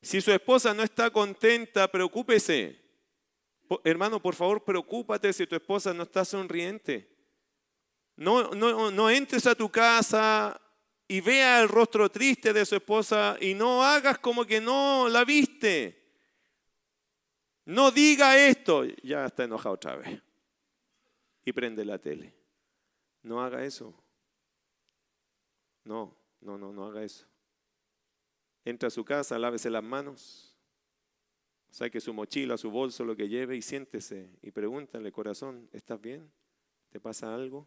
Si 0.00 0.22
su 0.22 0.32
esposa 0.32 0.72
no 0.72 0.82
está 0.82 1.10
contenta, 1.10 1.86
preocúpese. 1.88 2.80
Hermano, 3.84 4.18
por 4.18 4.34
favor, 4.34 4.64
preocúpate 4.64 5.30
si 5.30 5.46
tu 5.46 5.54
esposa 5.54 5.92
no 5.92 6.04
está 6.04 6.24
sonriente. 6.24 7.06
No, 8.16 8.50
no, 8.52 8.90
no 8.90 9.10
entres 9.10 9.46
a 9.46 9.54
tu 9.54 9.68
casa 9.68 10.58
y 11.06 11.20
vea 11.20 11.60
el 11.60 11.68
rostro 11.68 12.10
triste 12.10 12.54
de 12.54 12.64
su 12.64 12.76
esposa 12.76 13.36
y 13.38 13.52
no 13.52 13.84
hagas 13.84 14.18
como 14.20 14.46
que 14.46 14.62
no 14.62 15.06
la 15.10 15.22
viste. 15.26 16.02
No 17.66 17.90
diga 17.90 18.38
esto, 18.38 18.84
ya 19.02 19.26
está 19.26 19.44
enojado 19.44 19.74
otra 19.74 19.96
vez. 19.96 20.18
Y 21.44 21.52
prende 21.52 21.84
la 21.84 21.98
tele. 21.98 22.34
No 23.22 23.42
haga 23.42 23.62
eso. 23.66 23.92
No, 25.84 26.16
no, 26.40 26.56
no, 26.56 26.72
no 26.72 26.86
haga 26.86 27.02
eso. 27.02 27.26
Entra 28.64 28.88
a 28.88 28.90
su 28.90 29.04
casa, 29.04 29.38
lávese 29.38 29.68
las 29.68 29.82
manos, 29.82 30.54
saque 31.70 32.00
su 32.00 32.14
mochila, 32.14 32.56
su 32.56 32.70
bolso, 32.70 33.04
lo 33.04 33.14
que 33.14 33.28
lleve 33.28 33.56
y 33.56 33.62
siéntese 33.62 34.30
y 34.42 34.50
pregúntale, 34.50 35.12
corazón, 35.12 35.68
¿estás 35.72 36.00
bien? 36.00 36.30
¿Te 36.88 36.98
pasa 37.00 37.34
algo? 37.34 37.66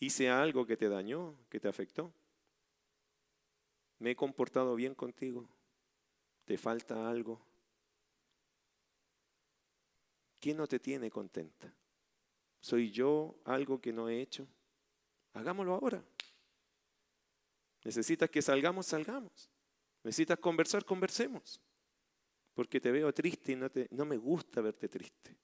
¿Hice 0.00 0.30
algo 0.30 0.66
que 0.66 0.76
te 0.76 0.88
dañó, 0.88 1.36
que 1.48 1.60
te 1.60 1.68
afectó? 1.68 2.12
¿Me 3.98 4.10
he 4.10 4.16
comportado 4.16 4.74
bien 4.74 4.94
contigo? 4.94 5.48
¿Te 6.44 6.58
falta 6.58 7.08
algo? 7.08 7.40
¿Quién 10.40 10.56
no 10.56 10.66
te 10.66 10.78
tiene 10.78 11.10
contenta? 11.10 11.72
¿Soy 12.60 12.90
yo 12.90 13.36
algo 13.44 13.80
que 13.80 13.92
no 13.92 14.08
he 14.08 14.20
hecho? 14.20 14.46
Hagámoslo 15.34 15.74
ahora. 15.74 16.02
¿Necesitas 17.84 18.28
que 18.28 18.42
salgamos? 18.42 18.86
Salgamos. 18.86 19.53
Necesitas 20.04 20.38
conversar, 20.38 20.84
conversemos. 20.84 21.60
Porque 22.52 22.80
te 22.80 22.92
veo 22.92 23.12
triste 23.12 23.52
y 23.52 23.56
no, 23.56 24.04
me 24.04 24.16
gusta 24.16 24.60
verte 24.60 24.88
triste. 24.88 25.34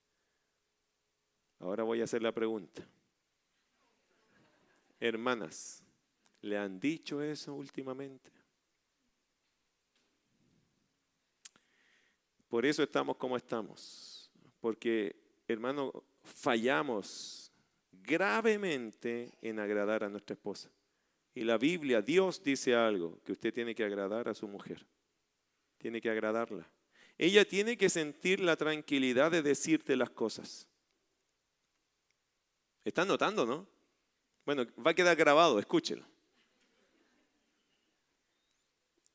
Ahora 1.59 1.83
voy 1.83 2.01
a 2.01 2.05
hacer 2.05 2.23
la 2.23 2.33
pregunta. 2.33 2.87
Hermanas, 5.01 5.83
¿le 6.43 6.57
han 6.57 6.79
dicho 6.79 7.21
eso 7.23 7.55
últimamente? 7.55 8.31
Por 12.49 12.65
eso 12.65 12.83
estamos 12.83 13.17
como 13.17 13.37
estamos. 13.37 14.31
Porque, 14.61 15.17
hermano, 15.49 16.05
fallamos 16.23 17.51
gravemente 17.91 19.33
en 19.41 19.59
agradar 19.59 20.05
a 20.05 20.09
nuestra 20.09 20.35
esposa. 20.35 20.71
Y 21.41 21.45
la 21.45 21.57
Biblia, 21.57 22.03
Dios 22.03 22.43
dice 22.43 22.75
algo, 22.75 23.19
que 23.25 23.33
usted 23.33 23.55
tiene 23.55 23.75
que 23.75 23.83
agradar 23.83 24.29
a 24.29 24.35
su 24.35 24.47
mujer. 24.47 24.85
Tiene 25.79 25.99
que 25.99 26.11
agradarla. 26.11 26.71
Ella 27.17 27.47
tiene 27.47 27.79
que 27.79 27.89
sentir 27.89 28.41
la 28.41 28.57
tranquilidad 28.57 29.31
de 29.31 29.41
decirte 29.41 29.97
las 29.97 30.11
cosas. 30.11 30.69
¿Están 32.85 33.09
notando, 33.09 33.47
no? 33.47 33.67
Bueno, 34.45 34.67
va 34.87 34.91
a 34.91 34.95
quedar 34.95 35.17
grabado, 35.17 35.59
escúchelo. 35.59 36.05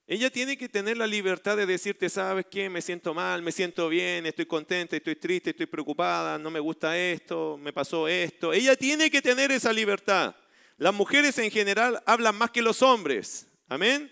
Ella 0.07 0.31
tiene 0.31 0.57
que 0.57 0.67
tener 0.67 0.97
la 0.97 1.05
libertad 1.05 1.55
de 1.55 1.67
decirte, 1.67 2.09
¿sabes 2.09 2.47
qué? 2.49 2.71
Me 2.71 2.81
siento 2.81 3.13
mal, 3.13 3.43
me 3.43 3.51
siento 3.51 3.87
bien, 3.87 4.25
estoy 4.25 4.47
contenta, 4.47 4.95
estoy 4.95 5.15
triste, 5.15 5.51
estoy 5.51 5.67
preocupada, 5.67 6.39
no 6.39 6.49
me 6.49 6.59
gusta 6.59 6.97
esto, 6.97 7.55
me 7.61 7.71
pasó 7.71 8.07
esto. 8.07 8.51
Ella 8.51 8.75
tiene 8.75 9.11
que 9.11 9.21
tener 9.21 9.51
esa 9.51 9.71
libertad. 9.71 10.35
Las 10.77 10.93
mujeres 10.93 11.37
en 11.37 11.51
general 11.51 12.01
hablan 12.05 12.35
más 12.35 12.51
que 12.51 12.61
los 12.61 12.81
hombres. 12.81 13.47
Amén. 13.67 14.11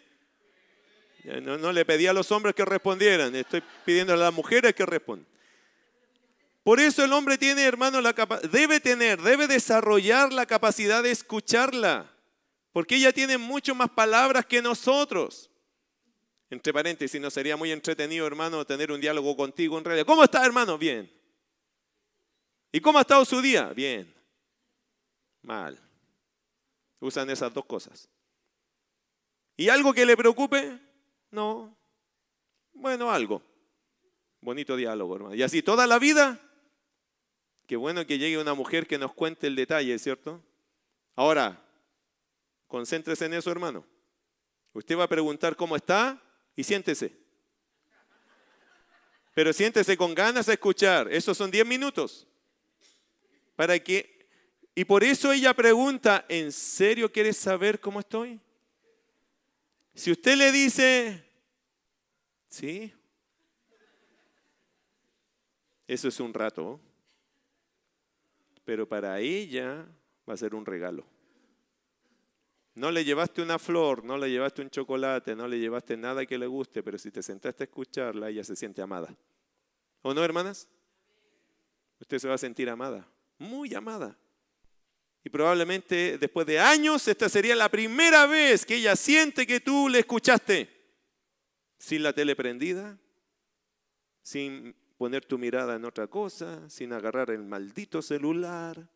No, 1.41 1.71
le 1.71 1.85
pedí 1.85 2.07
a 2.07 2.13
los 2.13 2.31
hombres 2.31 2.53
que 2.53 2.65
respondieran, 2.65 3.33
estoy 3.33 3.63
pidiendo 3.85 4.13
a 4.13 4.17
las 4.17 4.33
mujeres 4.33 4.73
que 4.73 4.85
respondan. 4.85 5.27
Por 6.63 6.79
eso 6.79 7.03
el 7.03 7.13
hombre 7.13 7.37
tiene, 7.37 7.63
hermano, 7.63 8.01
la 8.01 8.13
debe 8.51 8.79
tener, 8.79 9.21
debe 9.21 9.47
desarrollar 9.47 10.33
la 10.33 10.45
capacidad 10.45 11.01
de 11.01 11.11
escucharla, 11.11 12.11
porque 12.73 12.95
ella 12.95 13.13
tiene 13.13 13.37
mucho 13.37 13.73
más 13.73 13.89
palabras 13.89 14.45
que 14.45 14.61
nosotros. 14.61 15.49
Entre 16.49 16.71
paréntesis, 16.71 17.19
no 17.19 17.31
sería 17.31 17.57
muy 17.57 17.71
entretenido, 17.71 18.27
hermano, 18.27 18.65
tener 18.65 18.91
un 18.91 19.01
diálogo 19.01 19.35
contigo 19.35 19.77
en 19.77 19.85
realidad. 19.85 20.05
¿Cómo 20.05 20.23
está, 20.23 20.45
hermano? 20.45 20.77
Bien. 20.77 21.11
¿Y 22.71 22.79
cómo 22.79 22.97
ha 22.97 23.01
estado 23.01 23.25
su 23.25 23.41
día? 23.41 23.71
Bien. 23.73 24.13
Mal. 25.41 25.82
Usan 27.03 27.29
esas 27.29 27.53
dos 27.53 27.65
cosas. 27.65 28.07
¿Y 29.57 29.67
algo 29.67 29.93
que 29.93 30.05
le 30.05 30.15
preocupe? 30.15 30.79
No. 31.31 31.77
Bueno, 32.71 33.11
algo. 33.11 33.43
Bonito 34.39 34.77
diálogo, 34.77 35.17
hermano. 35.17 35.35
Y 35.35 35.43
así 35.43 35.61
toda 35.61 35.85
la 35.85 35.99
vida. 35.99 36.39
Qué 37.67 37.75
bueno 37.75 38.07
que 38.07 38.17
llegue 38.17 38.37
una 38.37 38.53
mujer 38.53 38.87
que 38.87 38.97
nos 38.97 39.13
cuente 39.13 39.47
el 39.47 39.55
detalle, 39.57 39.99
¿cierto? 39.99 40.41
Ahora, 41.17 41.61
concéntrese 42.67 43.25
en 43.25 43.33
eso, 43.33 43.51
hermano. 43.51 43.85
Usted 44.71 44.97
va 44.97 45.03
a 45.03 45.09
preguntar 45.09 45.57
cómo 45.57 45.75
está 45.75 46.21
y 46.55 46.63
siéntese. 46.63 47.13
Pero 49.33 49.51
siéntese 49.51 49.97
con 49.97 50.15
ganas 50.15 50.47
a 50.47 50.53
escuchar. 50.53 51.11
Esos 51.11 51.37
son 51.37 51.51
10 51.51 51.65
minutos. 51.65 52.27
Para 53.57 53.77
que, 53.77 54.12
y 54.75 54.85
por 54.85 55.03
eso 55.03 55.31
ella 55.31 55.53
pregunta, 55.53 56.25
¿en 56.27 56.51
serio 56.51 57.11
quieres 57.11 57.37
saber 57.37 57.79
cómo 57.79 57.99
estoy? 57.99 58.39
Si 59.93 60.11
usted 60.11 60.35
le 60.35 60.51
dice, 60.51 61.23
sí, 62.49 62.91
eso 65.87 66.07
es 66.07 66.19
un 66.19 66.33
rato, 66.33 66.79
pero 68.65 68.87
para 68.87 69.19
ella 69.19 69.85
va 70.27 70.33
a 70.33 70.37
ser 70.37 70.55
un 70.55 70.65
regalo. 70.65 71.05
No 72.75 72.89
le 72.89 73.05
llevaste 73.05 73.43
una 73.43 73.59
flor, 73.59 74.03
no 74.03 74.17
le 74.17 74.31
llevaste 74.31 74.63
un 74.63 74.69
chocolate, 74.71 75.35
no 75.35 75.47
le 75.47 75.59
llevaste 75.59 75.95
nada 75.95 76.25
que 76.25 76.39
le 76.39 76.47
guste, 76.47 76.81
pero 76.81 76.97
si 76.97 77.11
te 77.11 77.21
sentaste 77.21 77.63
a 77.63 77.65
escucharla, 77.65 78.29
ella 78.29 78.43
se 78.43 78.55
siente 78.55 78.81
amada. 78.81 79.15
¿O 80.01 80.13
no, 80.13 80.23
hermanas? 80.23 80.67
Usted 81.99 82.17
se 82.17 82.27
va 82.27 82.33
a 82.33 82.39
sentir 82.39 82.69
amada 82.69 83.07
muy 83.43 83.73
amada. 83.73 84.17
Y 85.23 85.29
probablemente 85.29 86.17
después 86.17 86.45
de 86.45 86.59
años, 86.59 87.07
esta 87.07 87.29
sería 87.29 87.55
la 87.55 87.69
primera 87.69 88.25
vez 88.25 88.65
que 88.65 88.75
ella 88.75 88.95
siente 88.95 89.47
que 89.47 89.61
tú 89.61 89.87
le 89.87 89.99
escuchaste. 89.99 90.69
Sin 91.77 92.03
la 92.03 92.13
tele 92.13 92.35
prendida, 92.35 92.97
sin 94.21 94.75
poner 94.97 95.25
tu 95.25 95.37
mirada 95.37 95.75
en 95.75 95.85
otra 95.85 96.07
cosa, 96.07 96.69
sin 96.69 96.91
agarrar 96.93 97.29
el 97.29 97.43
maldito 97.43 98.01
celular, 98.01 98.89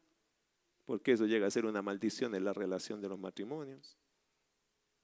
porque 0.85 1.13
eso 1.13 1.25
llega 1.25 1.47
a 1.47 1.51
ser 1.51 1.65
una 1.65 1.81
maldición 1.81 2.35
en 2.35 2.43
la 2.43 2.53
relación 2.53 3.01
de 3.01 3.09
los 3.09 3.19
matrimonios. 3.19 3.97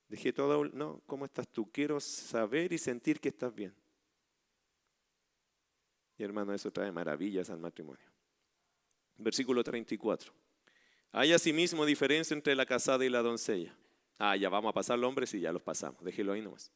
Dije 0.09 0.31
todo, 0.33 0.65
no, 0.65 1.01
¿cómo 1.05 1.25
estás 1.25 1.47
tú? 1.47 1.71
Quiero 1.71 1.99
saber 1.99 2.71
y 2.73 2.77
sentir 2.77 3.19
que 3.19 3.29
estás 3.29 3.53
bien. 3.53 3.73
Y 6.17 6.23
hermano, 6.23 6.53
eso 6.53 6.71
trae 6.71 6.91
maravillas 6.91 7.49
al 7.49 7.59
matrimonio. 7.59 8.05
Versículo 9.17 9.63
34. 9.63 10.42
Hay 11.15 11.31
asimismo 11.31 11.85
diferencia 11.85 12.33
entre 12.33 12.55
la 12.55 12.65
casada 12.65 13.05
y 13.05 13.09
la 13.09 13.21
doncella. 13.21 13.75
Ah, 14.17 14.35
ya 14.35 14.49
vamos 14.49 14.71
a 14.71 14.73
pasar 14.73 14.97
los 14.97 15.07
hombres 15.07 15.31
y 15.35 15.39
ya 15.39 15.51
los 15.51 15.61
pasamos. 15.61 16.03
Déjelo 16.03 16.33
ahí 16.33 16.41
nomás. 16.41 16.71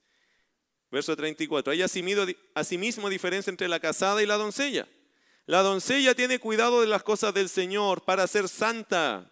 Verso 0.91 1.15
34. 1.15 1.73
Hay 1.73 1.81
asimismo 1.81 3.09
diferencia 3.09 3.49
entre 3.49 3.67
la 3.67 3.79
casada 3.79 4.21
y 4.21 4.27
la 4.27 4.37
doncella. 4.37 4.87
La 5.47 5.63
doncella 5.63 6.13
tiene 6.13 6.37
cuidado 6.37 6.81
de 6.81 6.87
las 6.87 7.01
cosas 7.01 7.33
del 7.33 7.49
Señor 7.49 8.03
para 8.03 8.27
ser 8.27 8.47
santa. 8.47 9.31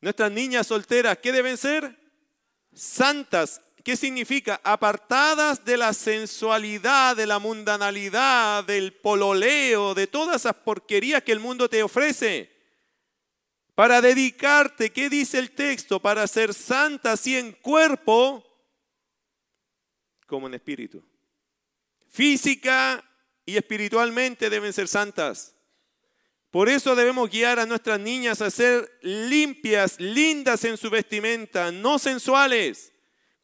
Nuestras 0.00 0.32
niñas 0.32 0.66
solteras, 0.66 1.18
¿qué 1.18 1.30
deben 1.30 1.58
ser? 1.58 1.94
Santas. 2.72 3.60
¿Qué 3.84 3.96
significa? 3.96 4.62
Apartadas 4.64 5.62
de 5.62 5.76
la 5.76 5.92
sensualidad, 5.92 7.16
de 7.16 7.26
la 7.26 7.38
mundanalidad, 7.38 8.64
del 8.64 8.94
pololeo, 8.94 9.94
de 9.94 10.06
todas 10.06 10.36
esas 10.36 10.54
porquerías 10.54 11.22
que 11.22 11.32
el 11.32 11.40
mundo 11.40 11.68
te 11.68 11.82
ofrece. 11.82 12.55
Para 13.76 14.00
dedicarte, 14.00 14.90
¿qué 14.90 15.08
dice 15.08 15.38
el 15.38 15.52
texto? 15.52 16.00
Para 16.00 16.26
ser 16.26 16.52
santa 16.52 17.12
así 17.12 17.36
en 17.36 17.52
cuerpo 17.52 18.42
como 20.26 20.48
en 20.48 20.54
espíritu. 20.54 21.04
Física 22.08 23.04
y 23.44 23.56
espiritualmente 23.56 24.50
deben 24.50 24.72
ser 24.72 24.88
santas. 24.88 25.54
Por 26.50 26.68
eso 26.68 26.96
debemos 26.96 27.30
guiar 27.30 27.60
a 27.60 27.66
nuestras 27.66 28.00
niñas 28.00 28.40
a 28.40 28.50
ser 28.50 28.90
limpias, 29.02 30.00
lindas 30.00 30.64
en 30.64 30.76
su 30.78 30.90
vestimenta, 30.90 31.70
no 31.70 32.00
sensuales 32.00 32.92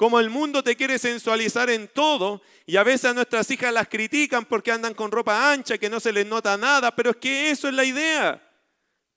como 0.03 0.19
el 0.19 0.31
mundo 0.31 0.65
te 0.65 0.75
quiere 0.75 0.99
sensualizar 0.99 1.71
en 1.71 1.87
todo, 1.87 2.43
y 2.67 2.77
a 2.77 2.83
veces 2.83 3.05
a 3.05 3.15
nuestras 3.15 3.49
hijas 3.53 3.73
las 3.73 3.87
critican 3.87 4.45
porque 4.47 4.73
andan 4.73 4.95
con 4.95 5.13
ropa 5.13 5.53
ancha, 5.53 5.79
que 5.79 5.89
no 5.89 6.01
se 6.01 6.13
les 6.13 6.27
nota 6.27 6.57
nada, 6.57 6.97
pero 6.97 7.11
es 7.11 7.17
que 7.19 7.51
eso 7.51 7.69
es 7.69 7.75
la 7.75 7.85
idea. 7.85 8.52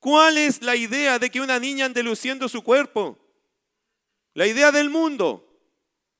¿Cuál 0.05 0.37
es 0.37 0.61
la 0.61 0.75
idea 0.75 1.17
de 1.17 1.31
que 1.31 1.41
una 1.41 1.57
niña 1.57 1.85
ande 1.85 2.03
luciendo 2.03 2.47
su 2.47 2.61
cuerpo? 2.61 3.17
La 4.35 4.45
idea 4.45 4.71
del 4.71 4.91
mundo, 4.91 5.51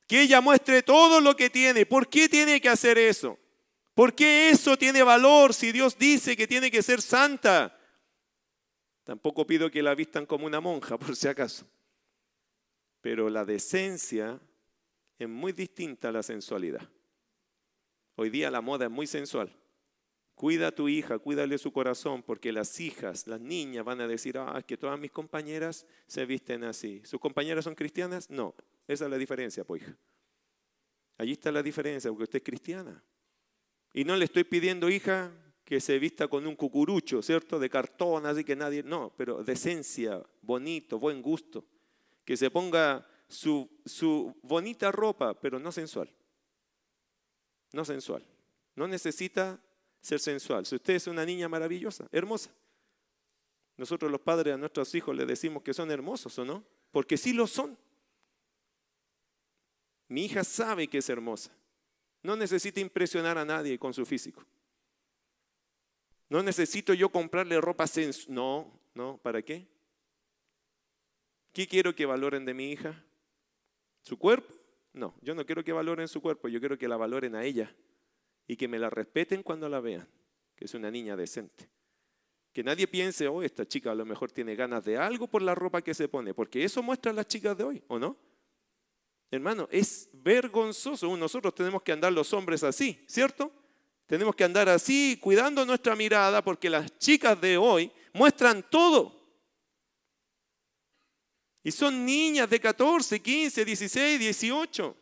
que 0.08 0.24
ella 0.24 0.42
muestre 0.42 0.82
todo 0.82 1.22
lo 1.22 1.36
que 1.36 1.52
tiene. 1.52 1.86
¿Por 1.86 2.10
qué 2.10 2.28
tiene 2.28 2.60
que 2.60 2.70
hacer 2.70 2.98
eso? 2.98 3.38
¿Por 3.94 4.16
qué 4.16 4.50
eso 4.50 4.76
tiene 4.76 5.04
valor 5.04 5.54
si 5.54 5.72
Dios 5.72 6.00
dice 6.00 6.36
que 6.36 6.48
tiene 6.48 6.72
que 6.72 6.82
ser 6.82 7.00
santa? 7.00 7.80
Tampoco 9.04 9.46
pido 9.46 9.70
que 9.70 9.84
la 9.84 9.94
vistan 9.94 10.26
como 10.26 10.48
una 10.48 10.60
monja, 10.60 10.98
por 10.98 11.16
si 11.16 11.28
acaso. 11.28 11.68
Pero 13.02 13.30
la 13.30 13.46
decencia 13.46 14.40
es 15.20 15.30
muy 15.30 15.52
distinta 15.52 16.10
a 16.10 16.12
la 16.12 16.24
sensualidad. 16.24 16.90
Hoy 18.16 18.32
día 18.32 18.50
la 18.50 18.62
moda 18.62 18.86
es 18.86 18.92
muy 18.92 19.06
sensual. 19.06 19.56
Cuida 20.36 20.68
a 20.68 20.72
tu 20.72 20.90
hija, 20.90 21.18
cuídale 21.18 21.58
su 21.58 21.72
corazón, 21.72 22.22
porque 22.22 22.52
las 22.52 22.80
hijas, 22.80 23.26
las 23.26 23.40
niñas 23.40 23.86
van 23.86 24.02
a 24.02 24.08
decir, 24.08 24.38
ah, 24.38 24.62
que 24.62 24.78
todas 24.78 25.00
mis 25.00 25.12
compañeras 25.12 25.86
se 26.08 26.26
visten 26.26 26.66
así. 26.66 27.02
¿Sus 27.06 27.20
compañeras 27.20 27.64
son 27.64 27.74
cristianas? 27.74 28.30
No, 28.30 28.54
esa 28.88 29.06
es 29.06 29.12
la 29.12 29.18
diferencia, 29.18 29.64
pues 29.64 29.82
hija. 29.82 29.98
Allí 31.18 31.32
está 31.32 31.52
la 31.52 31.64
diferencia, 31.64 32.12
porque 32.12 32.24
usted 32.24 32.40
es 32.40 32.44
cristiana. 32.44 33.02
Y 33.94 34.04
no 34.04 34.18
le 34.18 34.26
estoy 34.26 34.44
pidiendo, 34.44 34.90
hija, 34.90 35.32
que 35.64 35.80
se 35.80 35.98
vista 36.00 36.28
con 36.28 36.46
un 36.46 36.56
cucurucho, 36.56 37.22
¿cierto? 37.22 37.58
De 37.58 37.70
cartón, 37.70 38.26
así 38.26 38.44
que 38.44 38.56
nadie, 38.56 38.84
no, 38.84 39.14
pero 39.18 39.44
decencia, 39.44 40.22
bonito, 40.42 41.00
buen 41.00 41.22
gusto. 41.22 41.66
Que 42.26 42.36
se 42.36 42.52
ponga 42.52 43.08
su, 43.28 43.70
bonita 44.44 44.92
ropa, 44.92 45.40
pero 45.40 45.60
no 45.60 45.72
sensual. 45.72 46.14
No 47.74 47.84
sensual. 47.84 48.24
No 48.76 48.88
necesita 48.88 49.60
ser 50.06 50.20
sensual. 50.20 50.66
Si 50.66 50.76
usted 50.76 50.94
es 50.94 51.08
una 51.08 51.26
niña 51.26 51.50
maravillosa, 51.50 52.08
hermosa, 52.12 52.52
nosotros 53.76 54.12
los 54.12 54.22
padres 54.22 54.54
a 54.54 54.58
nuestros 54.58 54.94
hijos 54.94 55.16
les 55.16 55.28
decimos 55.28 55.64
que 55.64 55.74
son 55.74 55.90
hermosos 55.90 56.38
o 56.38 56.46
no, 56.46 56.64
porque 56.92 57.18
sí 57.18 57.34
lo 57.34 57.48
son. 57.48 57.76
Mi 60.08 60.26
hija 60.26 60.44
sabe 60.44 60.88
que 60.88 61.00
es 61.00 61.10
hermosa. 61.10 61.52
No 62.22 62.36
necesita 62.36 62.80
impresionar 62.80 63.38
a 63.40 63.46
nadie 63.46 63.80
con 63.80 63.94
su 63.94 64.06
físico. 64.06 64.46
No 66.30 66.44
necesito 66.44 66.94
yo 66.94 67.10
comprarle 67.10 67.60
ropa 67.60 67.88
sensual. 67.88 68.36
No, 68.36 68.80
no, 68.94 69.18
¿para 69.18 69.42
qué? 69.42 69.68
¿Qué 71.52 71.68
quiero 71.68 71.96
que 71.96 72.06
valoren 72.06 72.46
de 72.46 72.54
mi 72.54 72.72
hija? 72.72 73.04
¿Su 74.04 74.20
cuerpo? 74.20 74.54
No, 74.94 75.16
yo 75.22 75.34
no 75.34 75.46
quiero 75.46 75.64
que 75.64 75.74
valoren 75.74 76.08
su 76.08 76.22
cuerpo, 76.22 76.48
yo 76.48 76.60
quiero 76.60 76.78
que 76.78 76.88
la 76.88 76.96
valoren 76.96 77.36
a 77.36 77.44
ella 77.44 77.76
y 78.48 78.56
que 78.56 78.68
me 78.68 78.80
la 78.80 78.90
respeten 78.90 79.44
cuando 79.44 79.70
la 79.70 79.80
vean, 79.80 80.08
que 80.56 80.66
es 80.66 80.74
una 80.74 80.92
niña 80.92 81.16
decente. 81.16 81.70
Que 82.54 82.64
nadie 82.64 82.88
piense, 82.88 83.28
oh, 83.28 83.42
esta 83.42 83.68
chica 83.68 83.92
a 83.92 83.96
lo 83.96 84.06
mejor 84.06 84.32
tiene 84.32 84.56
ganas 84.56 84.84
de 84.86 84.98
algo 84.98 85.28
por 85.28 85.42
la 85.42 85.56
ropa 85.56 85.82
que 85.82 85.94
se 85.94 86.08
pone, 86.08 86.34
porque 86.34 86.64
eso 86.64 86.82
muestran 86.82 87.16
las 87.16 87.28
chicas 87.28 87.58
de 87.58 87.64
hoy, 87.64 87.84
¿o 87.88 88.00
no? 88.00 88.18
Hermano, 89.32 89.68
es 89.72 90.10
vergonzoso. 90.14 91.16
Nosotros 91.18 91.54
tenemos 91.54 91.82
que 91.82 91.92
andar 91.92 92.14
los 92.14 92.32
hombres 92.34 92.64
así, 92.64 93.04
¿cierto? 93.08 93.52
Tenemos 94.06 94.36
que 94.36 94.44
andar 94.44 94.70
así, 94.70 95.18
cuidando 95.20 95.66
nuestra 95.66 95.96
mirada, 95.96 96.44
porque 96.44 96.70
las 96.70 96.98
chicas 97.00 97.40
de 97.42 97.58
hoy 97.58 97.92
muestran 98.14 98.64
todo. 98.70 99.26
Y 101.64 101.72
son 101.72 102.06
niñas 102.06 102.48
de 102.48 102.60
14, 102.60 103.20
15, 103.20 103.66
16, 103.66 104.20
18. 104.20 104.98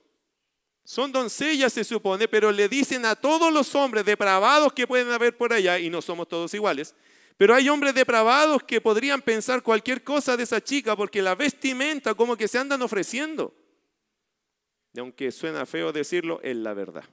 Son 0.84 1.11
doncellas, 1.11 1.71
se 1.71 1.84
supone, 1.84 2.27
pero 2.27 2.51
le 2.51 2.67
dicen 2.67 3.05
a 3.05 3.15
todos 3.15 3.53
los 3.53 3.73
hombres 3.75 4.03
depravados 4.05 4.73
que 4.73 4.86
pueden 4.86 5.11
haber 5.11 5.38
por 5.38 5.53
allá, 5.53 5.79
y 5.79 5.89
no 5.89 6.01
somos 6.01 6.27
todos 6.27 6.53
iguales, 6.53 6.93
pero 7.38 7.55
hay 7.55 7.69
hombres 7.69 7.95
depravados 7.95 8.63
que 8.63 8.81
podrían 8.81 9.21
pensar 9.21 9.63
cualquier 9.63 10.03
cosa 10.03 10.38
de 10.38 10.43
esa 10.43 10.61
chica 10.61 10.95
porque 10.95 11.21
la 11.21 11.36
vestimenta 11.36 12.13
como 12.13 12.38
que 12.38 12.47
se 12.47 12.57
andan 12.57 12.81
ofreciendo. 12.81 13.53
Y 14.93 14.99
aunque 14.99 15.31
suena 15.31 15.65
feo 15.65 15.91
decirlo, 15.91 16.39
es 16.43 16.55
la 16.55 16.73
verdad. 16.73 17.05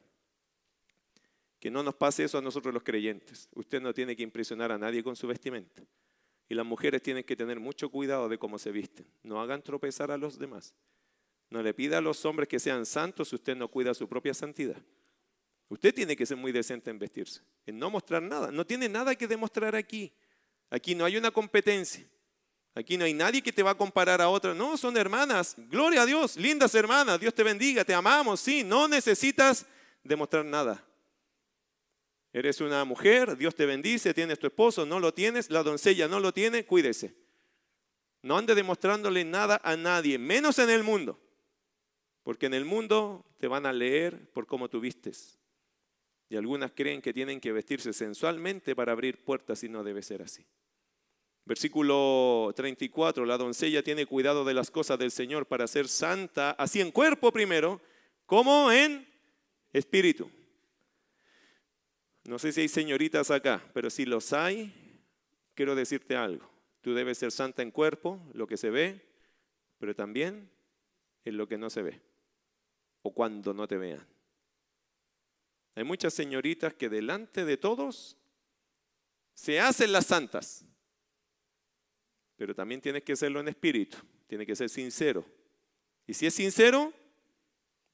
Que 1.59 1.71
no 1.71 1.83
nos 1.83 1.95
pase 1.95 2.25
eso 2.25 2.39
a 2.39 2.43
nosotros 2.43 2.75
los 2.75 2.83
creyentes. 2.83 3.49
Usted 3.55 3.81
no 3.81 3.95
tiene 3.95 4.15
que 4.15 4.23
impresionar 4.23 4.73
a 4.73 4.79
nadie 4.79 5.03
con 5.03 5.17
su 5.17 5.27
vestimenta. 5.27 5.83
Y 6.49 6.55
las 6.55 6.67
mujeres 6.67 7.03
tienen 7.03 7.25
que 7.25 7.37
tener 7.37 7.61
mucho 7.61 7.89
cuidado 7.89 8.29
de 8.29 8.39
cómo 8.39 8.59
se 8.59 8.73
visten. 8.73 9.07
No 9.23 9.41
hagan 9.41 9.63
tropezar 9.63 10.11
a 10.11 10.19
los 10.19 10.39
demás. 10.39 10.75
No 11.51 11.63
le 11.63 11.75
pida 11.75 11.99
a 11.99 12.01
los 12.01 12.25
hombres 12.25 12.49
que 12.49 12.61
sean 12.61 12.87
santos 12.87 13.29
si 13.29 13.35
usted 13.35 13.57
no 13.57 13.69
cuida 13.69 13.93
su 13.93 14.09
propia 14.09 14.33
santidad. 14.33 14.81
Usted 15.69 15.95
tiene 15.95 16.17
que 16.17 16.25
ser 16.27 16.37
muy 16.37 16.53
decente 16.53 16.91
en 16.91 16.99
vestirse, 16.99 17.43
en 17.67 17.79
no 17.79 17.91
mostrar 17.91 18.23
nada. 18.23 18.51
No 18.51 18.65
tiene 18.65 18.89
nada 18.89 19.15
que 19.15 19.27
demostrar 19.27 19.75
aquí. 19.75 20.13
Aquí 20.71 20.95
no 20.95 21.05
hay 21.05 21.17
una 21.17 21.31
competencia. 21.31 22.09
Aquí 22.75 22.97
no 22.97 23.05
hay 23.05 23.13
nadie 23.13 23.43
que 23.43 23.53
te 23.53 23.63
va 23.63 23.73
a 23.73 23.77
comparar 23.77 24.21
a 24.21 24.29
otra. 24.29 24.55
No, 24.55 24.77
son 24.77 24.97
hermanas. 24.97 25.57
Gloria 25.57 26.03
a 26.03 26.07
Dios, 26.07 26.37
lindas 26.37 26.75
hermanas. 26.75 27.19
Dios 27.19 27.35
te 27.35 27.43
bendiga, 27.43 27.85
te 27.85 27.95
amamos. 27.95 28.41
Sí, 28.41 28.63
no 28.63 28.87
necesitas 28.87 29.67
demostrar 30.05 30.45
nada. 30.45 30.85
Eres 32.33 32.61
una 32.61 32.85
mujer, 32.85 33.37
Dios 33.37 33.57
te 33.57 33.67
bendice, 33.67 34.15
tienes 34.15 34.39
tu 34.39 34.47
esposo, 34.47 34.87
no 34.87 35.01
lo 35.01 35.13
tienes, 35.13 35.51
la 35.51 35.65
doncella 35.65 36.07
no 36.07 36.21
lo 36.21 36.33
tiene, 36.33 36.65
cuídese. 36.65 37.13
No 38.23 38.39
ande 38.39 38.55
demostrándole 38.55 39.25
nada 39.25 39.61
a 39.65 39.77
nadie, 39.77 40.17
menos 40.17 40.61
en 40.61 40.71
el 40.71 40.85
mundo. 40.85 41.19
Porque 42.31 42.47
en 42.47 42.55
el 42.55 42.65
mundo 42.65 43.27
te 43.39 43.49
van 43.49 43.67
a 43.67 43.73
leer 43.73 44.31
por 44.31 44.47
cómo 44.47 44.69
tú 44.69 44.79
vistes. 44.79 45.37
Y 46.29 46.37
algunas 46.37 46.71
creen 46.71 47.03
que 47.03 47.13
tienen 47.13 47.41
que 47.41 47.51
vestirse 47.51 47.93
sensualmente 47.93 48.77
para 48.77 48.93
abrir 48.93 49.25
puertas 49.25 49.65
y 49.65 49.69
no 49.69 49.83
debe 49.83 50.01
ser 50.01 50.23
así. 50.23 50.47
Versículo 51.45 52.53
34, 52.55 53.27
la 53.27 53.37
doncella 53.37 53.83
tiene 53.83 54.07
cuidado 54.07 54.45
de 54.45 54.55
las 54.55 54.71
cosas 54.71 54.97
del 55.01 55.11
Señor 55.11 55.47
para 55.47 55.67
ser 55.67 55.89
santa, 55.89 56.53
así 56.53 56.81
en 56.81 56.93
cuerpo 56.93 57.33
primero, 57.33 57.81
como 58.27 58.71
en 58.71 59.09
espíritu. 59.73 60.31
No 62.29 62.39
sé 62.39 62.53
si 62.53 62.61
hay 62.61 62.69
señoritas 62.69 63.33
acá, 63.33 63.61
pero 63.75 63.91
si 63.91 64.07
los 64.07 64.33
hay, 64.33 65.03
quiero 65.57 65.75
decirte 65.75 66.15
algo. 66.15 66.49
Tú 66.81 66.95
debes 66.95 67.19
ser 67.19 67.33
santa 67.33 67.63
en 67.63 67.73
cuerpo, 67.73 68.21
lo 68.35 68.47
que 68.47 68.57
se 68.57 68.71
ve, 68.71 69.05
pero 69.81 69.97
también 69.97 70.49
en 71.25 71.37
lo 71.37 71.49
que 71.49 71.59
no 71.59 71.71
se 71.71 71.83
ve, 71.83 72.01
o 73.03 73.13
cuando 73.13 73.55
no 73.55 73.67
te 73.67 73.77
vean. 73.77 74.07
Hay 75.75 75.85
muchas 75.85 76.13
señoritas 76.13 76.75
que 76.75 76.89
delante 76.89 77.45
de 77.45 77.57
todos 77.57 78.17
se 79.35 79.61
hacen 79.61 79.93
las 79.93 80.07
santas, 80.07 80.65
pero 82.37 82.55
también 82.55 82.81
tienes 82.81 83.03
que 83.03 83.17
serlo 83.17 83.41
en 83.41 83.49
espíritu, 83.49 83.99
tiene 84.27 84.45
que 84.45 84.57
ser 84.57 84.69
sincero. 84.69 85.25
Y 86.07 86.15
si 86.15 86.27
es 86.27 86.35
sincero, 86.35 86.93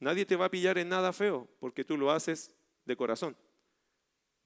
nadie 0.01 0.25
te 0.25 0.37
va 0.37 0.47
a 0.47 0.51
pillar 0.51 0.79
en 0.79 0.89
nada 0.89 1.13
feo, 1.13 1.49
porque 1.61 1.85
tú 1.85 1.97
lo 1.97 2.11
haces 2.11 2.55
de 2.85 2.97
corazón. 2.97 3.37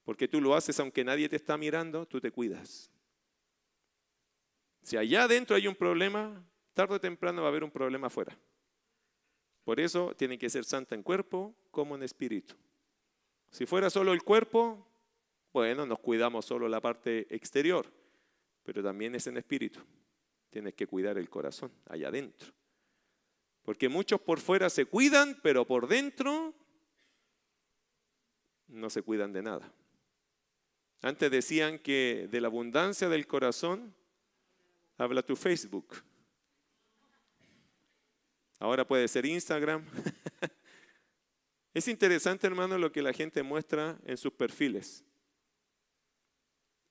Porque 0.03 0.27
tú 0.27 0.41
lo 0.41 0.55
haces 0.55 0.79
aunque 0.79 1.03
nadie 1.03 1.29
te 1.29 1.35
está 1.35 1.57
mirando, 1.57 2.05
tú 2.05 2.19
te 2.19 2.31
cuidas. 2.31 2.91
Si 4.83 4.97
allá 4.97 5.23
adentro 5.23 5.55
hay 5.55 5.67
un 5.67 5.75
problema, 5.75 6.43
tarde 6.73 6.95
o 6.95 6.99
temprano 6.99 7.41
va 7.41 7.47
a 7.47 7.51
haber 7.51 7.63
un 7.63 7.71
problema 7.71 8.07
afuera. 8.07 8.37
Por 9.63 9.79
eso 9.79 10.15
tiene 10.15 10.37
que 10.37 10.49
ser 10.49 10.65
santa 10.65 10.95
en 10.95 11.03
cuerpo 11.03 11.55
como 11.69 11.95
en 11.95 12.03
espíritu. 12.03 12.55
Si 13.51 13.65
fuera 13.65 13.89
solo 13.89 14.13
el 14.13 14.23
cuerpo, 14.23 14.87
bueno, 15.53 15.85
nos 15.85 15.99
cuidamos 15.99 16.45
solo 16.45 16.67
la 16.67 16.81
parte 16.81 17.27
exterior, 17.33 17.91
pero 18.63 18.81
también 18.81 19.15
es 19.15 19.27
en 19.27 19.37
espíritu. 19.37 19.81
Tienes 20.49 20.73
que 20.73 20.87
cuidar 20.87 21.17
el 21.17 21.29
corazón 21.29 21.71
allá 21.87 22.07
adentro. 22.07 22.53
Porque 23.63 23.89
muchos 23.89 24.19
por 24.21 24.39
fuera 24.39 24.69
se 24.69 24.85
cuidan, 24.85 25.39
pero 25.43 25.65
por 25.65 25.87
dentro 25.87 26.53
no 28.67 28.89
se 28.89 29.01
cuidan 29.01 29.33
de 29.33 29.43
nada. 29.43 29.71
Antes 31.01 31.29
decían 31.29 31.79
que 31.79 32.27
de 32.31 32.41
la 32.41 32.47
abundancia 32.47 33.09
del 33.09 33.27
corazón 33.27 33.93
habla 34.97 35.23
tu 35.23 35.35
Facebook. 35.35 36.03
Ahora 38.61 38.85
puede 38.85 39.07
ser 39.07 39.25
Instagram. 39.25 39.83
es 41.73 41.87
interesante, 41.87 42.45
hermano, 42.45 42.77
lo 42.77 42.91
que 42.91 43.01
la 43.01 43.11
gente 43.11 43.41
muestra 43.41 43.99
en 44.05 44.15
sus 44.17 44.31
perfiles. 44.33 45.03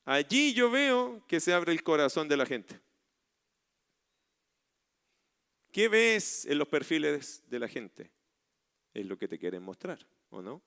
Allí 0.05 0.53
yo 0.53 0.68
veo 0.68 1.25
que 1.29 1.39
se 1.39 1.53
abre 1.53 1.71
el 1.71 1.85
corazón 1.85 2.27
de 2.27 2.37
la 2.37 2.45
gente. 2.45 2.81
¿Qué 5.71 5.89
ves 5.89 6.45
en 6.45 6.59
los 6.59 6.66
perfiles 6.66 7.45
de 7.49 7.61
la 7.61 7.68
gente? 7.68 8.11
Es 8.93 9.07
lo 9.07 9.16
que 9.16 9.29
te 9.29 9.39
quieren 9.39 9.62
mostrar, 9.62 10.05
¿o 10.31 10.43
no? 10.43 10.61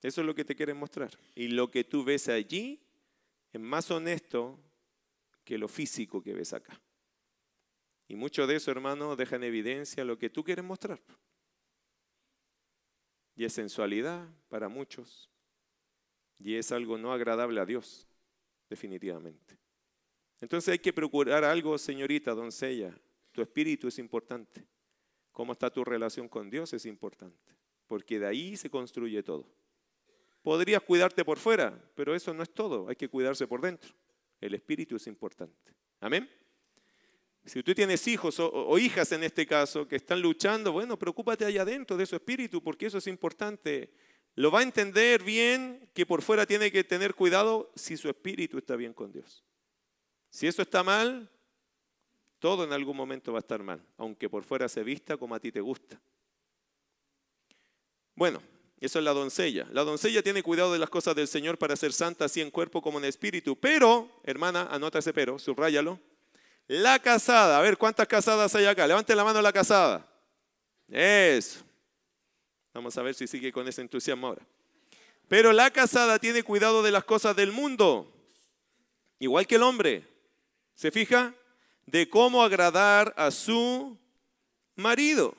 Eso 0.00 0.20
es 0.20 0.26
lo 0.28 0.34
que 0.36 0.44
te 0.44 0.54
quieren 0.54 0.76
mostrar. 0.76 1.10
Y 1.34 1.48
lo 1.48 1.72
que 1.72 1.82
tú 1.82 2.04
ves 2.04 2.28
allí 2.28 2.80
es 3.52 3.60
más 3.60 3.90
honesto 3.90 4.60
que 5.42 5.58
lo 5.58 5.66
físico 5.66 6.22
que 6.22 6.34
ves 6.34 6.52
acá. 6.52 6.80
Y 8.10 8.16
mucho 8.16 8.44
de 8.48 8.56
eso, 8.56 8.72
hermano, 8.72 9.14
deja 9.14 9.36
en 9.36 9.44
evidencia 9.44 10.04
lo 10.04 10.18
que 10.18 10.28
tú 10.28 10.42
quieres 10.42 10.64
mostrar. 10.64 11.00
Y 13.36 13.44
es 13.44 13.52
sensualidad 13.52 14.26
para 14.48 14.68
muchos. 14.68 15.30
Y 16.40 16.56
es 16.56 16.72
algo 16.72 16.98
no 16.98 17.12
agradable 17.12 17.60
a 17.60 17.64
Dios, 17.64 18.08
definitivamente. 18.68 19.56
Entonces 20.40 20.72
hay 20.72 20.80
que 20.80 20.92
procurar 20.92 21.44
algo, 21.44 21.78
señorita, 21.78 22.34
doncella. 22.34 22.92
Tu 23.30 23.42
espíritu 23.42 23.86
es 23.86 24.00
importante. 24.00 24.66
Cómo 25.30 25.52
está 25.52 25.70
tu 25.70 25.84
relación 25.84 26.28
con 26.28 26.50
Dios 26.50 26.72
es 26.72 26.86
importante. 26.86 27.54
Porque 27.86 28.18
de 28.18 28.26
ahí 28.26 28.56
se 28.56 28.68
construye 28.68 29.22
todo. 29.22 29.46
Podrías 30.42 30.82
cuidarte 30.82 31.24
por 31.24 31.38
fuera, 31.38 31.80
pero 31.94 32.12
eso 32.16 32.34
no 32.34 32.42
es 32.42 32.50
todo, 32.52 32.88
hay 32.88 32.96
que 32.96 33.08
cuidarse 33.08 33.46
por 33.46 33.60
dentro. 33.60 33.94
El 34.40 34.54
espíritu 34.54 34.96
es 34.96 35.06
importante. 35.06 35.72
Amén. 36.00 36.28
Si 37.44 37.62
tú 37.62 37.74
tienes 37.74 38.06
hijos 38.06 38.38
o, 38.38 38.78
hijas 38.78 39.12
en 39.12 39.24
este 39.24 39.46
caso 39.46 39.88
que 39.88 39.96
están 39.96 40.20
luchando, 40.20 40.72
bueno, 40.72 40.98
preocúpate 40.98 41.44
allá 41.44 41.62
adentro 41.62 41.96
de 41.96 42.06
su 42.06 42.14
espíritu 42.14 42.62
porque 42.62 42.86
eso 42.86 42.98
es 42.98 43.06
importante. 43.06 43.90
Lo 44.34 44.50
va 44.50 44.60
a 44.60 44.62
entender 44.62 45.22
bien 45.22 45.88
que 45.94 46.06
por 46.06 46.22
fuera 46.22 46.46
tiene 46.46 46.70
que 46.70 46.84
tener 46.84 47.14
cuidado 47.14 47.72
si 47.74 47.96
su 47.96 48.08
espíritu 48.08 48.58
está 48.58 48.76
bien 48.76 48.92
con 48.92 49.10
Dios. 49.10 49.44
Si 50.28 50.46
eso 50.46 50.62
está 50.62 50.84
mal, 50.84 51.28
todo 52.38 52.64
en 52.64 52.72
algún 52.72 52.96
momento 52.96 53.32
va 53.32 53.38
a 53.38 53.40
estar 53.40 53.62
mal, 53.62 53.84
aunque 53.96 54.28
por 54.28 54.44
fuera 54.44 54.68
se 54.68 54.84
vista 54.84 55.16
como 55.16 55.34
a 55.34 55.40
ti 55.40 55.50
te 55.50 55.60
gusta. 55.60 56.00
Bueno, 58.14 58.40
eso 58.80 58.98
es 58.98 59.04
la 59.04 59.12
doncella. 59.12 59.66
La 59.72 59.82
doncella 59.82 60.22
tiene 60.22 60.42
cuidado 60.42 60.72
de 60.72 60.78
las 60.78 60.90
cosas 60.90 61.14
del 61.14 61.26
Señor 61.26 61.58
para 61.58 61.76
ser 61.76 61.92
santa 61.92 62.26
así 62.26 62.40
en 62.40 62.50
cuerpo 62.50 62.80
como 62.80 62.98
en 62.98 63.06
espíritu. 63.06 63.56
Pero, 63.56 64.20
hermana, 64.24 64.68
anota 64.70 65.00
ese 65.00 65.12
pero, 65.12 65.38
subráyalo. 65.38 65.98
La 66.72 67.00
casada, 67.00 67.58
a 67.58 67.62
ver, 67.62 67.76
¿cuántas 67.76 68.06
casadas 68.06 68.54
hay 68.54 68.64
acá? 68.64 68.86
Levante 68.86 69.12
la 69.16 69.24
mano 69.24 69.42
la 69.42 69.52
casada. 69.52 70.06
Eso. 70.88 71.64
Vamos 72.72 72.96
a 72.96 73.02
ver 73.02 73.12
si 73.12 73.26
sigue 73.26 73.50
con 73.50 73.66
ese 73.66 73.80
entusiasmo 73.80 74.28
ahora. 74.28 74.46
Pero 75.26 75.52
la 75.52 75.72
casada 75.72 76.20
tiene 76.20 76.44
cuidado 76.44 76.84
de 76.84 76.92
las 76.92 77.02
cosas 77.02 77.34
del 77.34 77.50
mundo, 77.50 78.08
igual 79.18 79.48
que 79.48 79.56
el 79.56 79.64
hombre. 79.64 80.06
¿Se 80.76 80.92
fija? 80.92 81.34
De 81.86 82.08
cómo 82.08 82.40
agradar 82.40 83.14
a 83.16 83.32
su 83.32 83.98
marido. 84.76 85.34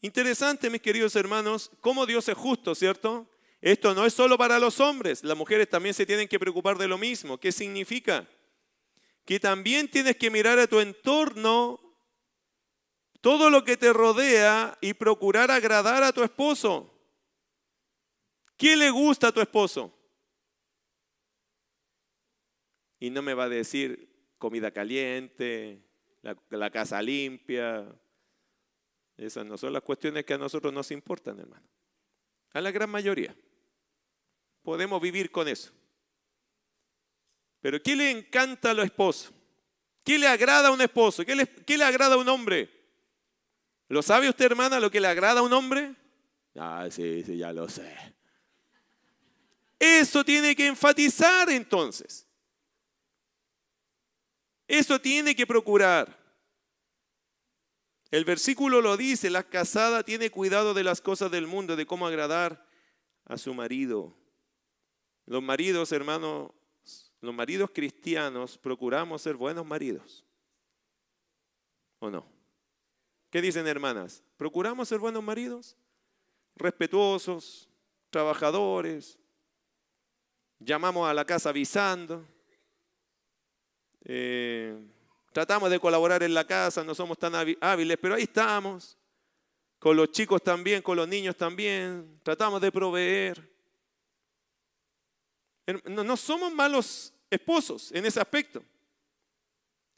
Interesante, 0.00 0.70
mis 0.70 0.80
queridos 0.80 1.16
hermanos, 1.16 1.70
cómo 1.82 2.06
Dios 2.06 2.26
es 2.30 2.38
justo, 2.38 2.74
¿cierto? 2.74 3.28
Esto 3.60 3.94
no 3.94 4.06
es 4.06 4.14
solo 4.14 4.38
para 4.38 4.58
los 4.58 4.80
hombres, 4.80 5.22
las 5.22 5.36
mujeres 5.36 5.68
también 5.68 5.94
se 5.94 6.06
tienen 6.06 6.28
que 6.28 6.40
preocupar 6.40 6.78
de 6.78 6.88
lo 6.88 6.96
mismo. 6.96 7.36
¿Qué 7.36 7.52
significa? 7.52 8.26
Que 9.24 9.38
también 9.38 9.90
tienes 9.90 10.16
que 10.16 10.30
mirar 10.30 10.58
a 10.58 10.66
tu 10.66 10.80
entorno, 10.80 11.80
todo 13.20 13.50
lo 13.50 13.64
que 13.64 13.76
te 13.76 13.92
rodea 13.92 14.78
y 14.80 14.94
procurar 14.94 15.50
agradar 15.50 16.02
a 16.02 16.12
tu 16.12 16.22
esposo. 16.22 16.96
¿Qué 18.56 18.76
le 18.76 18.90
gusta 18.90 19.28
a 19.28 19.32
tu 19.32 19.40
esposo? 19.40 19.96
Y 22.98 23.10
no 23.10 23.22
me 23.22 23.34
va 23.34 23.44
a 23.44 23.48
decir 23.48 24.10
comida 24.38 24.70
caliente, 24.70 25.82
la, 26.22 26.70
casa 26.70 27.00
limpia, 27.00 27.86
esas 29.16 29.46
no 29.46 29.56
son 29.56 29.72
las 29.72 29.82
cuestiones 29.82 30.24
que 30.24 30.34
a 30.34 30.38
nosotros 30.38 30.72
nos 30.72 30.90
importan, 30.90 31.38
hermano. 31.38 31.66
A 32.52 32.60
la 32.60 32.70
gran 32.70 32.90
mayoría. 32.90 33.34
Podemos 34.62 35.00
vivir 35.00 35.30
con 35.30 35.48
eso. 35.48 35.72
Pero 37.60 37.82
¿qué 37.82 37.94
le 37.94 38.10
encanta 38.10 38.70
a 38.70 38.74
los 38.74 38.84
esposos? 38.84 39.32
¿Qué 40.04 40.18
le 40.18 40.26
agrada 40.26 40.68
a 40.68 40.72
un 40.72 40.80
esposo? 40.80 41.24
¿Qué 41.24 41.34
le, 41.34 41.46
¿Qué 41.46 41.76
le, 41.76 41.84
agrada 41.84 42.14
a 42.14 42.18
un 42.18 42.28
hombre? 42.28 42.70
¿Lo 43.88 44.02
sabe 44.02 44.28
usted, 44.28 44.46
hermana, 44.46 44.80
lo 44.80 44.90
que 44.90 45.00
le 45.00 45.08
agrada 45.08 45.40
a 45.40 45.42
un 45.42 45.52
hombre? 45.52 45.94
Ah, 46.56 46.88
sí, 46.90 47.22
sí, 47.24 47.36
ya 47.36 47.52
lo 47.52 47.68
sé. 47.68 47.92
Eso 49.78 50.24
tiene 50.24 50.54
que 50.54 50.66
enfatizar 50.66 51.50
entonces. 51.50 52.26
Eso 54.66 55.00
tiene 55.00 55.34
que 55.34 55.46
procurar. 55.46 56.18
El 58.10 58.24
versículo 58.24 58.80
lo 58.80 58.96
dice, 58.96 59.30
la 59.30 59.42
casada 59.42 60.02
tiene 60.02 60.30
cuidado 60.30 60.74
de 60.74 60.84
las 60.84 61.00
cosas 61.00 61.30
del 61.30 61.46
mundo, 61.46 61.76
de 61.76 61.86
cómo 61.86 62.06
agradar 62.06 62.66
a 63.24 63.38
su 63.38 63.54
marido. 63.54 64.16
Los 65.26 65.42
maridos, 65.42 65.92
hermanos, 65.92 66.50
los 67.20 67.34
maridos 67.34 67.70
cristianos 67.72 68.56
procuramos 68.56 69.22
ser 69.22 69.36
buenos 69.36 69.66
maridos. 69.66 70.24
¿O 71.98 72.10
no? 72.10 72.26
¿Qué 73.30 73.42
dicen 73.42 73.66
hermanas? 73.66 74.22
¿Procuramos 74.36 74.88
ser 74.88 74.98
buenos 74.98 75.22
maridos? 75.22 75.76
Respetuosos, 76.56 77.68
trabajadores, 78.10 79.18
llamamos 80.58 81.08
a 81.08 81.14
la 81.14 81.24
casa 81.24 81.50
avisando, 81.50 82.26
eh, 84.04 84.76
tratamos 85.32 85.70
de 85.70 85.78
colaborar 85.78 86.22
en 86.22 86.34
la 86.34 86.44
casa, 86.44 86.82
no 86.82 86.94
somos 86.94 87.18
tan 87.18 87.32
hábiles, 87.60 87.98
pero 88.00 88.14
ahí 88.14 88.22
estamos, 88.22 88.96
con 89.78 89.96
los 89.96 90.10
chicos 90.10 90.42
también, 90.42 90.82
con 90.82 90.96
los 90.96 91.08
niños 91.08 91.36
también, 91.36 92.20
tratamos 92.22 92.60
de 92.60 92.72
proveer. 92.72 93.49
No, 95.86 96.16
somos 96.16 96.52
malos 96.52 97.12
esposos 97.30 97.92
en 97.92 98.06
ese 98.06 98.20
aspecto. 98.20 98.62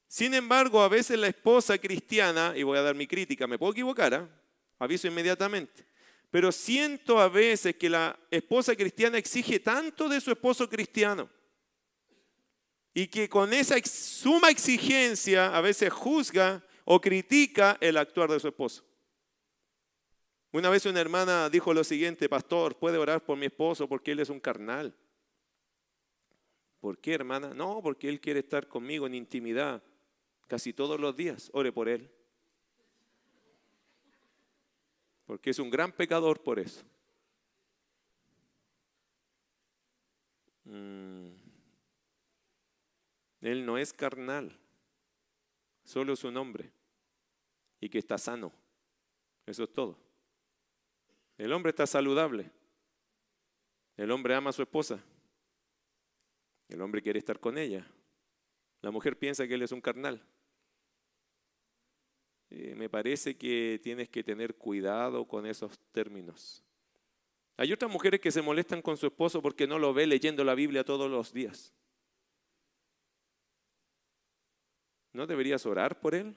Sin 0.07 0.35
embargo, 0.35 0.83
a 0.83 0.89
veces 0.89 1.19
la 1.19 1.29
esposa 1.29 1.79
cristiana, 1.79 2.53
y 2.55 2.63
voy 2.63 2.79
a 2.79 2.83
dar 2.83 2.95
mi 2.95 3.07
crítica, 3.07 3.47
me 3.47 3.59
puedo 3.59 3.73
equivocar, 3.73 4.13
¿ah? 4.13 4.29
aviso 4.79 5.07
inmediatamente, 5.07 5.87
pero 6.31 6.53
siento 6.53 7.19
a 7.19 7.29
veces 7.29 7.77
que 7.77 7.89
la 7.89 8.19
esposa 8.31 8.77
cristiana 8.77 9.19
exige 9.19 9.61
tanto 9.61 10.09
de 10.09 10.21
su 10.21 10.31
esposo 10.31 10.69
cristiano 10.69 11.31
y 12.95 13.07
que 13.07 13.29
con 13.29 13.53
esa 13.53 13.77
suma 13.85 14.51
exigencia 14.51 15.57
a 15.57 15.61
veces 15.61 15.93
juzga 15.93 16.63
o 16.85 17.01
critica 17.01 17.79
el 17.81 17.97
actuar 17.97 18.31
de 18.31 18.41
su 18.41 18.49
esposo. 18.49 18.85
Una 20.53 20.69
vez 20.69 20.85
una 20.85 21.01
hermana 21.01 21.49
dijo 21.49 21.73
lo 21.73 21.83
siguiente, 21.85 22.29
pastor, 22.29 22.79
¿puede 22.79 22.99
orar 22.99 23.25
por 23.25 23.39
mi 23.39 23.47
esposo 23.47 23.89
porque 23.89 24.13
él 24.13 24.21
es 24.21 24.29
un 24.29 24.41
carnal? 24.41 24.95
¿Por 26.83 26.99
qué, 26.99 27.15
hermana? 27.15 27.55
No, 27.55 27.81
porque 27.81 28.09
él 28.09 28.21
quiere 28.21 28.41
estar 28.41 28.67
conmigo 28.67 29.07
en 29.07 29.15
intimidad 29.15 29.81
casi 30.49 30.73
todos 30.73 30.99
los 30.99 31.15
días. 31.15 31.49
Ore 31.53 31.71
por 31.71 31.89
él. 31.89 32.11
Porque 35.25 35.51
es 35.51 35.61
un 35.61 35.71
gran 35.71 35.93
pecador 35.93 36.43
por 36.43 36.59
eso. 36.59 36.83
Mm. 40.65 41.29
Él 43.43 43.65
no 43.65 43.79
es 43.79 43.93
carnal, 43.93 44.59
solo 45.85 46.17
su 46.17 46.33
nombre. 46.33 46.73
Y 47.79 47.89
que 47.89 47.99
está 47.99 48.19
sano. 48.19 48.53
Eso 49.47 49.63
es 49.63 49.73
todo. 49.73 49.97
El 51.39 51.53
hombre 51.53 51.71
está 51.71 51.87
saludable. 51.87 52.51
El 53.97 54.11
hombre 54.11 54.35
ama 54.35 54.51
a 54.51 54.53
su 54.53 54.63
esposa. 54.63 55.01
El 56.73 56.81
hombre 56.81 57.03
quiere 57.03 57.19
estar 57.19 57.39
con 57.39 57.59
ella. 57.59 57.87
La 58.81 58.91
mujer 58.91 59.19
piensa 59.19 59.47
que 59.47 59.55
él 59.55 59.63
es 59.63 59.73
un 59.73 59.83
carnal. 59.83 60.25
Me 62.49 62.89
parece 62.89 63.37
que 63.37 63.79
tienes 63.83 64.09
que 64.09 64.25
tener 64.25 64.55
cuidado 64.55 65.27
con 65.27 65.45
esos 65.45 65.79
términos. 65.93 66.65
Hay 67.59 67.75
otras 67.75 67.91
mujeres 67.91 68.21
que 68.21 68.33
se 68.33 68.41
molestan 68.41 68.81
con 68.81 68.97
su 68.97 69.07
esposo 69.07 69.43
porque 69.43 69.67
no 69.67 69.79
lo 69.79 69.93
ve 69.93 70.07
leyendo 70.07 70.45
la 70.45 70.55
Biblia 70.55 70.83
todos 70.83 71.11
los 71.11 71.33
días. 71.35 71.75
¿No 75.13 75.27
deberías 75.27 75.67
orar 75.67 76.01
por 76.01 76.15
él? 76.15 76.35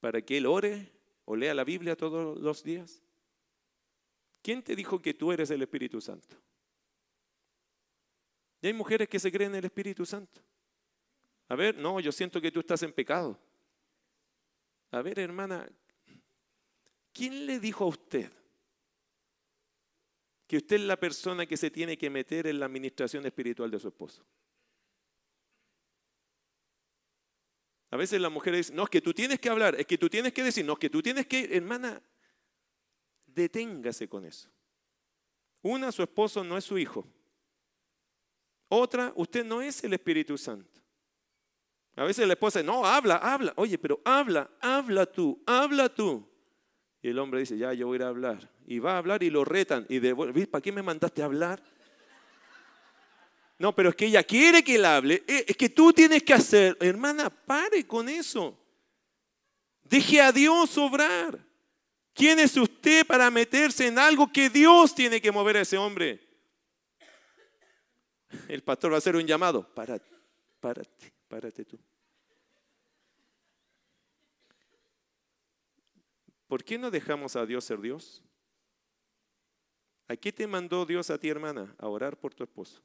Para 0.00 0.20
que 0.22 0.38
él 0.38 0.46
ore 0.46 0.90
o 1.24 1.36
lea 1.36 1.54
la 1.54 1.62
Biblia 1.62 1.94
todos 1.94 2.36
los 2.40 2.64
días. 2.64 3.00
¿Quién 4.42 4.64
te 4.64 4.74
dijo 4.74 5.00
que 5.00 5.14
tú 5.14 5.30
eres 5.30 5.50
el 5.50 5.62
Espíritu 5.62 6.00
Santo? 6.00 6.36
Hay 8.66 8.72
mujeres 8.72 9.08
que 9.08 9.20
se 9.20 9.30
creen 9.30 9.52
en 9.52 9.58
el 9.58 9.64
Espíritu 9.66 10.04
Santo. 10.04 10.40
A 11.48 11.54
ver, 11.54 11.76
no, 11.76 12.00
yo 12.00 12.10
siento 12.10 12.40
que 12.40 12.50
tú 12.50 12.60
estás 12.60 12.82
en 12.82 12.92
pecado. 12.92 13.38
A 14.90 15.02
ver, 15.02 15.20
hermana, 15.20 15.68
¿quién 17.12 17.46
le 17.46 17.60
dijo 17.60 17.84
a 17.84 17.88
usted 17.88 18.32
que 20.48 20.56
usted 20.56 20.76
es 20.76 20.82
la 20.82 20.98
persona 20.98 21.46
que 21.46 21.56
se 21.56 21.70
tiene 21.70 21.96
que 21.96 22.10
meter 22.10 22.48
en 22.48 22.58
la 22.58 22.66
administración 22.66 23.24
espiritual 23.24 23.70
de 23.70 23.78
su 23.78 23.88
esposo? 23.88 24.24
A 27.90 27.96
veces 27.96 28.20
la 28.20 28.30
mujer 28.30 28.56
dice, 28.56 28.74
no, 28.74 28.82
es 28.82 28.90
que 28.90 29.00
tú 29.00 29.14
tienes 29.14 29.38
que 29.38 29.48
hablar, 29.48 29.76
es 29.76 29.86
que 29.86 29.96
tú 29.96 30.08
tienes 30.08 30.32
que 30.32 30.42
decir, 30.42 30.64
no, 30.64 30.72
es 30.72 30.78
que 30.80 30.90
tú 30.90 31.00
tienes 31.00 31.26
que, 31.26 31.56
hermana, 31.56 32.02
deténgase 33.26 34.08
con 34.08 34.24
eso. 34.24 34.50
Una, 35.62 35.92
su 35.92 36.02
esposo 36.02 36.42
no 36.42 36.56
es 36.58 36.64
su 36.64 36.76
hijo. 36.78 37.06
Otra, 38.68 39.12
usted 39.16 39.44
no 39.44 39.62
es 39.62 39.82
el 39.84 39.92
Espíritu 39.92 40.36
Santo. 40.36 40.80
A 41.96 42.04
veces 42.04 42.26
la 42.26 42.34
esposa 42.34 42.58
dice, 42.58 42.70
no, 42.70 42.84
habla, 42.84 43.16
habla. 43.16 43.52
Oye, 43.56 43.78
pero 43.78 44.00
habla, 44.04 44.50
habla 44.60 45.06
tú, 45.06 45.42
habla 45.46 45.88
tú. 45.88 46.28
Y 47.00 47.08
el 47.08 47.18
hombre 47.18 47.40
dice, 47.40 47.56
ya, 47.56 47.72
yo 47.72 47.86
voy 47.86 47.96
a 47.96 47.96
ir 47.96 48.02
a 48.02 48.08
hablar. 48.08 48.50
Y 48.66 48.78
va 48.80 48.94
a 48.94 48.98
hablar 48.98 49.22
y 49.22 49.30
lo 49.30 49.44
retan. 49.44 49.86
Y 49.88 49.98
devuelve, 49.98 50.46
¿para 50.46 50.60
qué 50.60 50.72
me 50.72 50.82
mandaste 50.82 51.22
a 51.22 51.26
hablar? 51.26 51.62
No, 53.58 53.74
pero 53.74 53.88
es 53.88 53.94
que 53.96 54.06
ella 54.06 54.22
quiere 54.22 54.62
que 54.62 54.74
él 54.74 54.84
hable. 54.84 55.24
Eh, 55.26 55.46
es 55.48 55.56
que 55.56 55.70
tú 55.70 55.92
tienes 55.92 56.22
que 56.22 56.34
hacer. 56.34 56.76
Hermana, 56.80 57.30
pare 57.30 57.86
con 57.86 58.08
eso. 58.08 58.58
Deje 59.84 60.20
a 60.20 60.32
Dios 60.32 60.76
obrar. 60.76 61.38
¿Quién 62.12 62.38
es 62.40 62.56
usted 62.56 63.06
para 63.06 63.30
meterse 63.30 63.86
en 63.86 63.98
algo 63.98 64.30
que 64.30 64.50
Dios 64.50 64.94
tiene 64.94 65.20
que 65.20 65.32
mover 65.32 65.58
a 65.58 65.60
ese 65.62 65.78
hombre? 65.78 66.25
El 68.48 68.62
pastor 68.62 68.92
va 68.92 68.96
a 68.96 68.98
hacer 68.98 69.16
un 69.16 69.26
llamado. 69.26 69.66
Párate, 69.74 70.10
párate, 70.60 71.12
párate 71.28 71.64
tú. 71.64 71.78
¿Por 76.46 76.62
qué 76.62 76.78
no 76.78 76.90
dejamos 76.90 77.36
a 77.36 77.44
Dios 77.44 77.64
ser 77.64 77.80
Dios? 77.80 78.22
¿A 80.08 80.16
qué 80.16 80.32
te 80.32 80.46
mandó 80.46 80.86
Dios 80.86 81.10
a 81.10 81.18
ti, 81.18 81.28
hermana? 81.28 81.74
A 81.78 81.88
orar 81.88 82.16
por 82.16 82.32
tu 82.32 82.44
esposo, 82.44 82.80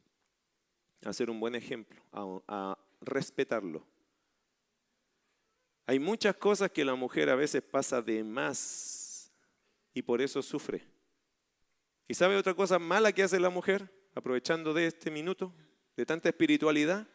a 1.05 1.13
ser 1.13 1.29
un 1.29 1.39
buen 1.39 1.53
ejemplo, 1.53 2.01
a, 2.11 2.41
a 2.47 2.77
respetarlo. 3.01 3.85
Hay 5.85 5.99
muchas 5.99 6.35
cosas 6.35 6.71
que 6.71 6.85
la 6.85 6.95
mujer 6.95 7.29
a 7.29 7.35
veces 7.35 7.61
pasa 7.61 8.01
de 8.01 8.23
más 8.23 9.31
y 9.93 10.01
por 10.01 10.21
eso 10.21 10.41
sufre. 10.41 10.87
¿Y 12.07 12.13
sabe 12.13 12.37
otra 12.37 12.53
cosa 12.53 12.79
mala 12.79 13.11
que 13.11 13.23
hace 13.23 13.39
la 13.39 13.49
mujer? 13.49 14.00
Aprovechando 14.13 14.73
de 14.73 14.87
este 14.87 15.11
minuto, 15.11 15.53
de 15.95 16.05
tanta 16.05 16.29
espiritualidad. 16.29 17.07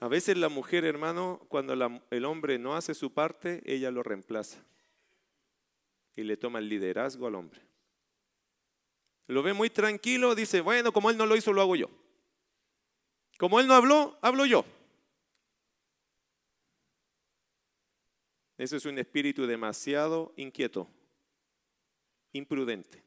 A 0.00 0.08
veces 0.08 0.36
la 0.36 0.48
mujer, 0.48 0.84
hermano, 0.84 1.40
cuando 1.48 1.72
el 2.10 2.24
hombre 2.24 2.58
no 2.58 2.76
hace 2.76 2.94
su 2.94 3.12
parte, 3.12 3.62
ella 3.64 3.90
lo 3.90 4.02
reemplaza 4.02 4.64
y 6.16 6.22
le 6.22 6.36
toma 6.36 6.58
el 6.58 6.68
liderazgo 6.68 7.26
al 7.26 7.34
hombre. 7.34 7.60
Lo 9.26 9.42
ve 9.42 9.52
muy 9.52 9.70
tranquilo, 9.70 10.34
dice, 10.34 10.60
bueno, 10.60 10.92
como 10.92 11.10
él 11.10 11.16
no 11.16 11.26
lo 11.26 11.36
hizo, 11.36 11.52
lo 11.52 11.62
hago 11.62 11.76
yo. 11.76 11.88
Como 13.38 13.58
él 13.58 13.66
no 13.66 13.74
habló, 13.74 14.18
hablo 14.20 14.44
yo. 14.46 14.64
Ese 18.58 18.76
es 18.76 18.84
un 18.84 18.98
espíritu 18.98 19.46
demasiado 19.46 20.32
inquieto, 20.36 20.88
imprudente. 22.32 23.03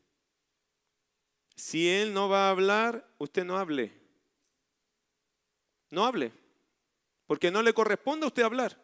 Si 1.57 1.89
Él 1.89 2.13
no 2.13 2.29
va 2.29 2.47
a 2.47 2.51
hablar, 2.51 3.05
usted 3.17 3.43
no 3.43 3.57
hable. 3.57 3.91
No 5.89 6.05
hable, 6.05 6.31
porque 7.25 7.49
no 7.49 7.63
le 7.63 7.73
corresponde 7.73 8.25
a 8.25 8.27
usted 8.27 8.43
hablar. 8.43 8.79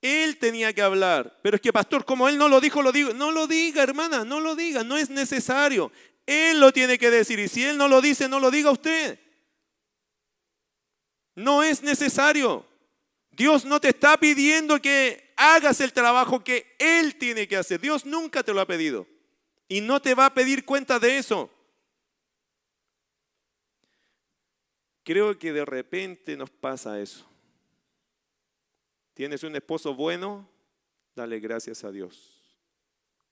Él 0.00 0.38
tenía 0.38 0.72
que 0.72 0.82
hablar, 0.82 1.40
pero 1.42 1.56
es 1.56 1.62
que 1.62 1.72
pastor, 1.72 2.04
como 2.04 2.28
Él 2.28 2.38
no 2.38 2.48
lo 2.48 2.60
dijo, 2.60 2.82
lo 2.82 2.92
digo. 2.92 3.12
No 3.12 3.32
lo 3.32 3.48
diga, 3.48 3.82
hermana, 3.82 4.24
no 4.24 4.38
lo 4.38 4.54
diga, 4.54 4.84
no 4.84 4.96
es 4.96 5.10
necesario. 5.10 5.90
Él 6.24 6.60
lo 6.60 6.72
tiene 6.72 6.98
que 6.98 7.10
decir 7.10 7.40
y 7.40 7.48
si 7.48 7.64
Él 7.64 7.76
no 7.76 7.88
lo 7.88 8.00
dice, 8.00 8.28
no 8.28 8.38
lo 8.38 8.52
diga 8.52 8.70
usted. 8.70 9.18
No 11.34 11.64
es 11.64 11.82
necesario. 11.82 12.64
Dios 13.32 13.64
no 13.64 13.80
te 13.80 13.88
está 13.88 14.16
pidiendo 14.18 14.80
que 14.80 15.34
hagas 15.36 15.80
el 15.80 15.92
trabajo 15.92 16.44
que 16.44 16.76
Él 16.78 17.16
tiene 17.16 17.48
que 17.48 17.56
hacer. 17.56 17.80
Dios 17.80 18.06
nunca 18.06 18.44
te 18.44 18.54
lo 18.54 18.60
ha 18.60 18.66
pedido. 18.66 19.06
Y 19.68 19.80
no 19.80 20.00
te 20.00 20.14
va 20.14 20.26
a 20.26 20.34
pedir 20.34 20.64
cuenta 20.64 21.00
de 21.00 21.18
eso. 21.18 21.50
Creo 25.06 25.38
que 25.38 25.52
de 25.52 25.64
repente 25.64 26.36
nos 26.36 26.50
pasa 26.50 27.00
eso. 27.00 27.24
Tienes 29.14 29.44
un 29.44 29.54
esposo 29.54 29.94
bueno, 29.94 30.50
dale 31.14 31.38
gracias 31.38 31.84
a 31.84 31.92
Dios. 31.92 32.58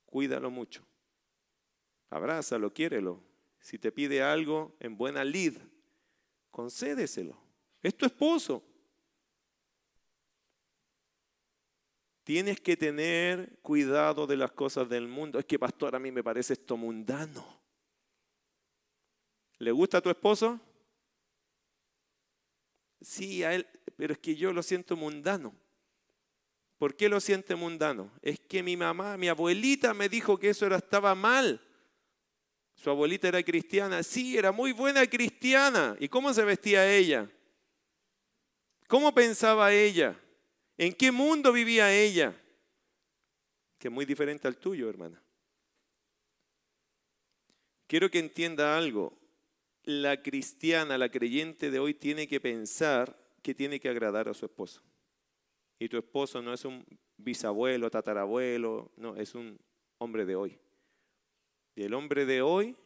Cuídalo 0.07 0.53
mucho. 0.53 0.87
Abrázalo, 2.11 2.73
quiérelo. 2.73 3.21
Si 3.59 3.77
te 3.77 3.91
pide 3.91 4.23
algo 4.23 4.77
en 4.79 4.97
buena 4.97 5.25
lid, 5.25 5.59
concédeselo. 6.53 7.37
Es 7.83 7.97
tu 7.97 8.07
esposo. 8.07 8.63
Tienes 12.23 12.61
que 12.61 12.77
tener 12.77 13.59
cuidado 13.63 14.29
de 14.29 14.37
las 14.37 14.53
cosas 14.53 14.89
del 14.89 15.09
mundo. 15.09 15.41
Es 15.41 15.45
que, 15.45 15.59
pastor, 15.59 15.97
a 15.97 15.99
mí 15.99 16.13
me 16.13 16.23
parece 16.23 16.53
esto 16.53 16.77
mundano. 16.77 17.45
¿Le 19.59 19.73
gusta 19.73 19.99
a 19.99 20.01
tu 20.01 20.09
esposo? 20.09 20.61
Sí, 23.05 23.45
a 23.45 23.55
él, 23.55 23.67
pero 23.97 24.15
es 24.15 24.19
que 24.19 24.35
yo 24.35 24.53
lo 24.53 24.63
siento 24.63 24.97
mundano. 24.97 25.55
¿Por 26.79 26.97
qué 26.97 27.09
lo 27.09 27.21
siente 27.21 27.55
mundano? 27.55 28.11
Es 28.23 28.41
que 28.41 28.63
mi 28.63 28.77
mamá, 28.77 29.17
mi 29.17 29.29
abuelita 29.29 29.95
me 29.95 30.09
dijo 30.09 30.39
que 30.39 30.51
eso 30.51 30.67
era, 30.67 30.77
estaba 30.77 31.15
mal. 31.15 31.61
Su 32.75 32.91
abuelita 32.91 33.29
era 33.29 33.43
cristiana. 33.43 34.03
Sí, 34.03 34.37
era 34.37 34.53
muy 34.53 34.73
buena 34.73 35.07
cristiana. 35.07 35.97
¿Y 36.01 36.09
cómo 36.09 36.33
se 36.33 36.45
vestía 36.45 36.91
ella? 36.91 37.31
¿Cómo 38.89 39.15
pensaba 39.15 39.73
ella? 39.73 40.19
¿En 40.77 40.93
qué 40.93 41.13
mundo 41.13 41.53
vivía 41.53 41.95
ella? 41.95 42.35
Que 43.79 43.89
es 43.89 43.95
muy 43.95 44.05
diferente 44.05 44.49
al 44.49 44.57
tuyo, 44.57 44.89
hermana. 44.89 45.23
Quiero 47.87 48.11
que 48.11 48.19
entienda 48.19 48.77
algo. 48.77 49.17
La 49.85 50.23
cristiana, 50.23 50.97
la 50.97 51.11
creyente 51.11 51.71
de 51.71 51.79
hoy 51.79 51.95
tiene 51.95 52.27
que 52.27 52.41
pensar 52.41 53.17
que 53.43 53.55
tiene 53.55 53.79
que 53.79 53.89
agradar 53.89 54.29
a 54.29 54.35
su 54.35 54.47
esposo. 54.47 54.83
Y 55.79 55.89
tu 55.89 55.99
esposo 55.99 56.41
no 56.41 56.55
es 56.55 56.65
un 56.65 56.85
bisabuelo, 57.17 57.91
tatarabuelo, 57.91 58.91
no, 58.97 59.17
es 59.17 59.35
un 59.35 59.59
hombre 59.99 60.25
de 60.25 60.37
hoy. 60.37 60.59
Y 61.75 61.83
el 61.83 61.95
hombre 61.95 62.25
de 62.25 62.41
hoy 62.41 62.77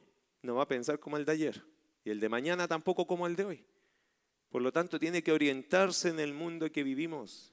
no 0.43 0.57
va 0.57 0.65
a 0.65 0.69
pensar 0.69 0.99
como 0.99 1.17
el 1.17 1.25
de 1.25 1.33
ayer. 1.33 1.63
Y 2.05 2.11
el 2.11 2.21
de 2.21 2.29
mañana 2.29 2.67
tampoco 2.67 3.07
como 3.07 3.27
el 3.27 3.37
de 3.37 3.45
hoy. 3.45 3.65
Por 4.49 4.63
lo 4.63 4.73
tanto, 4.73 4.99
tiene 4.99 5.23
que 5.23 5.33
orientarse 5.33 6.09
en 6.09 6.21
el 6.21 6.33
mundo 6.33 6.73
que 6.73 6.83
vivimos. 6.83 7.53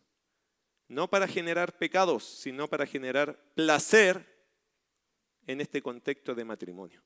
No 0.88 1.10
para 1.10 1.28
generar 1.28 1.78
pecados, 1.78 2.24
sino 2.24 2.68
para 2.68 2.86
generar 2.86 3.38
placer 3.54 4.26
en 5.46 5.62
este 5.62 5.82
contexto 5.82 6.34
de 6.34 6.46
matrimonio. 6.46 7.02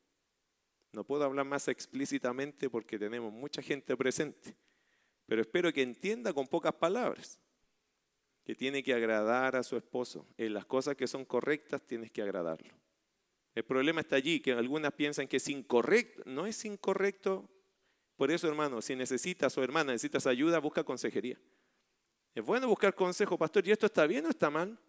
No 0.91 1.03
puedo 1.03 1.23
hablar 1.23 1.45
más 1.45 1.67
explícitamente 1.67 2.69
porque 2.69 2.97
tenemos 2.97 3.31
mucha 3.31 3.61
gente 3.61 3.95
presente, 3.95 4.55
pero 5.25 5.41
espero 5.41 5.71
que 5.71 5.81
entienda 5.81 6.33
con 6.33 6.47
pocas 6.47 6.73
palabras 6.73 7.39
que 8.43 8.55
tiene 8.55 8.81
que 8.81 8.93
agradar 8.93 9.55
a 9.55 9.61
su 9.61 9.77
esposo. 9.77 10.25
En 10.37 10.55
las 10.55 10.65
cosas 10.65 10.95
que 10.95 11.05
son 11.05 11.25
correctas 11.25 11.85
tienes 11.85 12.09
que 12.09 12.23
agradarlo. 12.23 12.73
El 13.53 13.63
problema 13.63 14.01
está 14.01 14.15
allí, 14.15 14.39
que 14.39 14.53
algunas 14.53 14.93
piensan 14.93 15.27
que 15.27 15.37
es 15.37 15.49
incorrecto. 15.49 16.23
No 16.25 16.47
es 16.47 16.65
incorrecto. 16.65 17.47
Por 18.15 18.31
eso, 18.31 18.47
hermano, 18.47 18.81
si 18.81 18.95
necesitas 18.95 19.55
o 19.57 19.63
hermana, 19.63 19.91
necesitas 19.91 20.25
ayuda, 20.25 20.59
busca 20.59 20.83
consejería. 20.83 21.39
Es 22.33 22.43
bueno 22.43 22.67
buscar 22.67 22.95
consejo, 22.95 23.37
pastor, 23.37 23.67
¿y 23.67 23.71
esto 23.71 23.85
está 23.85 24.07
bien 24.07 24.25
o 24.25 24.29
está 24.29 24.49
mal? 24.49 24.79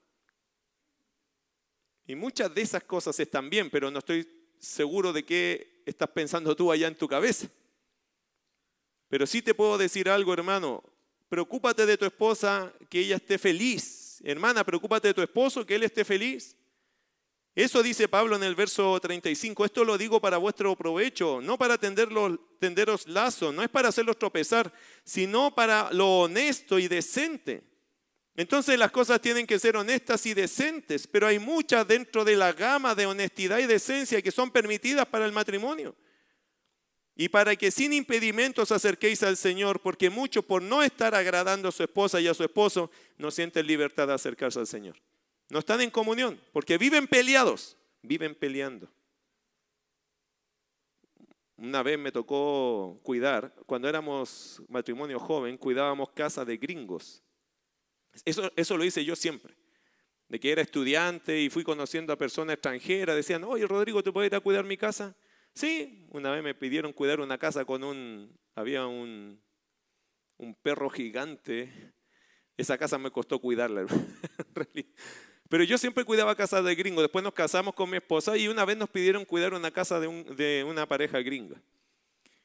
Y 2.07 2.15
muchas 2.15 2.55
de 2.55 2.63
esas 2.63 2.83
cosas 2.85 3.19
están 3.21 3.51
bien, 3.51 3.71
pero 3.71 3.91
no 3.91 3.99
estoy 3.99 4.40
seguro 4.61 5.13
de 5.13 5.25
qué 5.25 5.83
estás 5.87 6.11
pensando 6.11 6.55
tú 6.55 6.71
allá 6.71 6.87
en 6.87 6.95
tu 6.95 7.09
cabeza. 7.09 7.49
Pero 9.09 9.27
sí 9.27 9.43
te 9.43 9.55
puedo 9.55 9.77
decir 9.77 10.09
algo, 10.09 10.33
hermano, 10.33 10.85
Preocúpate 11.31 11.87
de 11.87 11.97
tu 11.97 12.05
esposa, 12.05 12.73
que 12.89 12.99
ella 12.99 13.15
esté 13.15 13.39
feliz. 13.39 14.21
Hermana, 14.25 14.65
preocúpate 14.65 15.07
de 15.07 15.15
tu 15.15 15.23
esposo, 15.23 15.65
que 15.65 15.77
él 15.77 15.85
esté 15.85 16.05
feliz. 16.05 16.57
Eso 17.55 17.85
dice 17.85 18.09
Pablo 18.09 18.35
en 18.35 18.43
el 18.43 18.57
verso 18.57 18.99
35. 18.99 19.65
Esto 19.65 19.85
lo 19.85 19.97
digo 19.97 20.21
para 20.21 20.39
vuestro 20.39 20.75
provecho, 20.75 21.41
no 21.41 21.57
para 21.57 21.79
tenderos 21.79 23.07
lazo, 23.07 23.53
no 23.53 23.63
es 23.63 23.69
para 23.69 23.91
hacerlos 23.91 24.19
tropezar, 24.19 24.73
sino 25.05 25.55
para 25.55 25.93
lo 25.93 26.23
honesto 26.23 26.81
y 26.81 26.89
decente. 26.89 27.63
Entonces 28.37 28.79
las 28.79 28.91
cosas 28.91 29.21
tienen 29.21 29.47
que 29.47 29.59
ser 29.59 29.77
honestas 29.77 30.25
y 30.27 30.35
decentes, 30.35 31.07
pero 31.07 31.27
hay 31.27 31.39
muchas 31.39 31.87
dentro 31.87 32.25
de 32.25 32.37
la 32.37 32.53
gama 32.53 32.95
de 32.95 33.07
honestidad 33.07 33.59
y 33.59 33.67
decencia 33.67 34.23
que 34.23 34.31
son 34.31 34.51
permitidas 34.51 35.07
para 35.07 35.27
el 35.27 35.33
matrimonio 35.33 35.95
y 37.21 37.29
para 37.29 37.55
que 37.55 37.71
sin 37.71 37.93
impedimentos 37.93 38.73
acerquéis 38.73 39.23
al 39.23 39.37
Señor, 39.37 39.81
porque 39.81 40.09
muchos 40.09 40.43
por 40.43 40.63
no 40.63 40.83
estar 40.83 41.15
agradando 41.15 41.69
a 41.69 41.73
su 41.73 41.83
esposa 41.83 42.19
y 42.19 42.27
a 42.27 42.33
su 42.33 42.43
esposo 42.43 42.91
no 43.19 43.31
sienten 43.31 43.67
libertad 43.67 44.07
de 44.07 44.15
acercarse 44.15 44.59
al 44.59 44.67
Señor. 44.67 44.97
No 45.51 45.59
están 45.59 45.83
en 45.83 45.91
comunión, 45.91 46.41
porque 46.51 46.79
viven 46.79 47.07
peleados, 47.07 47.77
viven 48.01 48.35
peleando. 48.35 48.91
Una 51.59 51.83
vez 51.83 51.99
me 51.99 52.11
tocó 52.11 52.99
cuidar, 53.03 53.55
cuando 53.67 53.87
éramos 53.87 54.63
matrimonio 54.69 55.19
joven, 55.19 55.59
cuidábamos 55.59 56.09
casa 56.13 56.47
de 56.47 56.57
gringos. 56.57 57.23
Eso, 58.25 58.51
eso 58.57 58.77
lo 58.77 58.85
hice 58.85 59.05
yo 59.05 59.17
siempre. 59.17 59.55
De 60.29 60.39
que 60.39 60.53
era 60.53 60.63
estudiante 60.63 61.41
y 61.41 61.51
fui 61.51 61.65
conociendo 61.65 62.13
a 62.13 62.17
personas 62.17 62.55
extranjeras, 62.55 63.17
decían, 63.17 63.45
oye 63.45 63.67
Rodrigo, 63.67 64.03
¿te 64.03 64.13
puedes 64.13 64.31
ir 64.31 64.37
a 64.37 64.41
cuidar 64.41 64.65
mi 64.65 64.77
casa? 64.77 65.17
Sí, 65.55 66.07
una 66.11 66.31
vez 66.31 66.43
me 66.43 66.55
pidieron 66.55 66.93
cuidar 66.93 67.21
una 67.21 67.39
casa 67.39 67.65
con 67.65 67.83
un, 67.83 68.39
había 68.55 68.87
un, 68.87 69.41
un 70.37 70.55
perro 70.55 70.89
gigante. 70.89 71.93
Esa 72.57 72.79
casa 72.79 72.99
me 72.99 73.11
costó 73.11 73.39
cuidarla. 73.39 73.87
Pero 75.49 75.65
yo 75.65 75.79
siempre 75.79 76.05
cuidaba 76.05 76.37
casas 76.37 76.65
de 76.65 76.75
gringos. 76.75 77.03
Después 77.03 77.25
nos 77.25 77.35
casamos 77.35 77.75
con 77.75 77.91
mi 77.91 77.97
esposa 77.97 78.37
y 78.37 78.49
una 78.49 78.65
vez 78.65 78.77
nos 78.77 78.89
pidieron 78.89 79.25
cuidar 79.25 79.53
una 79.53 79.71
casa 79.71 79.99
de, 79.99 80.07
un, 80.07 80.37
de 80.37 80.65
una 80.65 80.87
pareja 80.87 81.19
gringa. 81.21 81.61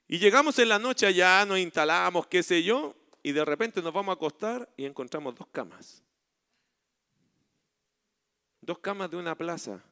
Y 0.07 0.17
llegamos 0.17 0.57
en 0.59 0.69
la 0.69 0.79
noche 0.79 1.05
allá, 1.05 1.45
nos 1.45 1.59
instalamos, 1.59 2.27
qué 2.27 2.43
sé 2.43 2.63
yo, 2.63 2.95
y 3.25 3.31
de 3.31 3.43
repente 3.43 3.81
nos 3.81 3.91
vamos 3.91 4.13
a 4.13 4.17
acostar 4.17 4.71
y 4.77 4.85
encontramos 4.85 5.33
dos 5.33 5.47
camas. 5.47 6.03
Dos 8.61 8.77
camas 8.77 9.09
de 9.09 9.17
una 9.17 9.35
plaza. 9.35 9.83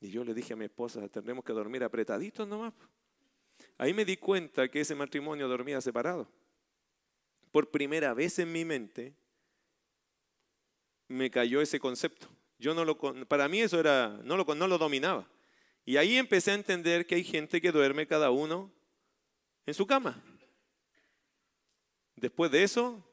Y 0.00 0.10
yo 0.10 0.24
le 0.24 0.34
dije 0.34 0.54
a 0.54 0.56
mi 0.56 0.64
esposa, 0.64 1.08
tendremos 1.08 1.44
que 1.44 1.52
dormir 1.52 1.84
apretaditos 1.84 2.48
nomás. 2.48 2.74
Ahí 3.78 3.94
me 3.94 4.04
di 4.04 4.16
cuenta 4.16 4.68
que 4.68 4.80
ese 4.80 4.96
matrimonio 4.96 5.46
dormía 5.46 5.80
separado. 5.80 6.26
Por 7.52 7.70
primera 7.70 8.12
vez 8.12 8.40
en 8.40 8.50
mi 8.50 8.64
mente 8.64 9.14
me 11.06 11.30
cayó 11.30 11.60
ese 11.60 11.78
concepto. 11.78 12.26
Yo 12.58 12.74
no 12.74 12.84
lo, 12.84 12.98
para 13.28 13.46
mí 13.46 13.60
eso 13.60 13.78
era, 13.78 14.08
no 14.24 14.36
lo, 14.36 14.44
no 14.56 14.66
lo 14.66 14.76
dominaba. 14.76 15.24
Y 15.84 15.98
ahí 15.98 16.16
empecé 16.16 16.50
a 16.50 16.54
entender 16.54 17.06
que 17.06 17.14
hay 17.14 17.22
gente 17.22 17.60
que 17.60 17.70
duerme 17.70 18.08
cada 18.08 18.32
uno 18.32 18.72
en 19.66 19.74
su 19.74 19.86
cama. 19.86 20.20
Después 22.22 22.52
de 22.52 22.62
eso, 22.62 23.04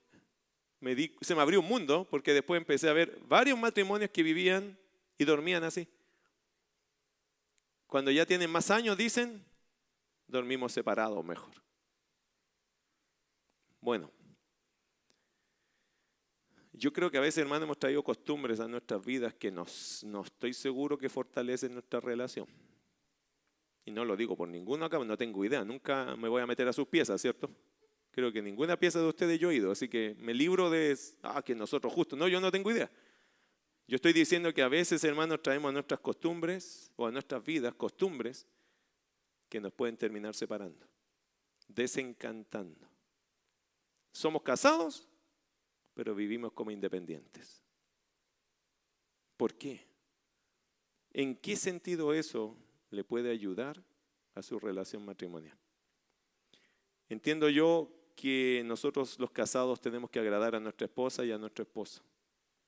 se 1.22 1.34
me 1.34 1.42
abrió 1.42 1.62
un 1.62 1.66
mundo 1.66 2.08
porque 2.12 2.32
después 2.32 2.60
empecé 2.60 2.88
a 2.88 2.94
ver 2.94 3.20
varios 3.28 3.58
matrimonios 3.58 4.12
que 4.12 4.22
vivían 4.22 4.78
y 5.18 5.26
dormían 5.26 5.64
así. 5.64 5.88
Cuando 7.88 8.12
ya 8.12 8.28
tienen 8.28 8.52
más 8.52 8.70
años, 8.70 8.96
dicen, 8.96 9.44
dormimos 10.28 10.74
separados 10.74 11.26
mejor. 11.26 11.56
Bueno, 13.82 14.12
yo 16.74 16.94
creo 16.94 17.10
que 17.10 17.18
a 17.18 17.22
veces, 17.22 17.40
hermano, 17.40 17.66
hemos 17.66 17.80
traído 17.80 18.04
costumbres 18.04 18.60
a 18.60 18.68
nuestras 18.68 19.04
vidas 19.04 19.34
que 19.34 19.50
no 19.50 19.64
estoy 19.64 20.54
seguro 20.54 21.00
que 21.00 21.10
fortalecen 21.10 21.74
nuestra 21.74 22.00
relación. 22.00 22.46
Y 23.86 23.92
no 23.92 24.06
lo 24.06 24.16
digo 24.16 24.38
por 24.38 24.48
ninguno 24.48 24.86
acá, 24.86 25.00
no 25.00 25.18
tengo 25.18 25.44
idea, 25.44 25.66
nunca 25.66 26.16
me 26.16 26.30
voy 26.30 26.44
a 26.44 26.46
meter 26.46 26.68
a 26.68 26.74
sus 26.74 26.88
piezas, 26.88 27.20
¿cierto? 27.20 27.50
Creo 28.20 28.34
que 28.34 28.42
ninguna 28.42 28.78
pieza 28.78 29.00
de 29.00 29.08
ustedes 29.08 29.40
yo 29.40 29.50
he 29.50 29.54
oído, 29.54 29.72
así 29.72 29.88
que 29.88 30.14
me 30.20 30.34
libro 30.34 30.70
de, 30.70 31.00
ah, 31.22 31.42
que 31.42 31.56
nosotros 31.56 31.94
justo, 31.94 32.18
no, 32.18 32.28
yo 32.28 32.42
no 32.42 32.52
tengo 32.52 32.70
idea. 32.70 32.92
Yo 33.88 33.96
estoy 33.96 34.12
diciendo 34.12 34.54
que 34.54 34.62
a 34.62 34.68
veces, 34.68 35.02
hermanos, 35.06 35.42
traemos 35.42 35.70
a 35.70 35.72
nuestras 35.72 36.02
costumbres 36.02 36.92
o 36.98 37.08
a 37.08 37.12
nuestras 37.12 37.42
vidas 37.42 37.74
costumbres 37.76 38.46
que 39.48 39.62
nos 39.62 39.72
pueden 39.72 39.96
terminar 39.96 40.36
separando, 40.36 40.86
desencantando. 41.70 42.90
Somos 44.12 44.42
casados, 44.42 45.08
pero 45.94 46.14
vivimos 46.14 46.52
como 46.52 46.72
independientes. 46.72 47.64
¿Por 49.38 49.54
qué? 49.54 49.88
¿En 51.14 51.38
qué 51.38 51.56
sentido 51.56 52.14
eso 52.14 52.58
le 52.90 53.06
puede 53.06 53.32
ayudar 53.32 53.82
a 54.36 54.42
su 54.42 54.60
relación 54.60 55.06
matrimonial? 55.06 55.58
Entiendo 57.08 57.48
yo 57.48 57.96
que 58.20 58.64
nosotros 58.66 59.18
los 59.18 59.32
casados 59.32 59.80
tenemos 59.80 60.10
que 60.10 60.20
agradar 60.20 60.54
a 60.54 60.60
nuestra 60.60 60.86
esposa 60.86 61.24
y 61.24 61.32
a 61.32 61.38
nuestro 61.38 61.64
esposo, 61.64 62.04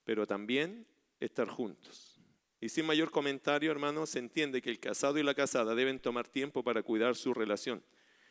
pero 0.05 0.25
también 0.25 0.87
estar 1.19 1.47
juntos. 1.49 2.19
Y 2.61 2.69
sin 2.69 2.85
mayor 2.85 3.11
comentario, 3.11 3.71
hermanos, 3.71 4.11
se 4.11 4.19
entiende 4.19 4.61
que 4.61 4.69
el 4.69 4.79
casado 4.79 5.17
y 5.17 5.23
la 5.23 5.33
casada 5.33 5.75
deben 5.75 5.99
tomar 5.99 6.27
tiempo 6.27 6.63
para 6.63 6.83
cuidar 6.83 7.15
su 7.15 7.33
relación. 7.33 7.83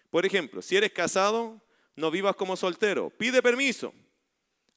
Por 0.08 0.24
ejemplo, 0.24 0.62
si 0.62 0.76
eres 0.76 0.92
casado, 0.92 1.60
no 1.94 2.10
vivas 2.10 2.36
como 2.36 2.56
soltero, 2.56 3.10
pide 3.10 3.42
permiso, 3.42 3.92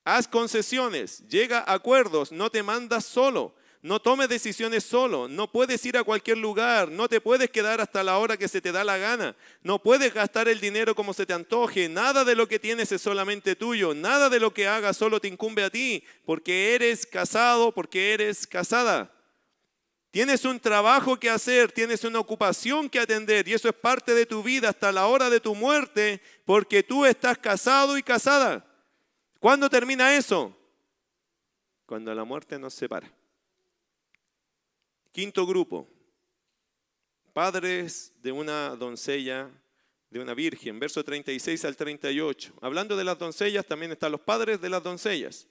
haz 0.03 0.27
concesiones, 0.27 1.25
llega 1.29 1.59
a 1.59 1.73
acuerdos, 1.73 2.31
no 2.31 2.49
te 2.49 2.61
mandas 2.61 3.05
solo, 3.05 3.55
No 3.83 3.99
tomes 3.99 4.29
decisiones 4.29 4.85
solo. 4.85 5.27
No 5.27 5.51
puedes 5.51 5.85
ir 5.85 5.97
a 5.97 6.05
cualquier 6.05 6.37
lugar. 6.37 6.89
No 6.89 7.09
te 7.09 7.19
puedes 7.19 7.49
quedar 7.49 7.81
hasta 7.81 8.01
la 8.01 8.17
hora 8.17 8.37
que 8.37 8.47
se 8.47 8.61
te 8.61 8.71
da 8.71 8.85
la 8.85 8.97
gana. 8.97 9.35
No 9.61 9.77
puedes 9.77 10.13
gastar 10.13 10.47
el 10.47 10.61
dinero 10.61 10.95
como 10.95 11.13
se 11.13 11.25
te 11.25 11.33
antoje. 11.33 11.89
Nada 11.89 12.23
de 12.23 12.33
lo 12.33 12.47
que 12.47 12.59
tienes 12.59 12.93
es 12.93 13.01
solamente 13.01 13.57
tuyo. 13.57 13.93
Nada 13.93 14.29
de 14.29 14.39
lo 14.39 14.53
que 14.53 14.69
hagas 14.69 14.95
solo 14.95 15.19
te 15.19 15.27
incumbe 15.27 15.65
a 15.65 15.69
ti. 15.69 16.01
Porque 16.25 16.75
eres 16.75 17.05
casado, 17.05 17.73
porque 17.73 18.13
eres 18.13 18.47
casada. 18.47 19.11
Tienes 20.11 20.45
un 20.45 20.61
trabajo 20.61 21.19
que 21.19 21.29
hacer, 21.29 21.73
tienes 21.73 22.05
una 22.05 22.19
ocupación 22.19 22.89
que 22.89 22.99
atender 22.99 23.47
y 23.49 23.53
eso 23.53 23.67
es 23.67 23.75
parte 23.75 24.13
de 24.13 24.25
tu 24.25 24.43
vida 24.43 24.69
hasta 24.69 24.93
la 24.93 25.07
hora 25.07 25.29
de 25.29 25.41
tu 25.41 25.55
muerte 25.55 26.21
porque 26.45 26.83
tú 26.83 27.05
estás 27.05 27.37
casado 27.37 27.97
y 27.97 28.03
casada. 28.03 28.65
¿Cuándo 29.39 29.69
termina 29.69 30.15
eso? 30.15 30.55
Cuando 31.85 32.13
la 32.15 32.23
muerte 32.23 32.57
nos 32.57 32.75
separa. 32.75 33.11
Quinto 35.13 35.45
grupo, 35.45 35.87
padres 37.33 38.13
de 38.23 38.31
una 38.31 38.69
doncella, 38.69 39.47
de 40.09 40.19
una 40.19 40.33
virgen, 40.33 40.79
verso 40.79 41.03
36 41.03 41.65
al 41.65 41.77
38. 41.77 42.51
Hablando 42.61 42.97
de 42.97 43.03
las 43.03 43.19
doncellas, 43.19 43.63
también 43.63 43.91
están 43.91 44.11
los 44.11 44.21
padres 44.21 44.59
de 44.59 44.71
las 44.71 44.81
doncellas. 44.81 45.45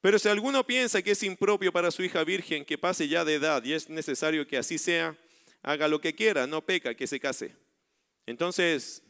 Pero 0.00 0.16
si 0.16 0.28
alguno 0.28 0.64
piensa 0.64 1.02
que 1.02 1.10
es 1.10 1.24
impropio 1.24 1.72
para 1.72 1.90
su 1.90 2.04
hija 2.04 2.22
virgen 2.22 2.64
que 2.64 2.78
pase 2.78 3.08
ya 3.08 3.24
de 3.24 3.34
edad 3.34 3.64
y 3.64 3.72
es 3.72 3.90
necesario 3.90 4.46
que 4.46 4.56
así 4.56 4.78
sea, 4.78 5.18
haga 5.60 5.88
lo 5.88 6.00
que 6.00 6.14
quiera, 6.14 6.46
no 6.46 6.64
peca, 6.64 6.94
que 6.94 7.08
se 7.08 7.18
case. 7.18 7.56
Entonces, 8.26 9.02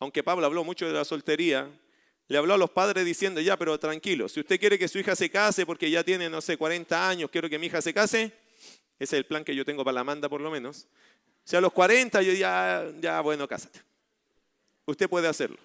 aunque 0.00 0.22
Pablo 0.22 0.46
habló 0.46 0.64
mucho 0.64 0.86
de 0.86 0.94
la 0.94 1.04
soltería, 1.04 1.70
le 2.26 2.38
habló 2.38 2.54
a 2.54 2.58
los 2.58 2.70
padres 2.70 3.04
diciendo, 3.04 3.42
ya, 3.42 3.58
pero 3.58 3.78
tranquilo, 3.78 4.30
si 4.30 4.40
usted 4.40 4.58
quiere 4.58 4.78
que 4.78 4.88
su 4.88 4.98
hija 4.98 5.14
se 5.14 5.28
case 5.28 5.66
porque 5.66 5.90
ya 5.90 6.02
tiene, 6.02 6.30
no 6.30 6.40
sé, 6.40 6.56
40 6.56 7.06
años, 7.06 7.28
quiero 7.30 7.50
que 7.50 7.58
mi 7.58 7.66
hija 7.66 7.82
se 7.82 7.92
case, 7.92 8.32
ese 8.98 9.16
es 9.16 9.20
el 9.20 9.26
plan 9.26 9.44
que 9.44 9.54
yo 9.54 9.64
tengo 9.64 9.84
para 9.84 9.96
la 9.96 10.04
manda 10.04 10.28
por 10.28 10.40
lo 10.40 10.50
menos. 10.50 10.86
Si 11.44 11.54
a 11.56 11.60
los 11.60 11.72
40 11.72 12.22
yo 12.22 12.32
ya, 12.32 12.90
ya, 13.00 13.20
bueno, 13.20 13.46
cásate. 13.46 13.80
Usted 14.84 15.08
puede 15.08 15.28
hacerlo. 15.28 15.58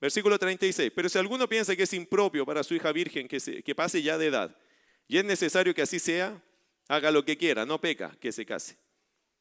Versículo 0.00 0.38
36. 0.38 0.92
Pero 0.94 1.08
si 1.08 1.18
alguno 1.18 1.48
piensa 1.48 1.76
que 1.76 1.82
es 1.82 1.92
impropio 1.92 2.46
para 2.46 2.62
su 2.62 2.74
hija 2.74 2.92
virgen 2.92 3.28
que, 3.28 3.38
que 3.62 3.74
pase 3.74 4.02
ya 4.02 4.16
de 4.16 4.26
edad 4.26 4.56
y 5.06 5.18
es 5.18 5.24
necesario 5.24 5.74
que 5.74 5.82
así 5.82 5.98
sea, 5.98 6.40
haga 6.88 7.10
lo 7.10 7.24
que 7.24 7.36
quiera, 7.36 7.64
no 7.64 7.80
peca, 7.80 8.16
que 8.20 8.32
se 8.32 8.44
case. 8.44 8.76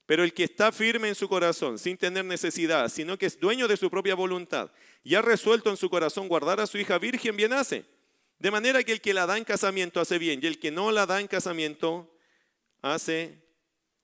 Pero 0.06 0.24
el 0.24 0.34
que 0.34 0.46
está 0.46 0.72
firme 0.72 1.10
en 1.10 1.16
su 1.16 1.28
corazón, 1.28 1.78
sin 1.78 1.98
tener 1.98 2.24
necesidad, 2.24 2.90
sino 2.90 3.18
que 3.18 3.26
es 3.26 3.40
dueño 3.40 3.68
de 3.68 3.78
su 3.78 3.90
propia 3.90 4.16
voluntad 4.16 4.72
y 5.04 5.16
ha 5.16 5.22
resuelto 5.22 5.70
en 5.70 5.78
su 5.78 5.90
corazón 5.90 6.28
guardar 6.28 6.60
a 6.60 6.68
su 6.68 6.78
hija 6.78 6.98
virgen, 6.98 7.36
bien 7.36 7.54
hace. 7.54 7.84
De 8.40 8.52
manera 8.52 8.84
que 8.84 8.94
el 8.94 9.02
que 9.02 9.14
la 9.14 9.26
da 9.26 9.38
en 9.38 9.44
casamiento 9.44 10.00
hace 10.00 10.18
bien 10.18 10.40
y 10.42 10.48
el 10.48 10.60
que 10.60 10.72
no 10.72 10.92
la 10.92 11.06
da 11.06 11.20
en 11.20 11.28
casamiento 11.28 12.10
hace 12.82 13.42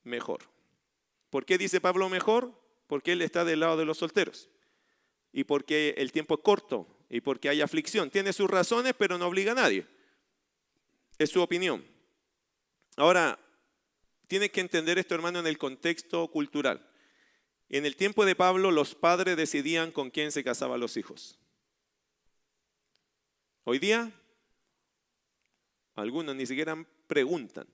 mejor. 0.03 0.41
¿Por 1.29 1.45
qué 1.45 1.57
dice 1.57 1.81
Pablo 1.81 2.09
mejor? 2.09 2.53
Porque 2.87 3.13
él 3.13 3.21
está 3.21 3.43
del 3.45 3.61
lado 3.61 3.77
de 3.77 3.85
los 3.85 3.97
solteros 3.97 4.49
y 5.33 5.43
porque 5.43 5.95
el 5.97 6.11
tiempo 6.11 6.35
es 6.35 6.41
corto 6.41 6.87
y 7.09 7.21
porque 7.21 7.49
hay 7.49 7.61
aflicción. 7.61 8.09
Tiene 8.09 8.31
sus 8.31 8.49
razones, 8.49 8.93
pero 8.97 9.17
no 9.17 9.27
obliga 9.27 9.51
a 9.51 9.55
nadie. 9.55 9.85
Es 11.17 11.31
su 11.31 11.41
opinión. 11.41 11.83
Ahora, 12.95 13.39
tienes 14.27 14.51
que 14.51 14.61
entender 14.61 14.99
esto, 14.99 15.15
hermano, 15.15 15.39
en 15.39 15.47
el 15.47 15.57
contexto 15.57 16.27
cultural. 16.29 16.87
En 17.69 17.85
el 17.85 17.95
tiempo 17.95 18.25
de 18.25 18.35
Pablo, 18.35 18.69
los 18.69 18.93
padres 18.93 19.35
decidían 19.35 19.91
con 19.91 20.11
quién 20.11 20.31
se 20.31 20.43
casaban 20.43 20.79
los 20.79 20.95
hijos. 20.95 21.39
Hoy 23.63 23.79
día, 23.79 24.11
algunos 25.95 26.35
ni 26.35 26.45
siquiera 26.45 26.75
preguntan. 27.07 27.67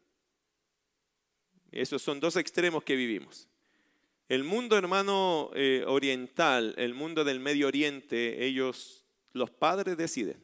Esos 1.72 2.02
son 2.02 2.20
dos 2.20 2.36
extremos 2.36 2.84
que 2.84 2.96
vivimos. 2.96 3.48
El 4.28 4.44
mundo, 4.44 4.78
hermano, 4.78 5.50
eh, 5.56 5.84
oriental, 5.88 6.76
el 6.78 6.94
mundo 6.94 7.24
del 7.24 7.40
Medio 7.40 7.68
Oriente, 7.68 8.46
ellos, 8.46 9.06
los 9.34 9.50
padres 9.50 9.98
deciden. 9.98 10.44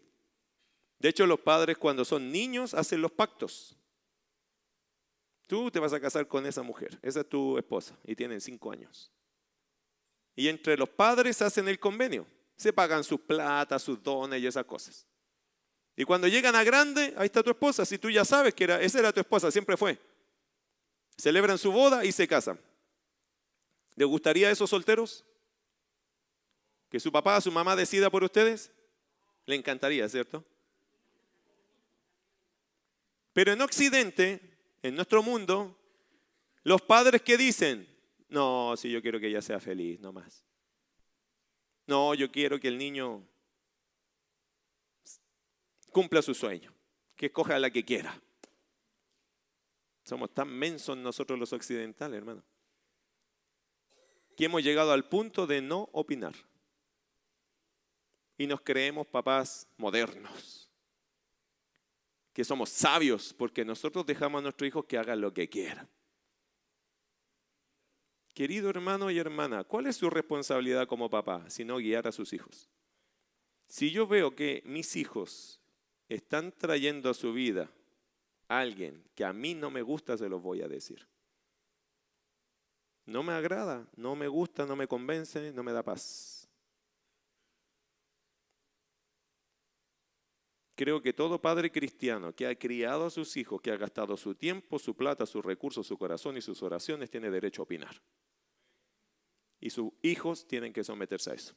De 0.99 1.09
hecho, 1.09 1.27
los 1.27 1.39
padres 1.39 1.77
cuando 1.77 2.03
son 2.03 2.31
niños 2.31 2.73
hacen 2.73 3.01
los 3.01 3.11
pactos. 3.11 3.77
Tú 5.47 5.69
te 5.69 5.79
vas 5.79 5.93
a 5.93 5.99
casar 5.99 6.27
con 6.27 6.45
esa 6.45 6.63
mujer, 6.63 6.97
esa 7.03 7.19
es 7.19 7.29
tu 7.29 7.57
esposa, 7.57 7.95
y 8.03 8.15
tienen 8.15 8.41
cinco 8.41 8.71
años. 8.71 9.11
Y 10.35 10.47
entre 10.47 10.77
los 10.77 10.89
padres 10.89 11.41
hacen 11.41 11.67
el 11.67 11.79
convenio. 11.79 12.25
Se 12.55 12.73
pagan 12.73 13.03
sus 13.03 13.19
plata, 13.19 13.77
sus 13.77 14.01
dones 14.01 14.41
y 14.41 14.47
esas 14.47 14.65
cosas. 14.65 15.05
Y 15.95 16.03
cuando 16.03 16.27
llegan 16.27 16.55
a 16.55 16.63
grande, 16.63 17.13
ahí 17.17 17.25
está 17.25 17.43
tu 17.43 17.51
esposa. 17.51 17.85
Si 17.85 17.97
tú 17.97 18.09
ya 18.09 18.25
sabes 18.25 18.53
que 18.53 18.63
era, 18.65 18.81
esa 18.81 18.99
era 18.99 19.13
tu 19.13 19.19
esposa, 19.19 19.51
siempre 19.51 19.77
fue. 19.77 19.99
Celebran 21.17 21.57
su 21.57 21.71
boda 21.71 22.05
y 22.05 22.11
se 22.11 22.27
casan. 22.27 22.59
¿Les 23.95 24.07
gustaría 24.07 24.49
a 24.49 24.51
esos 24.51 24.69
solteros? 24.69 25.23
¿Que 26.89 26.99
su 26.99 27.11
papá, 27.11 27.39
su 27.41 27.51
mamá 27.51 27.75
decida 27.75 28.09
por 28.09 28.23
ustedes? 28.23 28.71
Le 29.45 29.55
encantaría, 29.55 30.07
¿cierto? 30.09 30.43
Pero 33.33 33.51
en 33.51 33.61
Occidente, 33.61 34.39
en 34.81 34.95
nuestro 34.95 35.21
mundo, 35.23 35.77
los 36.63 36.81
padres 36.81 37.21
que 37.21 37.37
dicen, 37.37 37.87
no, 38.29 38.75
si 38.77 38.89
yo 38.89 39.01
quiero 39.01 39.19
que 39.19 39.27
ella 39.27 39.41
sea 39.41 39.59
feliz, 39.59 39.99
no 39.99 40.13
más. 40.13 40.43
No, 41.87 42.13
yo 42.13 42.31
quiero 42.31 42.59
que 42.59 42.67
el 42.67 42.77
niño 42.77 43.27
cumpla 45.91 46.21
su 46.21 46.33
sueño, 46.33 46.73
que 47.15 47.27
escoja 47.27 47.59
la 47.59 47.69
que 47.69 47.85
quiera. 47.85 48.21
Somos 50.05 50.33
tan 50.33 50.47
mensos 50.47 50.95
nosotros 50.95 51.37
los 51.37 51.51
occidentales, 51.51 52.17
hermano 52.17 52.43
que 54.35 54.45
hemos 54.45 54.63
llegado 54.63 54.91
al 54.91 55.07
punto 55.07 55.47
de 55.47 55.61
no 55.61 55.89
opinar. 55.93 56.35
Y 58.37 58.47
nos 58.47 58.61
creemos 58.61 59.07
papás 59.07 59.67
modernos, 59.77 60.69
que 62.33 62.43
somos 62.43 62.69
sabios 62.69 63.33
porque 63.33 63.63
nosotros 63.63 64.05
dejamos 64.05 64.39
a 64.39 64.43
nuestros 64.43 64.67
hijos 64.67 64.85
que 64.85 64.97
hagan 64.97 65.21
lo 65.21 65.33
que 65.33 65.47
quieran. 65.47 65.87
Querido 68.33 68.69
hermano 68.69 69.09
y 69.09 69.17
hermana, 69.17 69.63
¿cuál 69.63 69.87
es 69.87 69.95
su 69.95 70.09
responsabilidad 70.09 70.85
como 70.87 71.09
papá 71.09 71.49
si 71.49 71.63
no 71.63 71.77
guiar 71.77 72.05
a 72.07 72.11
sus 72.11 72.33
hijos? 72.33 72.69
Si 73.67 73.91
yo 73.91 74.05
veo 74.05 74.35
que 74.35 74.61
mis 74.65 74.97
hijos 74.97 75.61
están 76.09 76.51
trayendo 76.51 77.09
a 77.09 77.13
su 77.13 77.31
vida 77.31 77.71
alguien 78.47 79.03
que 79.15 79.25
a 79.25 79.33
mí 79.33 79.53
no 79.53 79.69
me 79.69 79.81
gusta, 79.81 80.17
se 80.17 80.29
los 80.29 80.41
voy 80.41 80.61
a 80.61 80.67
decir. 80.67 81.07
No 83.05 83.21
me 83.21 83.33
agrada, 83.33 83.87
no 83.95 84.15
me 84.15 84.27
gusta, 84.27 84.65
no 84.65 84.75
me 84.75 84.87
convence, 84.87 85.51
no 85.51 85.63
me 85.63 85.71
da 85.71 85.83
paz. 85.83 86.49
Creo 90.75 91.01
que 91.01 91.13
todo 91.13 91.41
padre 91.41 91.71
cristiano 91.71 92.35
que 92.35 92.47
ha 92.47 92.55
criado 92.55 93.05
a 93.05 93.09
sus 93.09 93.37
hijos, 93.37 93.61
que 93.61 93.71
ha 93.71 93.77
gastado 93.77 94.17
su 94.17 94.35
tiempo, 94.35 94.77
su 94.77 94.95
plata, 94.95 95.25
sus 95.25 95.45
recursos, 95.45 95.87
su 95.87 95.97
corazón 95.97 96.35
y 96.35 96.41
sus 96.41 96.61
oraciones, 96.63 97.09
tiene 97.09 97.31
derecho 97.31 97.61
a 97.61 97.63
opinar. 97.63 98.01
Y 99.61 99.69
sus 99.69 99.93
hijos 100.01 100.45
tienen 100.45 100.73
que 100.73 100.83
someterse 100.83 101.31
a 101.31 101.35
eso. 101.35 101.55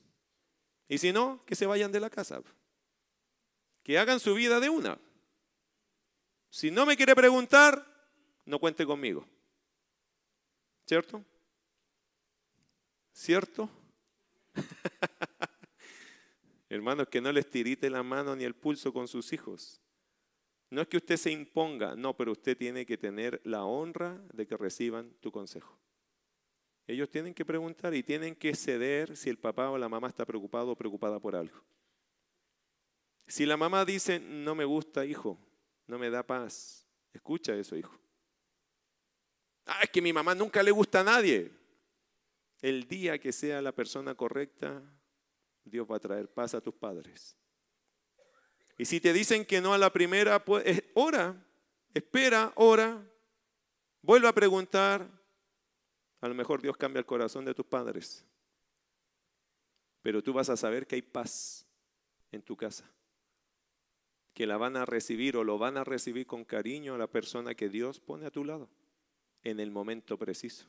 Y 0.89 0.99
si 0.99 1.13
no, 1.13 1.45
que 1.45 1.57
se 1.57 1.67
vayan 1.67 1.91
de 1.91 2.01
la 2.01 2.11
casa. 2.11 2.43
Que 3.83 3.99
hagan 3.99 4.21
su 4.21 4.35
vida 4.35 4.61
de 4.61 4.69
una. 4.69 5.01
Si 6.59 6.73
no 6.73 6.85
me 6.85 6.97
quiere 6.97 7.15
preguntar, 7.15 7.87
no 8.45 8.59
cuente 8.59 8.85
conmigo. 8.85 9.25
¿Cierto? 10.89 11.25
¿Cierto? 13.13 13.71
Hermanos, 16.69 17.07
que 17.11 17.21
no 17.21 17.31
les 17.31 17.49
tirite 17.49 17.89
la 17.89 18.03
mano 18.03 18.35
ni 18.35 18.43
el 18.43 18.57
pulso 18.57 18.93
con 18.93 19.07
sus 19.07 19.33
hijos. 19.33 19.81
No 20.71 20.83
es 20.83 20.89
que 20.89 20.97
usted 20.97 21.17
se 21.17 21.31
imponga, 21.31 21.95
no, 21.95 22.17
pero 22.17 22.33
usted 22.33 22.59
tiene 22.59 22.85
que 22.85 22.99
tener 22.99 23.41
la 23.45 23.63
honra 23.63 24.21
de 24.33 24.49
que 24.49 24.57
reciban 24.57 25.15
tu 25.21 25.31
consejo. 25.31 25.79
Ellos 26.89 27.09
tienen 27.09 27.35
que 27.35 27.45
preguntar 27.45 27.95
y 27.95 28.03
tienen 28.03 28.35
que 28.35 28.57
ceder 28.57 29.17
si 29.17 29.31
el 29.31 29.39
papá 29.39 29.71
o 29.71 29.79
la 29.79 29.89
mamá 29.89 30.09
está 30.09 30.27
preocupado 30.27 30.73
o 30.73 30.77
preocupada 30.77 31.21
por 31.21 31.37
algo. 31.37 31.63
Si 33.29 33.47
la 33.47 33.57
mamá 33.57 33.85
dice, 33.85 34.19
no 34.19 34.57
me 34.57 34.65
gusta, 34.65 35.07
hijo, 35.07 35.39
no 35.89 35.99
me 35.99 36.11
da 36.11 36.23
paz, 36.23 36.87
escucha 37.13 37.57
eso, 37.57 37.75
hijo. 37.75 37.99
Ah, 39.67 39.81
es 39.83 39.91
que 39.91 40.01
mi 40.01 40.13
mamá 40.13 40.35
nunca 40.35 40.63
le 40.63 40.71
gusta 40.71 41.01
a 41.01 41.05
nadie. 41.05 41.51
El 42.61 42.87
día 42.87 43.19
que 43.19 43.33
sea 43.33 43.61
la 43.63 43.73
persona 43.73 44.15
correcta, 44.15 44.83
Dios 45.65 45.87
va 45.91 45.97
a 45.97 46.01
traer 46.01 46.29
paz 46.33 46.55
a 46.55 46.61
tus 46.61 46.75
padres. 46.75 47.37
Y 48.77 48.85
si 48.85 49.01
te 49.01 49.13
dicen 49.13 49.45
que 49.45 49.61
no 49.61 49.75
a 49.75 49.79
la 49.79 49.93
primera, 49.93 50.45
pues 50.45 50.85
ora, 50.95 51.35
espera, 51.95 52.53
ora, 52.55 53.03
vuelve 54.03 54.29
a 54.29 54.33
preguntar. 54.33 55.09
A 56.21 56.29
lo 56.29 56.35
mejor 56.35 56.61
Dios 56.61 56.77
cambia 56.77 57.01
el 57.01 57.07
corazón 57.07 57.45
de 57.45 57.55
tus 57.55 57.67
padres. 57.67 58.25
Pero 60.03 60.23
tú 60.23 60.33
vas 60.33 60.49
a 60.51 60.57
saber 60.57 60.87
que 60.87 60.97
hay 60.97 61.03
paz 61.03 61.67
en 62.31 62.43
tu 62.43 62.57
casa. 62.57 62.91
Que 64.39 64.47
la 64.47 64.57
van 64.57 64.77
a 64.77 64.87
recibir 64.87 65.37
o 65.37 65.43
lo 65.43 65.59
van 65.59 65.77
a 65.79 65.83
recibir 65.83 66.25
con 66.25 66.45
cariño 66.45 66.95
a 66.95 66.99
la 66.99 67.09
persona 67.09 67.57
que 67.57 67.69
Dios 67.69 67.99
pone 67.99 68.25
a 68.25 68.31
tu 68.31 68.45
lado 68.45 68.71
en 69.43 69.59
el 69.59 69.73
momento 69.73 70.17
preciso. 70.17 70.65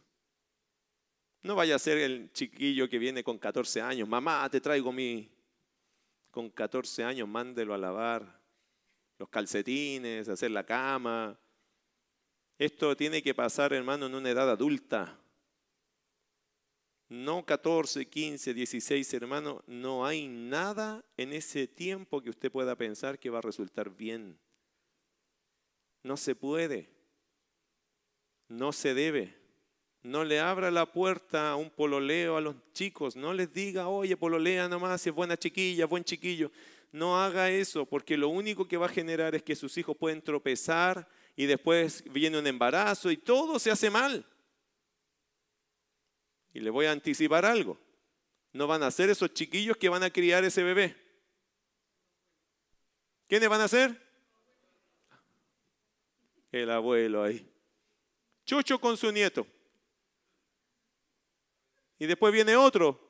No 1.43 1.53
vaya 1.53 1.76
a 1.76 1.80
ser 1.80 1.99
el 1.99 2.34
chiquillo 2.34 2.89
que 2.89 2.97
viene 2.97 3.24
con 3.24 3.38
14 3.38 3.80
años, 3.80 4.09
mamá, 4.09 4.49
te 4.49 4.59
traigo 4.59 4.91
mi... 4.91 5.30
Con 6.32 6.49
14 6.49 7.03
años, 7.03 7.28
mándelo 7.28 7.76
a 7.76 7.78
lavar 7.78 8.41
los 9.20 9.30
calcetines, 9.30 10.28
hacer 10.28 10.49
la 10.49 10.65
cama. 10.65 11.39
Esto 12.57 12.97
tiene 12.97 13.22
que 13.22 13.36
pasar, 13.36 13.72
hermano, 13.74 14.07
en 14.07 14.15
una 14.15 14.32
edad 14.32 14.49
adulta. 14.49 15.15
No 17.10 17.43
14, 17.43 18.05
15, 18.05 18.53
16, 18.53 19.14
hermano. 19.16 19.64
No 19.66 20.05
hay 20.05 20.28
nada 20.28 21.03
en 21.18 21.34
ese 21.34 21.68
tiempo 21.68 22.22
que 22.22 22.30
usted 22.30 22.51
pueda 22.51 22.76
pensar 22.76 23.18
que 23.18 23.32
va 23.32 23.39
a 23.39 23.41
resultar 23.41 23.89
bien. 23.89 24.38
No 26.03 26.18
se 26.18 26.36
puede. 26.36 26.88
No 28.47 28.72
se 28.72 28.93
debe. 28.93 29.36
No 30.03 30.24
le 30.24 30.39
abra 30.39 30.70
la 30.70 30.86
puerta 30.86 31.51
a 31.51 31.55
un 31.55 31.72
pololeo 31.72 32.38
a 32.38 32.41
los 32.41 32.55
chicos. 32.74 33.16
No 33.16 33.34
les 33.34 33.51
diga, 33.51 33.88
oye, 33.88 34.16
pololea 34.16 34.70
nomás, 34.70 35.05
es 35.05 35.14
buena 35.14 35.36
chiquilla, 35.36 35.88
buen 35.88 36.03
chiquillo. 36.03 36.51
No 36.91 37.20
haga 37.20 37.49
eso, 37.49 37.86
porque 37.86 38.18
lo 38.18 38.30
único 38.30 38.68
que 38.68 38.78
va 38.78 38.86
a 38.86 38.89
generar 38.89 39.34
es 39.34 39.41
que 39.43 39.55
sus 39.55 39.78
hijos 39.78 39.97
pueden 39.97 40.22
tropezar 40.22 41.07
y 41.36 41.47
después 41.47 42.03
viene 42.12 42.38
un 42.38 42.47
embarazo 42.47 43.10
y 43.12 43.18
todo 43.18 43.57
se 43.57 43.72
hace 43.72 43.89
mal. 43.89 44.26
Y 46.54 46.60
le 46.60 46.70
voy 46.70 46.86
a 46.86 46.91
anticipar 46.91 47.45
algo. 47.45 47.78
No 48.54 48.68
van 48.68 48.84
a 48.84 48.91
ser 48.91 49.10
esos 49.10 49.34
chiquillos 49.34 49.78
que 49.78 49.89
van 49.89 50.04
a 50.04 50.10
criar 50.10 50.43
ese 50.43 50.64
bebé. 50.64 50.95
¿Quiénes 53.28 53.47
van 53.47 53.62
a 53.62 53.68
ser? 53.68 54.10
El 56.52 56.72
abuelo 56.72 57.24
ahí. 57.24 57.47
Chucho 58.45 58.80
con 58.80 58.97
su 58.97 59.12
nieto. 59.12 59.45
Y 62.00 62.08
después 62.08 62.34
viene 62.34 62.56
otro. 62.56 63.08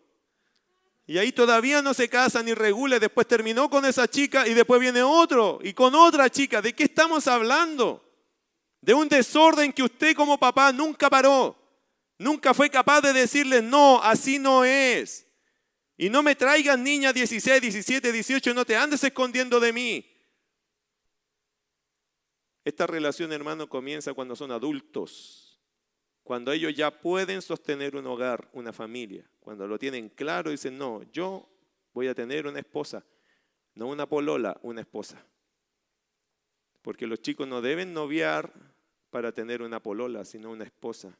Y 1.07 1.17
ahí 1.17 1.31
todavía 1.31 1.81
no 1.81 1.93
se 1.93 2.09
casa 2.09 2.43
ni 2.43 2.53
regula. 2.53 2.99
Después 2.99 3.27
terminó 3.27 3.69
con 3.69 3.85
esa 3.85 4.07
chica 4.07 4.47
y 4.47 4.53
después 4.53 4.81
viene 4.81 5.01
otro. 5.01 5.59
Y 5.63 5.73
con 5.73 5.95
otra 5.95 6.29
chica. 6.29 6.61
¿De 6.61 6.73
qué 6.73 6.83
estamos 6.83 7.27
hablando? 7.27 8.03
De 8.81 8.93
un 8.93 9.07
desorden 9.07 9.71
que 9.71 9.83
usted 9.83 10.15
como 10.15 10.37
papá 10.37 10.71
nunca 10.73 11.09
paró. 11.09 11.58
Nunca 12.19 12.53
fue 12.53 12.69
capaz 12.69 13.01
de 13.01 13.13
decirle, 13.13 13.63
no, 13.63 13.99
así 14.03 14.37
no 14.37 14.63
es. 14.63 15.25
Y 15.97 16.11
no 16.11 16.21
me 16.21 16.35
traigan 16.35 16.83
niñas 16.83 17.15
16, 17.15 17.59
17, 17.59 18.11
18, 18.11 18.53
no 18.53 18.63
te 18.63 18.75
andes 18.75 19.03
escondiendo 19.03 19.59
de 19.59 19.73
mí. 19.73 20.05
Esta 22.63 22.85
relación, 22.85 23.31
hermano, 23.31 23.67
comienza 23.67 24.13
cuando 24.13 24.35
son 24.35 24.51
adultos 24.51 25.49
cuando 26.29 26.51
ellos 26.51 26.75
ya 26.75 26.91
pueden 26.91 27.41
sostener 27.41 27.95
un 27.95 28.05
hogar, 28.05 28.51
una 28.53 28.71
familia, 28.71 29.27
cuando 29.39 29.67
lo 29.67 29.79
tienen 29.79 30.09
claro, 30.09 30.51
dicen, 30.51 30.77
no, 30.77 31.01
yo 31.11 31.49
voy 31.91 32.07
a 32.07 32.13
tener 32.13 32.45
una 32.45 32.59
esposa, 32.59 33.03
no 33.73 33.87
una 33.87 34.07
polola, 34.07 34.55
una 34.61 34.81
esposa. 34.81 35.25
Porque 36.83 37.07
los 37.07 37.19
chicos 37.23 37.47
no 37.47 37.63
deben 37.63 37.95
noviar 37.95 38.53
para 39.09 39.31
tener 39.31 39.63
una 39.63 39.81
polola, 39.81 40.23
sino 40.23 40.51
una 40.51 40.65
esposa. 40.65 41.17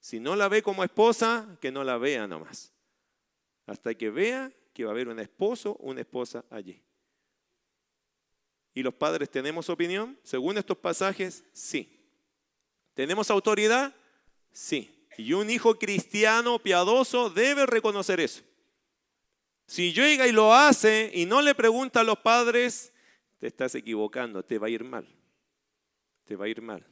Si 0.00 0.20
no 0.20 0.36
la 0.36 0.48
ve 0.48 0.62
como 0.62 0.84
esposa, 0.84 1.58
que 1.60 1.72
no 1.72 1.84
la 1.84 1.98
vea 1.98 2.26
nomás. 2.26 2.72
Hasta 3.66 3.94
que 3.94 4.10
vea 4.10 4.52
que 4.72 4.84
va 4.84 4.90
a 4.90 4.92
haber 4.92 5.08
un 5.08 5.18
esposo 5.18 5.76
una 5.80 6.00
esposa 6.00 6.44
allí. 6.50 6.80
¿Y 8.74 8.82
los 8.82 8.94
padres 8.94 9.28
tenemos 9.28 9.68
opinión? 9.68 10.18
Según 10.22 10.56
estos 10.56 10.78
pasajes, 10.78 11.44
sí. 11.52 12.00
¿Tenemos 12.94 13.30
autoridad? 13.30 13.94
Sí. 14.52 15.06
Y 15.16 15.32
un 15.32 15.50
hijo 15.50 15.78
cristiano 15.78 16.60
piadoso 16.60 17.28
debe 17.28 17.66
reconocer 17.66 18.20
eso. 18.20 18.42
Si 19.66 19.92
llega 19.92 20.26
y 20.26 20.32
lo 20.32 20.54
hace 20.54 21.10
y 21.12 21.26
no 21.26 21.42
le 21.42 21.54
pregunta 21.54 22.00
a 22.00 22.04
los 22.04 22.18
padres, 22.20 22.92
te 23.38 23.48
estás 23.48 23.74
equivocando, 23.74 24.44
te 24.44 24.58
va 24.58 24.68
a 24.68 24.70
ir 24.70 24.84
mal. 24.84 25.06
Te 26.24 26.36
va 26.36 26.44
a 26.44 26.48
ir 26.48 26.62
mal. 26.62 26.86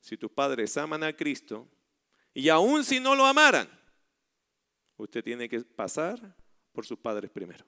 Si 0.00 0.16
tus 0.16 0.30
padres 0.30 0.76
aman 0.76 1.02
a 1.02 1.12
Cristo, 1.12 1.68
y 2.38 2.50
aun 2.50 2.84
si 2.84 3.00
no 3.00 3.16
lo 3.16 3.26
amaran, 3.26 3.68
usted 4.96 5.24
tiene 5.24 5.48
que 5.48 5.60
pasar 5.62 6.36
por 6.70 6.86
sus 6.86 6.96
padres 6.96 7.32
primero. 7.32 7.66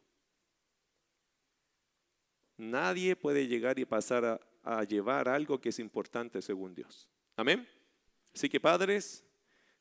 Nadie 2.56 3.16
puede 3.16 3.48
llegar 3.48 3.80
y 3.80 3.84
pasar 3.84 4.24
a, 4.24 4.40
a 4.62 4.84
llevar 4.84 5.28
algo 5.28 5.60
que 5.60 5.70
es 5.70 5.80
importante 5.80 6.40
según 6.40 6.72
Dios. 6.72 7.08
Amén. 7.34 7.68
Así 8.32 8.48
que 8.48 8.60
padres, 8.60 9.24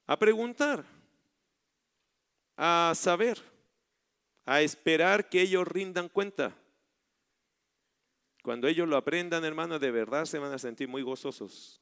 a 0.07 0.17
preguntar, 0.17 0.83
a 2.57 2.91
saber, 2.95 3.39
a 4.43 4.63
esperar 4.63 5.29
que 5.29 5.41
ellos 5.43 5.67
rindan 5.67 6.09
cuenta. 6.09 6.57
Cuando 8.41 8.67
ellos 8.67 8.87
lo 8.87 8.97
aprendan, 8.97 9.45
hermanos, 9.45 9.79
de 9.79 9.91
verdad 9.91 10.25
se 10.25 10.39
van 10.39 10.51
a 10.51 10.57
sentir 10.57 10.87
muy 10.87 11.03
gozosos 11.03 11.79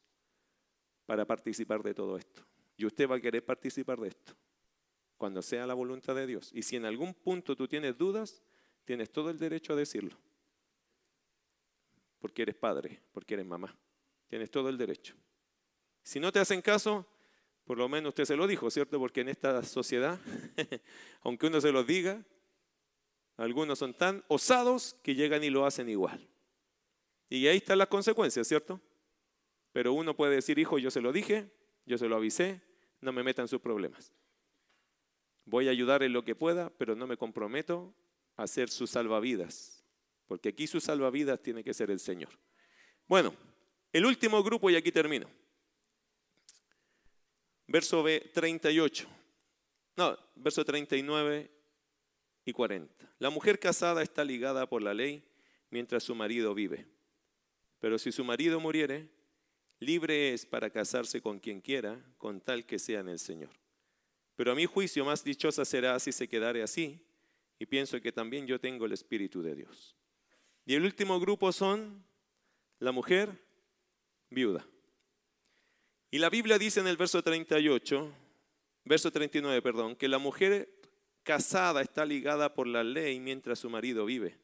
para 1.06 1.24
participar 1.24 1.82
de 1.82 1.94
todo 1.94 2.18
esto. 2.18 2.44
Y 2.78 2.86
usted 2.86 3.10
va 3.10 3.16
a 3.16 3.20
querer 3.20 3.44
participar 3.44 3.98
de 3.98 4.08
esto, 4.08 4.34
cuando 5.16 5.42
sea 5.42 5.66
la 5.66 5.74
voluntad 5.74 6.14
de 6.14 6.26
Dios. 6.26 6.50
Y 6.54 6.62
si 6.62 6.76
en 6.76 6.84
algún 6.84 7.12
punto 7.12 7.56
tú 7.56 7.66
tienes 7.66 7.98
dudas, 7.98 8.40
tienes 8.84 9.10
todo 9.10 9.30
el 9.30 9.38
derecho 9.38 9.72
a 9.72 9.76
decirlo. 9.76 10.16
Porque 12.20 12.42
eres 12.42 12.54
padre, 12.54 13.02
porque 13.12 13.34
eres 13.34 13.44
mamá. 13.44 13.76
Tienes 14.28 14.50
todo 14.50 14.68
el 14.68 14.78
derecho. 14.78 15.14
Si 16.02 16.20
no 16.20 16.30
te 16.30 16.38
hacen 16.38 16.62
caso, 16.62 17.04
por 17.64 17.78
lo 17.78 17.88
menos 17.88 18.10
usted 18.10 18.24
se 18.24 18.36
lo 18.36 18.46
dijo, 18.46 18.70
¿cierto? 18.70 18.98
Porque 19.00 19.22
en 19.22 19.28
esta 19.28 19.62
sociedad, 19.64 20.20
aunque 21.22 21.48
uno 21.48 21.60
se 21.60 21.72
lo 21.72 21.82
diga, 21.82 22.24
algunos 23.36 23.80
son 23.80 23.92
tan 23.92 24.24
osados 24.28 24.96
que 25.02 25.16
llegan 25.16 25.42
y 25.42 25.50
lo 25.50 25.66
hacen 25.66 25.88
igual. 25.88 26.28
Y 27.28 27.46
ahí 27.48 27.56
están 27.56 27.78
las 27.78 27.88
consecuencias, 27.88 28.46
¿cierto? 28.46 28.80
Pero 29.72 29.92
uno 29.92 30.14
puede 30.14 30.36
decir, 30.36 30.58
hijo, 30.60 30.78
yo 30.78 30.90
se 30.90 31.00
lo 31.00 31.12
dije, 31.12 31.50
yo 31.84 31.98
se 31.98 32.08
lo 32.08 32.16
avisé, 32.16 32.62
no 33.00 33.12
me 33.12 33.22
metan 33.22 33.48
sus 33.48 33.60
problemas. 33.60 34.12
Voy 35.44 35.68
a 35.68 35.70
ayudar 35.70 36.02
en 36.02 36.12
lo 36.12 36.24
que 36.24 36.34
pueda, 36.34 36.70
pero 36.70 36.94
no 36.94 37.06
me 37.06 37.16
comprometo 37.16 37.94
a 38.36 38.46
ser 38.46 38.68
su 38.68 38.86
salvavidas, 38.86 39.84
porque 40.26 40.50
aquí 40.50 40.66
su 40.66 40.80
salvavidas 40.80 41.42
tiene 41.42 41.64
que 41.64 41.74
ser 41.74 41.90
el 41.90 42.00
Señor. 42.00 42.30
Bueno, 43.06 43.34
el 43.92 44.04
último 44.04 44.42
grupo, 44.42 44.70
y 44.70 44.76
aquí 44.76 44.92
termino 44.92 45.28
verso 47.68 48.04
38. 48.32 49.06
No, 49.96 50.18
verso 50.34 50.64
39 50.64 51.50
y 52.44 52.52
40. 52.52 53.12
La 53.18 53.30
mujer 53.30 53.60
casada 53.60 54.02
está 54.02 54.24
ligada 54.24 54.68
por 54.68 54.82
la 54.82 54.94
ley 54.94 55.22
mientras 55.70 56.02
su 56.02 56.14
marido 56.14 56.54
vive. 56.54 56.86
Pero 57.78 57.98
si 57.98 58.10
su 58.10 58.24
marido 58.24 58.58
muriere, 58.58 59.08
libre 59.80 60.32
es 60.32 60.46
para 60.46 60.70
casarse 60.70 61.20
con 61.20 61.38
quien 61.38 61.60
quiera, 61.60 62.00
con 62.18 62.40
tal 62.40 62.66
que 62.66 62.78
sea 62.78 63.00
en 63.00 63.08
el 63.08 63.18
Señor. 63.18 63.50
Pero 64.36 64.52
a 64.52 64.54
mi 64.54 64.66
juicio 64.66 65.04
más 65.04 65.24
dichosa 65.24 65.64
será 65.64 65.98
si 65.98 66.12
se 66.12 66.28
quedare 66.28 66.62
así, 66.62 67.00
y 67.58 67.66
pienso 67.66 68.00
que 68.00 68.12
también 68.12 68.46
yo 68.46 68.60
tengo 68.60 68.86
el 68.86 68.92
Espíritu 68.92 69.42
de 69.42 69.54
Dios. 69.54 69.96
Y 70.64 70.74
el 70.74 70.84
último 70.84 71.18
grupo 71.18 71.50
son 71.50 72.04
la 72.78 72.92
mujer 72.92 73.30
viuda. 74.30 74.64
Y 76.10 76.18
la 76.18 76.30
Biblia 76.30 76.58
dice 76.58 76.80
en 76.80 76.86
el 76.86 76.96
verso 76.96 77.22
38, 77.22 78.12
verso 78.84 79.10
39, 79.10 79.60
perdón, 79.60 79.96
que 79.96 80.08
la 80.08 80.18
mujer 80.18 80.72
casada 81.22 81.82
está 81.82 82.06
ligada 82.06 82.54
por 82.54 82.66
la 82.66 82.82
ley 82.84 83.20
mientras 83.20 83.58
su 83.58 83.68
marido 83.68 84.06
vive. 84.06 84.38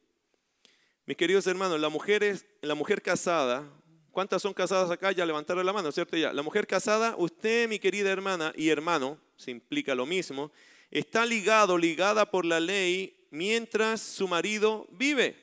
Mis 1.05 1.17
queridos 1.17 1.47
hermanos, 1.47 1.79
la 1.79 1.89
mujer, 1.89 2.45
la 2.61 2.75
mujer 2.75 3.01
casada, 3.01 3.67
¿cuántas 4.15 4.41
son 4.41 4.53
casadas 4.53 4.89
acá? 4.89 5.11
Ya 5.11 5.25
levantaron 5.25 5.65
la 5.65 5.73
mano, 5.73 5.91
¿cierto? 5.91 6.15
Ya. 6.15 6.31
La 6.31 6.41
mujer 6.41 6.65
casada, 6.65 7.15
usted, 7.17 7.67
mi 7.67 7.79
querida 7.79 8.09
hermana 8.09 8.53
y 8.55 8.69
hermano, 8.69 9.19
se 9.35 9.51
implica 9.51 9.93
lo 9.93 10.05
mismo, 10.05 10.53
está 10.89 11.25
ligado, 11.25 11.77
ligada 11.77 12.31
por 12.31 12.45
la 12.45 12.61
ley 12.61 13.27
mientras 13.29 13.99
su 13.99 14.29
marido 14.29 14.87
vive. 14.91 15.35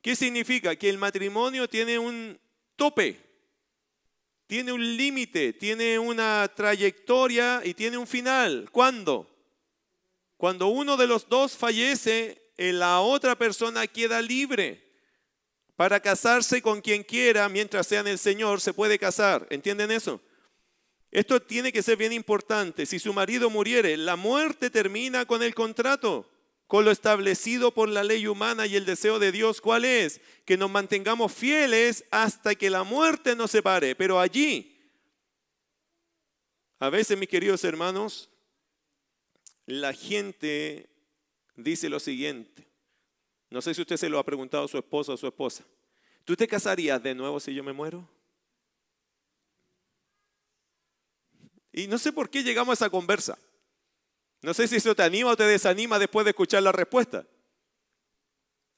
¿Qué 0.00 0.16
significa? 0.16 0.74
Que 0.74 0.88
el 0.88 0.96
matrimonio 0.96 1.68
tiene 1.68 1.98
un 1.98 2.40
tope 2.76 3.30
tiene 4.46 4.72
un 4.72 4.96
límite, 4.96 5.52
tiene 5.52 5.96
una 5.96 6.50
trayectoria 6.56 7.60
y 7.62 7.72
tiene 7.72 7.96
un 7.96 8.06
final. 8.08 8.68
¿Cuándo? 8.72 9.30
Cuando 10.36 10.66
uno 10.66 10.96
de 10.96 11.06
los 11.06 11.28
dos 11.28 11.56
fallece, 11.56 12.50
eh, 12.56 12.72
la 12.72 12.98
otra 12.98 13.38
persona 13.38 13.86
queda 13.86 14.20
libre 14.20 14.89
para 15.80 15.98
casarse 15.98 16.60
con 16.60 16.82
quien 16.82 17.02
quiera 17.02 17.48
mientras 17.48 17.86
sea 17.86 18.00
en 18.00 18.08
el 18.08 18.18
Señor, 18.18 18.60
se 18.60 18.74
puede 18.74 18.98
casar. 18.98 19.46
¿Entienden 19.48 19.90
eso? 19.90 20.20
Esto 21.10 21.40
tiene 21.40 21.72
que 21.72 21.82
ser 21.82 21.96
bien 21.96 22.12
importante. 22.12 22.84
Si 22.84 22.98
su 22.98 23.14
marido 23.14 23.48
muriere, 23.48 23.96
la 23.96 24.14
muerte 24.16 24.68
termina 24.68 25.24
con 25.24 25.42
el 25.42 25.54
contrato. 25.54 26.30
con 26.66 26.84
lo 26.84 26.90
establecido 26.90 27.72
por 27.72 27.88
la 27.88 28.04
ley 28.04 28.26
humana 28.26 28.66
y 28.66 28.76
el 28.76 28.84
deseo 28.84 29.18
de 29.18 29.32
Dios, 29.32 29.62
¿cuál 29.62 29.86
es? 29.86 30.20
Que 30.44 30.58
nos 30.58 30.70
mantengamos 30.70 31.32
fieles 31.32 32.04
hasta 32.10 32.54
que 32.54 32.68
la 32.68 32.84
muerte 32.84 33.34
nos 33.34 33.50
separe. 33.50 33.94
Pero 33.94 34.20
allí, 34.20 34.78
a 36.78 36.90
veces, 36.90 37.16
mis 37.16 37.30
queridos 37.30 37.64
hermanos, 37.64 38.28
la 39.64 39.94
gente 39.94 40.90
dice 41.56 41.88
lo 41.88 42.00
siguiente. 42.00 42.69
No 43.50 43.60
sé 43.60 43.74
si 43.74 43.82
usted 43.82 43.96
se 43.96 44.08
lo 44.08 44.18
ha 44.18 44.24
preguntado 44.24 44.64
a 44.64 44.68
su 44.68 44.78
esposo 44.78 45.12
o 45.12 45.14
a 45.16 45.18
su 45.18 45.26
esposa. 45.26 45.64
¿Tú 46.24 46.36
te 46.36 46.46
casarías 46.46 47.02
de 47.02 47.14
nuevo 47.14 47.40
si 47.40 47.52
yo 47.52 47.64
me 47.64 47.72
muero? 47.72 48.08
Y 51.72 51.86
no 51.88 51.98
sé 51.98 52.12
por 52.12 52.30
qué 52.30 52.42
llegamos 52.42 52.70
a 52.70 52.84
esa 52.84 52.90
conversa. 52.90 53.38
No 54.42 54.54
sé 54.54 54.68
si 54.68 54.76
eso 54.76 54.94
te 54.94 55.02
anima 55.02 55.30
o 55.30 55.36
te 55.36 55.44
desanima 55.44 55.98
después 55.98 56.24
de 56.24 56.30
escuchar 56.30 56.62
la 56.62 56.72
respuesta. 56.72 57.26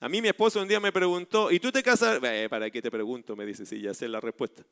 A 0.00 0.08
mí 0.08 0.20
mi 0.20 0.28
esposo 0.28 0.60
un 0.60 0.66
día 0.66 0.80
me 0.80 0.90
preguntó, 0.90 1.50
¿y 1.52 1.60
tú 1.60 1.70
te 1.70 1.82
casas? 1.82 2.18
Eh, 2.22 2.48
¿Para 2.50 2.70
qué 2.70 2.82
te 2.82 2.90
pregunto? 2.90 3.36
Me 3.36 3.46
dice, 3.46 3.64
sí, 3.64 3.80
ya 3.80 3.94
sé 3.94 4.08
la 4.08 4.20
respuesta. 4.20 4.64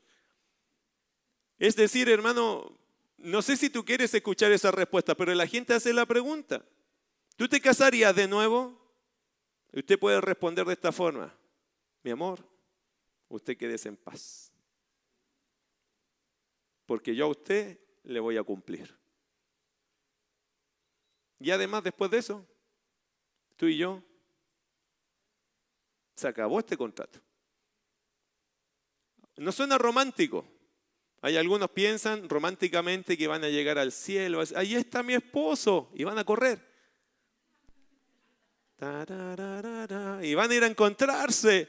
Es 1.59 1.77
decir, 1.77 2.09
hermano, 2.09 2.77
no 3.19 3.43
sé 3.43 3.57
si 3.57 3.71
tú 3.71 3.85
quieres 3.85 4.13
escuchar 4.13 4.51
esa 4.51 4.71
respuesta, 4.71 5.15
pero 5.15 5.33
la 5.35 5.47
gente 5.47 5.75
hace 5.75 5.93
la 5.93 6.07
pregunta. 6.07 6.65
¿Tú 7.37 7.49
te 7.49 7.61
casarías 7.61 8.17
de 8.17 8.27
nuevo? 8.27 8.80
Usted 9.73 9.99
puede 9.99 10.21
responder 10.21 10.67
de 10.67 10.73
esta 10.73 10.93
forma. 10.93 11.33
Mi 12.03 12.11
amor, 12.11 12.45
usted 13.29 13.57
quédese 13.57 13.89
en 13.89 13.97
paz. 13.97 14.53
Porque 16.87 17.15
yo 17.15 17.27
a 17.27 17.29
usted 17.29 17.79
le 18.05 18.21
voy 18.21 18.37
a 18.37 18.43
cumplir. 18.43 18.99
Y 21.39 21.51
además, 21.51 21.85
después 21.85 22.11
de 22.11 22.19
eso, 22.19 22.47
tú 23.57 23.67
y 23.67 23.79
yo, 23.79 24.03
se 26.17 26.29
acabó 26.29 26.59
este 26.59 26.77
contrato. 26.77 27.21
No 29.37 29.53
suena 29.53 29.79
romántico. 29.79 30.45
Hay 31.23 31.37
algunos 31.37 31.71
piensan 31.71 32.29
románticamente 32.29 33.17
que 33.17 33.29
van 33.29 33.45
a 33.45 33.49
llegar 33.49 33.79
al 33.79 33.93
cielo. 33.93 34.43
Ahí 34.55 34.75
está 34.75 35.03
mi 35.03 35.15
esposo 35.15 35.91
y 35.95 36.05
van 36.05 36.19
a 36.19 36.25
correr. 36.25 36.70
Y 40.23 40.35
van 40.35 40.51
a 40.51 40.55
ir 40.55 40.65
a 40.65 40.67
encontrarse. 40.67 41.69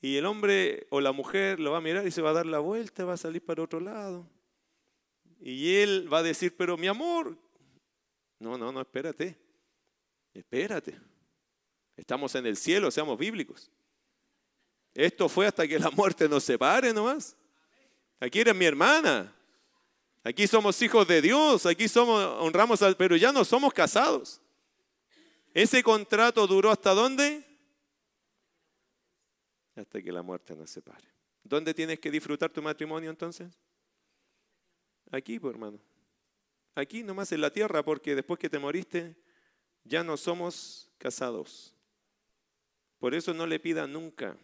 Y 0.00 0.16
el 0.16 0.26
hombre 0.26 0.86
o 0.90 1.00
la 1.00 1.12
mujer 1.12 1.58
lo 1.58 1.72
va 1.72 1.78
a 1.78 1.80
mirar 1.80 2.06
y 2.06 2.10
se 2.10 2.22
va 2.22 2.30
a 2.30 2.34
dar 2.34 2.46
la 2.46 2.58
vuelta, 2.58 3.04
va 3.04 3.14
a 3.14 3.16
salir 3.16 3.44
para 3.44 3.62
otro 3.62 3.80
lado. 3.80 4.28
Y 5.40 5.76
él 5.76 6.12
va 6.12 6.18
a 6.18 6.22
decir, 6.22 6.56
pero 6.56 6.76
mi 6.76 6.86
amor, 6.86 7.36
no, 8.38 8.56
no, 8.58 8.70
no, 8.70 8.80
espérate. 8.80 9.36
Espérate. 10.34 10.96
Estamos 11.96 12.34
en 12.34 12.46
el 12.46 12.56
cielo, 12.56 12.90
seamos 12.90 13.18
bíblicos. 13.18 13.70
Esto 14.94 15.28
fue 15.28 15.46
hasta 15.46 15.66
que 15.66 15.78
la 15.78 15.90
muerte 15.90 16.28
nos 16.28 16.44
separe 16.44 16.92
nomás. 16.92 17.36
Aquí 18.20 18.40
eres 18.40 18.54
mi 18.54 18.66
hermana. 18.66 19.34
Aquí 20.22 20.46
somos 20.46 20.80
hijos 20.82 21.08
de 21.08 21.22
Dios, 21.22 21.64
aquí 21.66 21.88
somos 21.88 22.22
honramos 22.40 22.82
al, 22.82 22.96
pero 22.96 23.16
ya 23.16 23.32
no 23.32 23.44
somos 23.44 23.72
casados. 23.72 24.40
Ese 25.58 25.82
contrato 25.82 26.46
duró 26.46 26.70
hasta 26.70 26.94
dónde? 26.94 27.44
Hasta 29.74 30.02
que 30.02 30.12
la 30.12 30.22
muerte 30.22 30.54
nos 30.54 30.70
separe. 30.70 31.06
¿Dónde 31.42 31.74
tienes 31.74 31.98
que 31.98 32.10
disfrutar 32.10 32.50
tu 32.50 32.62
matrimonio 32.62 33.10
entonces? 33.10 33.52
Aquí, 35.10 35.38
pues, 35.38 35.54
hermano 35.54 35.80
aquí 36.78 37.02
nomás 37.02 37.32
en 37.32 37.40
la 37.40 37.50
tierra, 37.50 37.84
porque 37.84 38.14
después 38.14 38.38
que 38.38 38.48
te 38.48 38.58
moriste 38.58 39.16
ya 39.84 40.04
no 40.04 40.16
somos 40.16 40.90
casados. 40.98 41.74
Por 42.98 43.14
eso 43.14 43.34
no 43.34 43.46
le 43.46 43.58
pidan 43.58 43.92
nunca, 43.92 44.36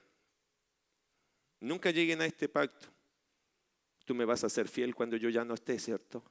nunca 1.60 1.90
lleguen 1.90 2.20
a 2.22 2.26
este 2.26 2.48
pacto. 2.48 2.88
Tú 4.04 4.14
me 4.14 4.24
vas 4.24 4.44
a 4.44 4.48
ser 4.48 4.68
fiel 4.68 4.94
cuando 4.94 5.16
yo 5.16 5.28
ya 5.28 5.44
no 5.44 5.54
esté, 5.54 5.78
¿cierto? 5.78 6.22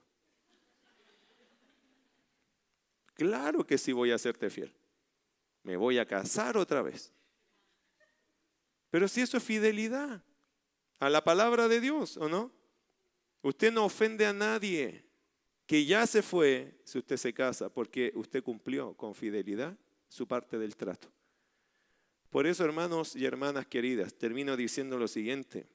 Claro 3.14 3.65
que 3.65 3.77
sí 3.77 3.91
voy 3.91 4.11
a 4.11 4.15
hacerte 4.15 4.49
fiel. 4.49 4.73
Me 5.64 5.77
voy 5.77 5.98
a 5.98 6.06
casar 6.06 6.57
otra 6.57 6.81
vez. 6.81 7.14
Pero 8.90 9.07
si 9.07 9.22
eso 9.22 9.38
es 9.38 9.44
fidelidad 9.44 10.23
a 10.99 11.10
la 11.10 11.23
palabra 11.23 11.68
de 11.68 11.81
Dios, 11.81 12.18
¿o 12.18 12.30
no? 12.30 12.52
Usted 13.41 13.72
no 13.72 13.85
ofende 13.85 14.26
a 14.26 14.34
nadie 14.34 15.03
que 15.65 15.85
ya 15.85 16.06
se 16.06 16.22
fue 16.22 16.80
si 16.84 16.98
usted 16.98 17.18
se 17.18 17.34
casa, 17.34 17.69
porque 17.69 18.11
usted 18.15 18.44
cumplió 18.44 18.94
con 18.95 19.15
fidelidad 19.15 19.77
su 20.07 20.27
parte 20.27 20.57
del 20.57 20.76
trato. 20.76 21.11
Por 22.30 22.48
eso, 22.48 22.65
hermanos 22.65 23.15
y 23.15 23.26
hermanas 23.26 23.68
queridas, 23.68 24.14
termino 24.15 24.57
diciendo 24.57 24.98
lo 24.98 25.07
siguiente. 25.07 25.68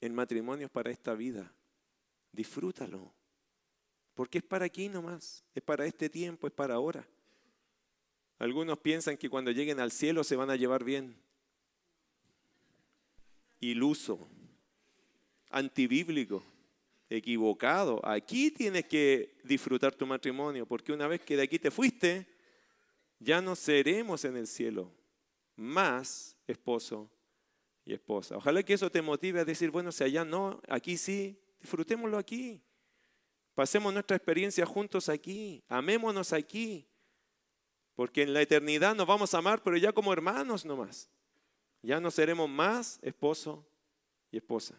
El 0.00 0.12
matrimonio 0.12 0.66
es 0.66 0.72
para 0.72 0.90
esta 0.90 1.14
vida. 1.14 1.52
Disfrútalo. 2.32 3.12
Porque 4.16 4.38
es 4.38 4.44
para 4.44 4.64
aquí 4.64 4.88
nomás. 4.88 5.44
Es 5.54 5.62
para 5.62 5.86
este 5.86 6.08
tiempo, 6.08 6.48
es 6.48 6.52
para 6.52 6.74
ahora. 6.74 7.06
Algunos 8.38 8.78
piensan 8.78 9.16
que 9.16 9.30
cuando 9.30 9.50
lleguen 9.52 9.78
al 9.78 9.92
cielo 9.92 10.24
se 10.24 10.34
van 10.34 10.50
a 10.50 10.56
llevar 10.56 10.82
bien. 10.82 11.14
Iluso. 13.60 14.26
Antibíblico 15.50 16.42
equivocado. 17.10 18.00
Aquí 18.04 18.50
tienes 18.50 18.86
que 18.86 19.36
disfrutar 19.44 19.94
tu 19.94 20.06
matrimonio, 20.06 20.66
porque 20.66 20.92
una 20.92 21.06
vez 21.06 21.20
que 21.20 21.36
de 21.36 21.42
aquí 21.42 21.58
te 21.58 21.70
fuiste, 21.70 22.26
ya 23.20 23.42
no 23.42 23.54
seremos 23.54 24.24
en 24.24 24.36
el 24.38 24.46
cielo 24.46 24.90
más 25.56 26.36
esposo 26.46 27.10
y 27.84 27.92
esposa. 27.92 28.38
Ojalá 28.38 28.62
que 28.62 28.72
eso 28.72 28.90
te 28.90 29.02
motive 29.02 29.40
a 29.40 29.44
decir, 29.44 29.70
bueno, 29.70 29.92
si 29.92 30.04
allá 30.04 30.24
no, 30.24 30.60
aquí 30.68 30.96
sí, 30.96 31.38
disfrutémoslo 31.60 32.16
aquí. 32.18 32.62
Pasemos 33.56 33.90
nuestra 33.90 34.18
experiencia 34.18 34.66
juntos 34.66 35.08
aquí, 35.08 35.64
amémonos 35.66 36.34
aquí, 36.34 36.86
porque 37.94 38.22
en 38.22 38.34
la 38.34 38.42
eternidad 38.42 38.94
nos 38.94 39.06
vamos 39.06 39.32
a 39.32 39.38
amar, 39.38 39.62
pero 39.62 39.78
ya 39.78 39.94
como 39.94 40.12
hermanos 40.12 40.66
nomás. 40.66 41.08
Ya 41.80 41.98
no 41.98 42.10
seremos 42.10 42.50
más 42.50 42.98
esposo 43.00 43.66
y 44.30 44.36
esposa. 44.36 44.78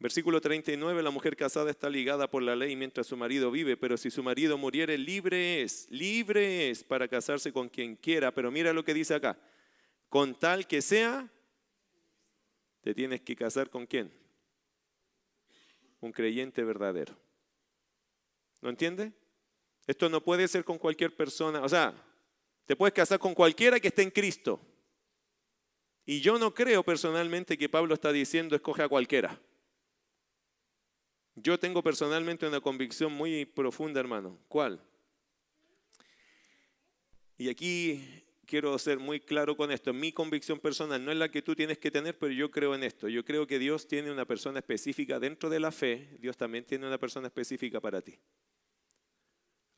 Versículo 0.00 0.40
39, 0.40 1.04
la 1.04 1.12
mujer 1.12 1.36
casada 1.36 1.70
está 1.70 1.88
ligada 1.88 2.28
por 2.28 2.42
la 2.42 2.56
ley 2.56 2.74
mientras 2.74 3.06
su 3.06 3.16
marido 3.16 3.48
vive, 3.52 3.76
pero 3.76 3.96
si 3.96 4.10
su 4.10 4.24
marido 4.24 4.58
muriere, 4.58 4.98
libre 4.98 5.62
es, 5.62 5.86
libre 5.88 6.70
es 6.70 6.82
para 6.82 7.06
casarse 7.06 7.52
con 7.52 7.68
quien 7.68 7.94
quiera. 7.94 8.34
Pero 8.34 8.50
mira 8.50 8.72
lo 8.72 8.84
que 8.84 8.92
dice 8.92 9.14
acá, 9.14 9.38
con 10.08 10.36
tal 10.36 10.66
que 10.66 10.82
sea, 10.82 11.30
te 12.80 12.92
tienes 12.92 13.20
que 13.20 13.36
casar 13.36 13.70
con 13.70 13.86
quién? 13.86 14.12
Un 16.00 16.10
creyente 16.10 16.64
verdadero. 16.64 17.27
¿No 18.60 18.70
entiende? 18.70 19.12
Esto 19.86 20.08
no 20.08 20.22
puede 20.22 20.46
ser 20.48 20.64
con 20.64 20.78
cualquier 20.78 21.14
persona, 21.16 21.62
o 21.62 21.68
sea, 21.68 21.94
te 22.66 22.76
puedes 22.76 22.92
casar 22.92 23.18
con 23.18 23.34
cualquiera 23.34 23.80
que 23.80 23.88
esté 23.88 24.02
en 24.02 24.10
Cristo. 24.10 24.60
Y 26.04 26.20
yo 26.20 26.38
no 26.38 26.54
creo 26.54 26.82
personalmente 26.82 27.56
que 27.56 27.68
Pablo 27.68 27.94
está 27.94 28.12
diciendo 28.12 28.56
escoge 28.56 28.82
a 28.82 28.88
cualquiera. 28.88 29.40
Yo 31.34 31.58
tengo 31.58 31.82
personalmente 31.82 32.46
una 32.46 32.60
convicción 32.60 33.12
muy 33.12 33.44
profunda, 33.44 34.00
hermano. 34.00 34.38
¿Cuál? 34.48 34.82
Y 37.36 37.48
aquí 37.48 38.24
quiero 38.44 38.76
ser 38.78 38.98
muy 38.98 39.20
claro 39.20 39.56
con 39.56 39.70
esto. 39.70 39.92
Mi 39.92 40.12
convicción 40.12 40.58
personal 40.58 41.04
no 41.04 41.12
es 41.12 41.18
la 41.18 41.30
que 41.30 41.42
tú 41.42 41.54
tienes 41.54 41.78
que 41.78 41.90
tener, 41.90 42.18
pero 42.18 42.32
yo 42.32 42.50
creo 42.50 42.74
en 42.74 42.82
esto. 42.82 43.08
Yo 43.08 43.24
creo 43.24 43.46
que 43.46 43.58
Dios 43.58 43.86
tiene 43.86 44.10
una 44.10 44.24
persona 44.24 44.58
específica 44.58 45.20
dentro 45.20 45.48
de 45.48 45.60
la 45.60 45.70
fe. 45.70 46.16
Dios 46.18 46.36
también 46.36 46.64
tiene 46.64 46.86
una 46.86 46.98
persona 46.98 47.28
específica 47.28 47.80
para 47.80 48.02
ti. 48.02 48.18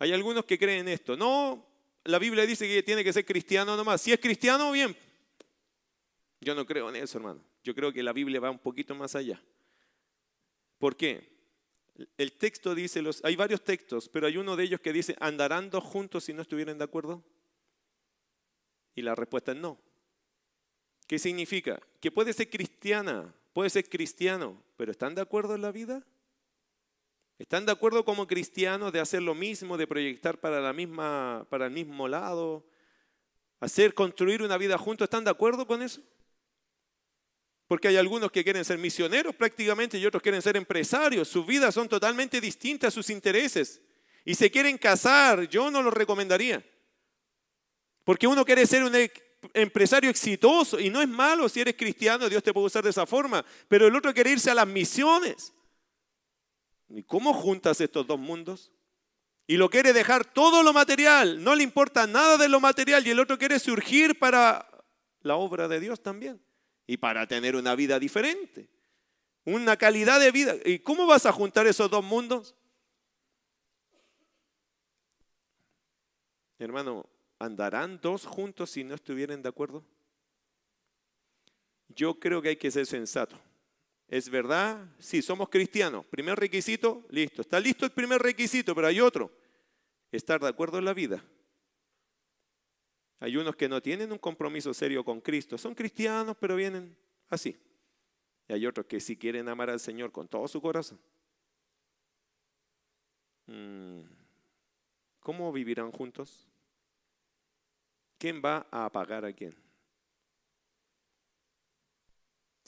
Hay 0.01 0.13
algunos 0.13 0.47
que 0.47 0.59
creen 0.59 0.89
esto. 0.89 1.15
No, 1.15 1.65
la 2.05 2.19
Biblia 2.19 2.47
dice 2.47 2.67
que 2.67 2.83
tiene 2.83 3.05
que 3.05 3.13
ser 3.13 3.27
cristiano 3.27 3.77
nomás. 3.77 4.01
Si 4.01 4.11
es 4.11 4.19
cristiano, 4.19 4.73
bien. 4.73 4.97
Yo 6.41 6.55
no 6.55 6.65
creo 6.65 6.89
en 6.89 6.97
eso, 6.97 7.19
hermano. 7.19 7.45
Yo 7.63 7.75
creo 7.75 7.93
que 7.93 8.03
la 8.03 8.15
Biblia 8.15 8.41
va 8.41 8.51
un 8.51 8.59
poquito 8.59 8.95
más 8.95 9.15
allá. 9.15 9.41
¿Por 10.79 10.97
qué? 10.97 11.29
El 12.17 12.33
texto 12.33 12.75
dice, 12.75 13.03
los, 13.03 13.23
hay 13.27 13.37
varios 13.37 13.63
textos, 13.63 14.09
pero 14.09 14.27
hay 14.27 14.39
uno 14.39 14.57
de 14.57 14.65
ellos 14.65 14.81
que 14.81 14.95
dice, 14.95 15.15
¿andarán 15.21 15.69
dos 15.69 15.85
juntos 15.85 16.25
si 16.25 16.33
no 16.33 16.41
estuvieran 16.41 16.79
de 16.79 16.85
acuerdo? 16.85 17.23
Y 18.95 19.03
la 19.03 19.15
respuesta 19.15 19.53
es 19.53 19.59
no. 19.59 19.79
¿Qué 21.07 21.19
significa? 21.19 21.79
Que 22.01 22.11
puede 22.11 22.33
ser 22.33 22.49
cristiana, 22.49 23.35
puede 23.53 23.69
ser 23.69 23.87
cristiano, 23.87 24.63
pero 24.79 24.93
¿están 24.93 25.15
de 25.15 25.21
acuerdo 25.21 25.55
en 25.55 25.61
la 25.61 25.73
vida? 25.73 26.07
¿Están 27.41 27.65
de 27.65 27.73
acuerdo 27.73 28.05
como 28.05 28.27
cristianos 28.27 28.93
de 28.93 29.01
hacer 29.01 29.23
lo 29.23 29.35
mismo, 29.35 29.79
de 29.79 29.87
proyectar 29.87 30.39
para, 30.39 30.61
la 30.61 30.75
misma, 30.75 31.47
para 31.49 31.65
el 31.65 31.73
mismo 31.73 32.07
lado, 32.07 32.67
hacer, 33.61 33.95
construir 33.95 34.43
una 34.43 34.59
vida 34.59 34.77
juntos? 34.77 35.07
¿Están 35.07 35.25
de 35.25 35.31
acuerdo 35.31 35.67
con 35.67 35.81
eso? 35.81 36.03
Porque 37.67 37.89
hay 37.89 37.97
algunos 37.97 38.31
que 38.31 38.45
quieren 38.45 38.63
ser 38.63 38.77
misioneros 38.77 39.35
prácticamente 39.35 39.97
y 39.97 40.05
otros 40.05 40.23
quieren 40.23 40.43
ser 40.43 40.59
empresarios. 40.59 41.29
Sus 41.29 41.47
vidas 41.47 41.73
son 41.73 41.89
totalmente 41.89 42.43
distintas 42.43 42.93
sus 42.93 43.09
intereses. 43.09 43.81
Y 44.27 44.35
se 44.35 44.51
quieren 44.51 44.77
casar, 44.77 45.49
yo 45.49 45.71
no 45.71 45.81
lo 45.83 45.91
recomendaría. 45.91 46.63
Porque 48.05 48.27
uno 48.27 48.45
quiere 48.45 48.67
ser 48.67 48.85
un 48.85 48.95
empresario 49.55 50.11
exitoso 50.11 50.79
y 50.79 50.91
no 50.91 51.01
es 51.01 51.09
malo 51.09 51.49
si 51.49 51.63
eres 51.63 51.75
cristiano, 51.75 52.29
Dios 52.29 52.43
te 52.43 52.53
puede 52.53 52.67
usar 52.67 52.85
de 52.85 52.91
esa 52.91 53.07
forma, 53.07 53.43
pero 53.67 53.87
el 53.87 53.97
otro 53.97 54.13
quiere 54.13 54.33
irse 54.33 54.51
a 54.51 54.55
las 54.55 54.67
misiones. 54.67 55.55
¿Y 56.91 57.05
cómo 57.05 57.33
juntas 57.33 57.81
estos 57.81 58.07
dos 58.07 58.19
mundos? 58.19 58.73
Y 59.47 59.57
lo 59.57 59.71
quiere 59.71 59.93
dejar 59.93 60.25
todo 60.25 60.63
lo 60.63 60.73
material, 60.73 61.43
no 61.43 61.55
le 61.55 61.65
importa 61.65 62.07
nada 62.07 62.37
de 62.37 62.49
lo 62.49 62.61
material 62.61 63.07
y 63.07 63.11
el 63.11 63.19
otro 63.19 63.39
quiere 63.39 63.59
surgir 63.59 64.19
para 64.19 64.69
la 65.23 65.37
obra 65.37 65.69
de 65.69 65.81
Dios 65.81 66.03
también 66.03 66.41
y 66.87 66.97
para 66.97 67.27
tener 67.27 67.57
una 67.57 67.75
vida 67.75 67.99
diferente, 67.99 68.69
una 69.45 69.77
calidad 69.77 70.21
de 70.21 70.31
vida. 70.31 70.55
¿Y 70.65 70.81
cómo 70.81 71.07
vas 71.07 71.27
a 71.27 71.33
juntar 71.33 71.67
esos 71.67 71.91
dos 71.91 72.05
mundos? 72.05 72.55
Hermano, 76.59 77.07
¿andarán 77.39 78.01
dos 78.01 78.27
juntos 78.27 78.71
si 78.71 78.85
no 78.85 78.95
estuvieran 78.95 79.43
de 79.43 79.49
acuerdo? 79.49 79.85
Yo 81.89 82.21
creo 82.21 82.43
que 82.43 82.51
hay 82.51 82.57
que 82.57 82.71
ser 82.71 82.87
sensato. 82.87 83.37
¿Es 84.11 84.29
verdad? 84.29 84.85
Sí, 84.99 85.23
somos 85.23 85.49
cristianos. 85.49 86.05
Primer 86.07 86.37
requisito, 86.37 87.07
listo. 87.11 87.43
Está 87.43 87.61
listo 87.61 87.85
el 87.85 87.93
primer 87.93 88.21
requisito, 88.21 88.75
pero 88.75 88.89
hay 88.89 89.01
otro. 89.01 89.31
Estar 90.11 90.41
de 90.41 90.49
acuerdo 90.49 90.79
en 90.79 90.85
la 90.85 90.93
vida. 90.93 91.25
Hay 93.21 93.37
unos 93.37 93.55
que 93.55 93.69
no 93.69 93.81
tienen 93.81 94.11
un 94.11 94.19
compromiso 94.19 94.75
serio 94.75 95.05
con 95.05 95.21
Cristo. 95.21 95.57
Son 95.57 95.77
cristianos, 95.77 96.37
pero 96.41 96.57
vienen 96.57 96.97
así. 97.29 97.57
Y 98.49 98.53
hay 98.53 98.67
otros 98.67 98.87
que 98.87 98.99
sí 98.99 99.17
quieren 99.17 99.49
amar 99.49 99.71
al 99.71 99.79
Señor 99.79 100.11
con 100.11 100.27
todo 100.27 100.49
su 100.49 100.61
corazón. 100.61 100.99
Mm, 103.47 104.01
¿Cómo 105.21 105.53
vivirán 105.53 105.93
juntos? 105.93 106.49
¿Quién 108.19 108.43
va 108.45 108.67
a 108.73 108.91
pagar 108.91 109.25
a 109.25 109.33
quién? 109.33 109.55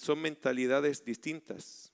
Son 0.03 0.21
mentalidades 0.21 1.05
distintas. 1.05 1.93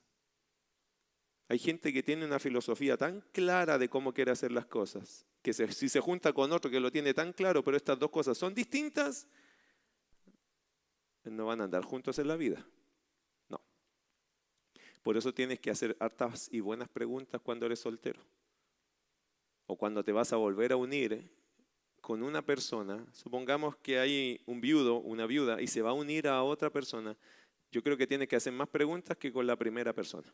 Hay 1.47 1.59
gente 1.59 1.93
que 1.93 2.03
tiene 2.03 2.25
una 2.25 2.39
filosofía 2.39 2.97
tan 2.97 3.21
clara 3.33 3.77
de 3.77 3.91
cómo 3.91 4.15
quiere 4.15 4.31
hacer 4.31 4.51
las 4.51 4.65
cosas, 4.65 5.27
que 5.43 5.53
si 5.53 5.91
se 5.91 6.01
junta 6.01 6.33
con 6.33 6.51
otro 6.53 6.71
que 6.71 6.81
lo 6.81 6.91
tiene 6.91 7.13
tan 7.13 7.35
claro, 7.35 7.63
pero 7.63 7.77
estas 7.77 7.99
dos 7.99 8.09
cosas 8.09 8.39
son 8.39 8.55
distintas, 8.55 9.29
no 11.25 11.45
van 11.45 11.61
a 11.61 11.65
andar 11.65 11.85
juntos 11.85 12.19
en 12.19 12.29
la 12.29 12.37
vida. 12.37 12.67
No. 13.51 13.61
Por 15.03 15.19
eso 15.19 15.35
tienes 15.35 15.61
que 15.61 15.71
hacer 15.71 15.95
hartas 16.01 16.49
y 16.51 16.61
buenas 16.61 16.89
preguntas 16.89 17.43
cuando 17.43 17.67
eres 17.67 17.81
soltero. 17.81 18.23
O 19.67 19.77
cuando 19.77 20.03
te 20.03 20.13
vas 20.13 20.33
a 20.33 20.37
volver 20.37 20.73
a 20.73 20.77
unir 20.77 21.31
con 22.01 22.23
una 22.23 22.41
persona, 22.41 23.05
supongamos 23.13 23.77
que 23.77 23.99
hay 23.99 24.41
un 24.47 24.63
viudo, 24.63 24.97
una 24.97 25.27
viuda, 25.27 25.61
y 25.61 25.67
se 25.67 25.83
va 25.83 25.91
a 25.91 25.93
unir 25.93 26.27
a 26.27 26.43
otra 26.43 26.71
persona, 26.71 27.15
yo 27.71 27.83
creo 27.83 27.97
que 27.97 28.07
tienes 28.07 28.29
que 28.29 28.37
hacer 28.37 28.53
más 28.53 28.69
preguntas 28.69 29.17
que 29.17 29.33
con 29.33 29.47
la 29.47 29.57
primera 29.57 29.93
persona. 29.93 30.33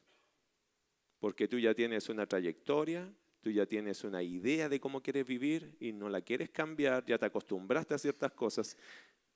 Porque 1.19 1.49
tú 1.49 1.59
ya 1.59 1.75
tienes 1.75 2.09
una 2.09 2.27
trayectoria, 2.27 3.13
tú 3.41 3.51
ya 3.51 3.67
tienes 3.67 4.05
una 4.05 4.23
idea 4.23 4.69
de 4.69 4.81
cómo 4.81 5.03
quieres 5.03 5.27
vivir 5.27 5.77
y 5.81 5.93
no 5.93 6.09
la 6.09 6.21
quieres 6.21 6.51
cambiar, 6.51 7.05
ya 7.07 7.19
te 7.19 7.27
acostumbraste 7.27 7.95
a 7.95 7.99
ciertas 7.99 8.33
cosas. 8.33 8.77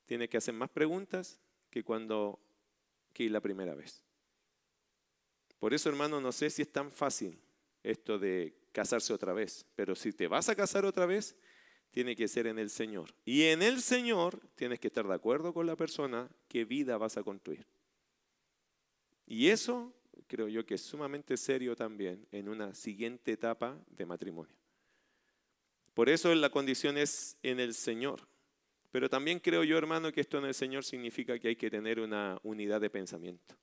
Tienes 0.07 0.29
que 0.29 0.37
hacer 0.37 0.55
más 0.55 0.71
preguntas 0.71 1.41
que 1.71 1.83
cuando 1.83 2.41
que 3.13 3.29
la 3.29 3.41
primera 3.41 3.75
vez. 3.75 4.03
Por 5.59 5.75
eso, 5.75 5.89
hermano, 5.89 6.21
no 6.21 6.31
sé 6.31 6.51
si 6.51 6.63
es 6.63 6.71
tan 6.71 6.91
fácil 6.91 7.41
esto 7.83 8.19
de 8.19 8.55
casarse 8.73 9.13
otra 9.13 9.33
vez, 9.33 9.67
pero 9.75 9.97
si 9.97 10.13
te 10.13 10.29
vas 10.29 10.49
a 10.49 10.55
casar 10.55 10.85
otra 10.85 11.05
vez, 11.05 11.37
tiene 11.91 12.15
que 12.15 12.29
ser 12.29 12.47
en 12.47 12.59
el 12.59 12.71
Señor. 12.71 13.13
Y 13.25 13.45
en 13.45 13.63
el 13.63 13.81
Señor 13.81 14.41
tienes 14.55 14.79
que 14.79 14.89
estar 14.89 15.07
de 15.07 15.15
acuerdo 15.15 15.53
con 15.53 15.67
la 15.67 15.75
persona 15.75 16.31
qué 16.49 16.65
vida 16.65 16.97
vas 16.97 17.17
a 17.17 17.23
construir. 17.23 17.67
Y 19.31 19.51
eso 19.51 19.93
creo 20.27 20.49
yo 20.49 20.65
que 20.65 20.75
es 20.75 20.81
sumamente 20.81 21.37
serio 21.37 21.77
también 21.77 22.27
en 22.33 22.49
una 22.49 22.75
siguiente 22.75 23.33
etapa 23.33 23.79
de 23.91 24.07
matrimonio. 24.07 24.57
Por 25.93 26.09
eso 26.09 26.35
la 26.35 26.49
condición 26.49 26.97
es 26.97 27.37
en 27.43 27.61
el 27.61 27.75
Señor. 27.75 28.27
Pero 28.91 29.11
también 29.11 29.39
creo 29.39 29.65
yo, 29.65 29.77
hermano, 29.77 30.11
que 30.13 30.23
esto 30.23 30.39
en 30.39 30.47
el 30.47 30.55
Señor 30.55 30.83
significa 30.83 31.39
que 31.39 31.49
hay 31.49 31.57
que 31.57 31.69
tener 31.69 32.01
una 32.01 32.41
unidad 32.43 32.81
de 32.81 32.89
pensamiento. 32.89 33.55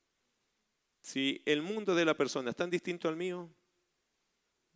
Si 1.02 1.42
el 1.46 1.64
mundo 1.64 1.96
de 1.96 2.06
la 2.06 2.16
persona 2.16 2.52
es 2.52 2.56
tan 2.56 2.70
distinto 2.70 3.10
al 3.10 3.16
mío, 3.16 3.50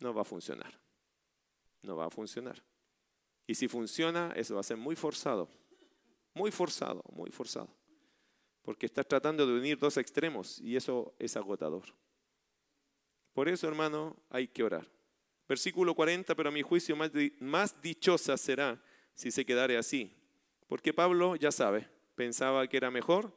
no 0.00 0.12
va 0.12 0.22
a 0.22 0.24
funcionar. 0.24 0.76
No 1.82 1.94
va 1.94 2.06
a 2.06 2.10
funcionar. 2.10 2.60
Y 3.46 3.54
si 3.54 3.68
funciona, 3.68 4.32
eso 4.34 4.54
va 4.54 4.60
a 4.60 4.64
ser 4.64 4.76
muy 4.76 4.96
forzado. 4.96 5.48
Muy 6.34 6.50
forzado, 6.50 7.04
muy 7.12 7.30
forzado 7.30 7.79
porque 8.62 8.86
estás 8.86 9.06
tratando 9.06 9.46
de 9.46 9.54
unir 9.54 9.78
dos 9.78 9.96
extremos 9.96 10.58
y 10.60 10.76
eso 10.76 11.14
es 11.18 11.36
agotador. 11.36 11.94
Por 13.32 13.48
eso, 13.48 13.68
hermano, 13.68 14.16
hay 14.28 14.48
que 14.48 14.62
orar. 14.62 14.86
Versículo 15.48 15.94
40, 15.94 16.34
pero 16.34 16.48
a 16.48 16.52
mi 16.52 16.62
juicio 16.62 16.94
más, 16.96 17.10
más 17.40 17.80
dichosa 17.80 18.36
será 18.36 18.82
si 19.14 19.30
se 19.30 19.44
quedare 19.44 19.76
así. 19.76 20.16
Porque 20.66 20.94
Pablo, 20.94 21.36
ya 21.36 21.50
sabe, 21.50 21.88
pensaba 22.14 22.66
que 22.68 22.76
era 22.76 22.90
mejor 22.90 23.36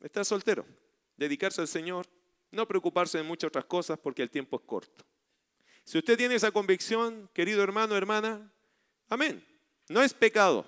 estar 0.00 0.24
soltero, 0.24 0.66
dedicarse 1.16 1.60
al 1.60 1.68
Señor, 1.68 2.06
no 2.50 2.66
preocuparse 2.66 3.18
de 3.18 3.24
muchas 3.24 3.48
otras 3.48 3.66
cosas 3.66 3.98
porque 3.98 4.22
el 4.22 4.30
tiempo 4.30 4.56
es 4.56 4.62
corto. 4.62 5.04
Si 5.84 5.98
usted 5.98 6.16
tiene 6.16 6.34
esa 6.34 6.50
convicción, 6.50 7.30
querido 7.32 7.62
hermano, 7.62 7.96
hermana, 7.96 8.52
amén. 9.08 9.44
No 9.88 10.02
es 10.02 10.12
pecado, 10.12 10.66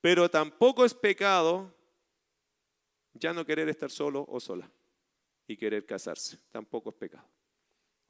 pero 0.00 0.30
tampoco 0.30 0.84
es 0.84 0.94
pecado 0.94 1.74
ya 3.22 3.32
no 3.32 3.46
querer 3.46 3.68
estar 3.68 3.88
solo 3.88 4.26
o 4.28 4.40
sola 4.40 4.68
y 5.46 5.56
querer 5.56 5.86
casarse. 5.86 6.38
Tampoco 6.50 6.90
es 6.90 6.96
pecado. 6.96 7.28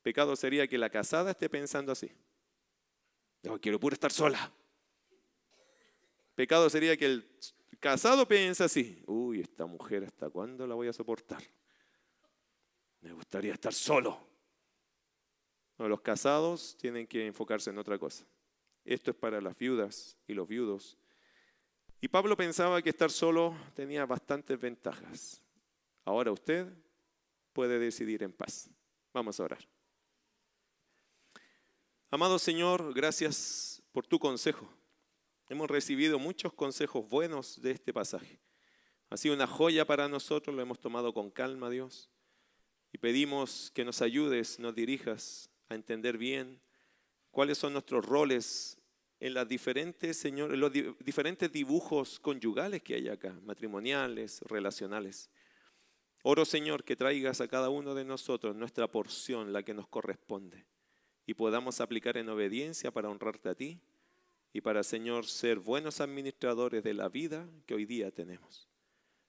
Pecado 0.00 0.34
sería 0.34 0.66
que 0.66 0.78
la 0.78 0.88
casada 0.88 1.32
esté 1.32 1.50
pensando 1.50 1.92
así. 1.92 2.10
Yo 3.42 3.60
quiero 3.60 3.78
puro 3.78 3.92
estar 3.92 4.10
sola. 4.10 4.50
Pecado 6.34 6.70
sería 6.70 6.96
que 6.96 7.04
el 7.04 7.30
casado 7.78 8.26
piensa 8.26 8.64
así. 8.64 9.02
Uy, 9.06 9.42
esta 9.42 9.66
mujer, 9.66 10.04
¿hasta 10.04 10.30
cuándo 10.30 10.66
la 10.66 10.74
voy 10.74 10.88
a 10.88 10.94
soportar? 10.94 11.42
Me 13.02 13.12
gustaría 13.12 13.52
estar 13.52 13.74
solo. 13.74 14.18
los 15.76 16.00
casados 16.00 16.74
tienen 16.78 17.06
que 17.06 17.26
enfocarse 17.26 17.68
en 17.68 17.76
otra 17.76 17.98
cosa. 17.98 18.24
Esto 18.82 19.10
es 19.10 19.16
para 19.18 19.42
las 19.42 19.58
viudas 19.58 20.16
y 20.26 20.32
los 20.32 20.48
viudos 20.48 20.96
y 22.02 22.08
Pablo 22.08 22.36
pensaba 22.36 22.82
que 22.82 22.90
estar 22.90 23.12
solo 23.12 23.56
tenía 23.76 24.04
bastantes 24.04 24.60
ventajas. 24.60 25.40
Ahora 26.04 26.32
usted 26.32 26.66
puede 27.52 27.78
decidir 27.78 28.24
en 28.24 28.32
paz. 28.32 28.68
Vamos 29.14 29.38
a 29.38 29.44
orar. 29.44 29.68
Amado 32.10 32.40
Señor, 32.40 32.92
gracias 32.92 33.84
por 33.92 34.04
tu 34.04 34.18
consejo. 34.18 34.68
Hemos 35.48 35.70
recibido 35.70 36.18
muchos 36.18 36.52
consejos 36.52 37.08
buenos 37.08 37.62
de 37.62 37.70
este 37.70 37.92
pasaje. 37.92 38.40
Ha 39.08 39.16
sido 39.16 39.36
una 39.36 39.46
joya 39.46 39.86
para 39.86 40.08
nosotros, 40.08 40.56
lo 40.56 40.60
hemos 40.60 40.80
tomado 40.80 41.14
con 41.14 41.30
calma, 41.30 41.70
Dios. 41.70 42.10
Y 42.92 42.98
pedimos 42.98 43.70
que 43.74 43.84
nos 43.84 44.02
ayudes, 44.02 44.58
nos 44.58 44.74
dirijas 44.74 45.50
a 45.68 45.76
entender 45.76 46.18
bien 46.18 46.60
cuáles 47.30 47.58
son 47.58 47.74
nuestros 47.74 48.04
roles 48.04 48.81
en 49.22 49.34
las 49.34 49.48
diferentes, 49.48 50.16
Señor, 50.16 50.58
los 50.58 50.72
diferentes 50.72 51.52
dibujos 51.52 52.18
conyugales 52.18 52.82
que 52.82 52.96
hay 52.96 53.08
acá, 53.08 53.38
matrimoniales, 53.44 54.40
relacionales. 54.42 55.30
Oro, 56.24 56.44
Señor, 56.44 56.82
que 56.82 56.96
traigas 56.96 57.40
a 57.40 57.46
cada 57.46 57.70
uno 57.70 57.94
de 57.94 58.04
nosotros 58.04 58.56
nuestra 58.56 58.90
porción, 58.90 59.52
la 59.52 59.62
que 59.62 59.74
nos 59.74 59.86
corresponde, 59.86 60.66
y 61.24 61.34
podamos 61.34 61.80
aplicar 61.80 62.16
en 62.16 62.30
obediencia 62.30 62.90
para 62.90 63.10
honrarte 63.10 63.48
a 63.48 63.54
ti 63.54 63.78
y 64.52 64.60
para, 64.60 64.82
Señor, 64.82 65.24
ser 65.26 65.60
buenos 65.60 66.00
administradores 66.00 66.82
de 66.82 66.94
la 66.94 67.08
vida 67.08 67.48
que 67.66 67.74
hoy 67.74 67.86
día 67.86 68.10
tenemos. 68.10 68.66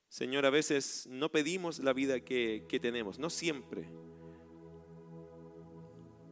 Señor, 0.09 0.47
a 0.47 0.49
veces 0.49 1.05
no 1.07 1.31
pedimos 1.31 1.77
la 1.77 1.93
vida 1.93 2.19
que, 2.19 2.65
que 2.67 2.79
tenemos, 2.79 3.19
no 3.19 3.29
siempre. 3.29 3.87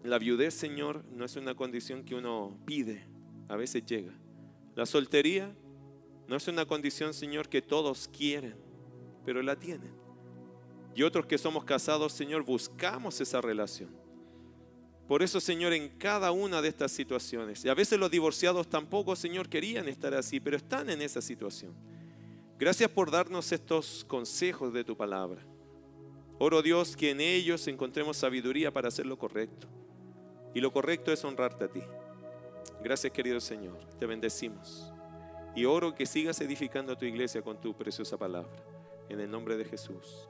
La 0.03 0.17
viudez, 0.17 0.55
Señor, 0.55 1.05
no 1.11 1.25
es 1.25 1.35
una 1.35 1.53
condición 1.53 2.03
que 2.03 2.15
uno 2.15 2.59
pide, 2.65 3.10
a 3.51 3.57
veces 3.57 3.85
llega. 3.85 4.13
La 4.75 4.85
soltería 4.85 5.53
no 6.29 6.37
es 6.37 6.47
una 6.47 6.65
condición, 6.65 7.13
Señor, 7.13 7.49
que 7.49 7.61
todos 7.61 8.07
quieren, 8.07 8.55
pero 9.25 9.41
la 9.41 9.57
tienen. 9.57 9.93
Y 10.95 11.03
otros 11.03 11.25
que 11.25 11.37
somos 11.37 11.65
casados, 11.65 12.13
Señor, 12.13 12.43
buscamos 12.43 13.19
esa 13.19 13.41
relación. 13.41 13.89
Por 15.05 15.21
eso, 15.21 15.41
Señor, 15.41 15.73
en 15.73 15.89
cada 15.97 16.31
una 16.31 16.61
de 16.61 16.69
estas 16.69 16.93
situaciones, 16.93 17.65
y 17.65 17.69
a 17.69 17.73
veces 17.73 17.99
los 17.99 18.09
divorciados 18.09 18.69
tampoco, 18.69 19.17
Señor, 19.17 19.49
querían 19.49 19.89
estar 19.89 20.13
así, 20.13 20.39
pero 20.39 20.55
están 20.55 20.89
en 20.89 21.01
esa 21.01 21.21
situación. 21.21 21.73
Gracias 22.57 22.89
por 22.89 23.11
darnos 23.11 23.51
estos 23.51 24.05
consejos 24.05 24.71
de 24.71 24.85
tu 24.85 24.95
palabra. 24.95 25.45
Oro 26.39 26.61
Dios 26.61 26.95
que 26.95 27.09
en 27.09 27.19
ellos 27.19 27.67
encontremos 27.67 28.15
sabiduría 28.15 28.71
para 28.71 28.87
hacer 28.87 29.05
lo 29.05 29.19
correcto. 29.19 29.67
Y 30.55 30.61
lo 30.61 30.71
correcto 30.71 31.11
es 31.11 31.25
honrarte 31.25 31.65
a 31.65 31.67
ti. 31.67 31.81
Gracias 32.83 33.13
querido 33.13 33.39
Señor, 33.39 33.77
te 33.99 34.05
bendecimos. 34.05 34.91
Y 35.55 35.65
oro 35.65 35.93
que 35.93 36.05
sigas 36.05 36.39
edificando 36.41 36.93
a 36.93 36.97
tu 36.97 37.05
iglesia 37.05 37.41
con 37.41 37.59
tu 37.59 37.75
preciosa 37.75 38.17
palabra. 38.17 38.51
En 39.09 39.19
el 39.19 39.29
nombre 39.29 39.57
de 39.57 39.65
Jesús. 39.65 40.29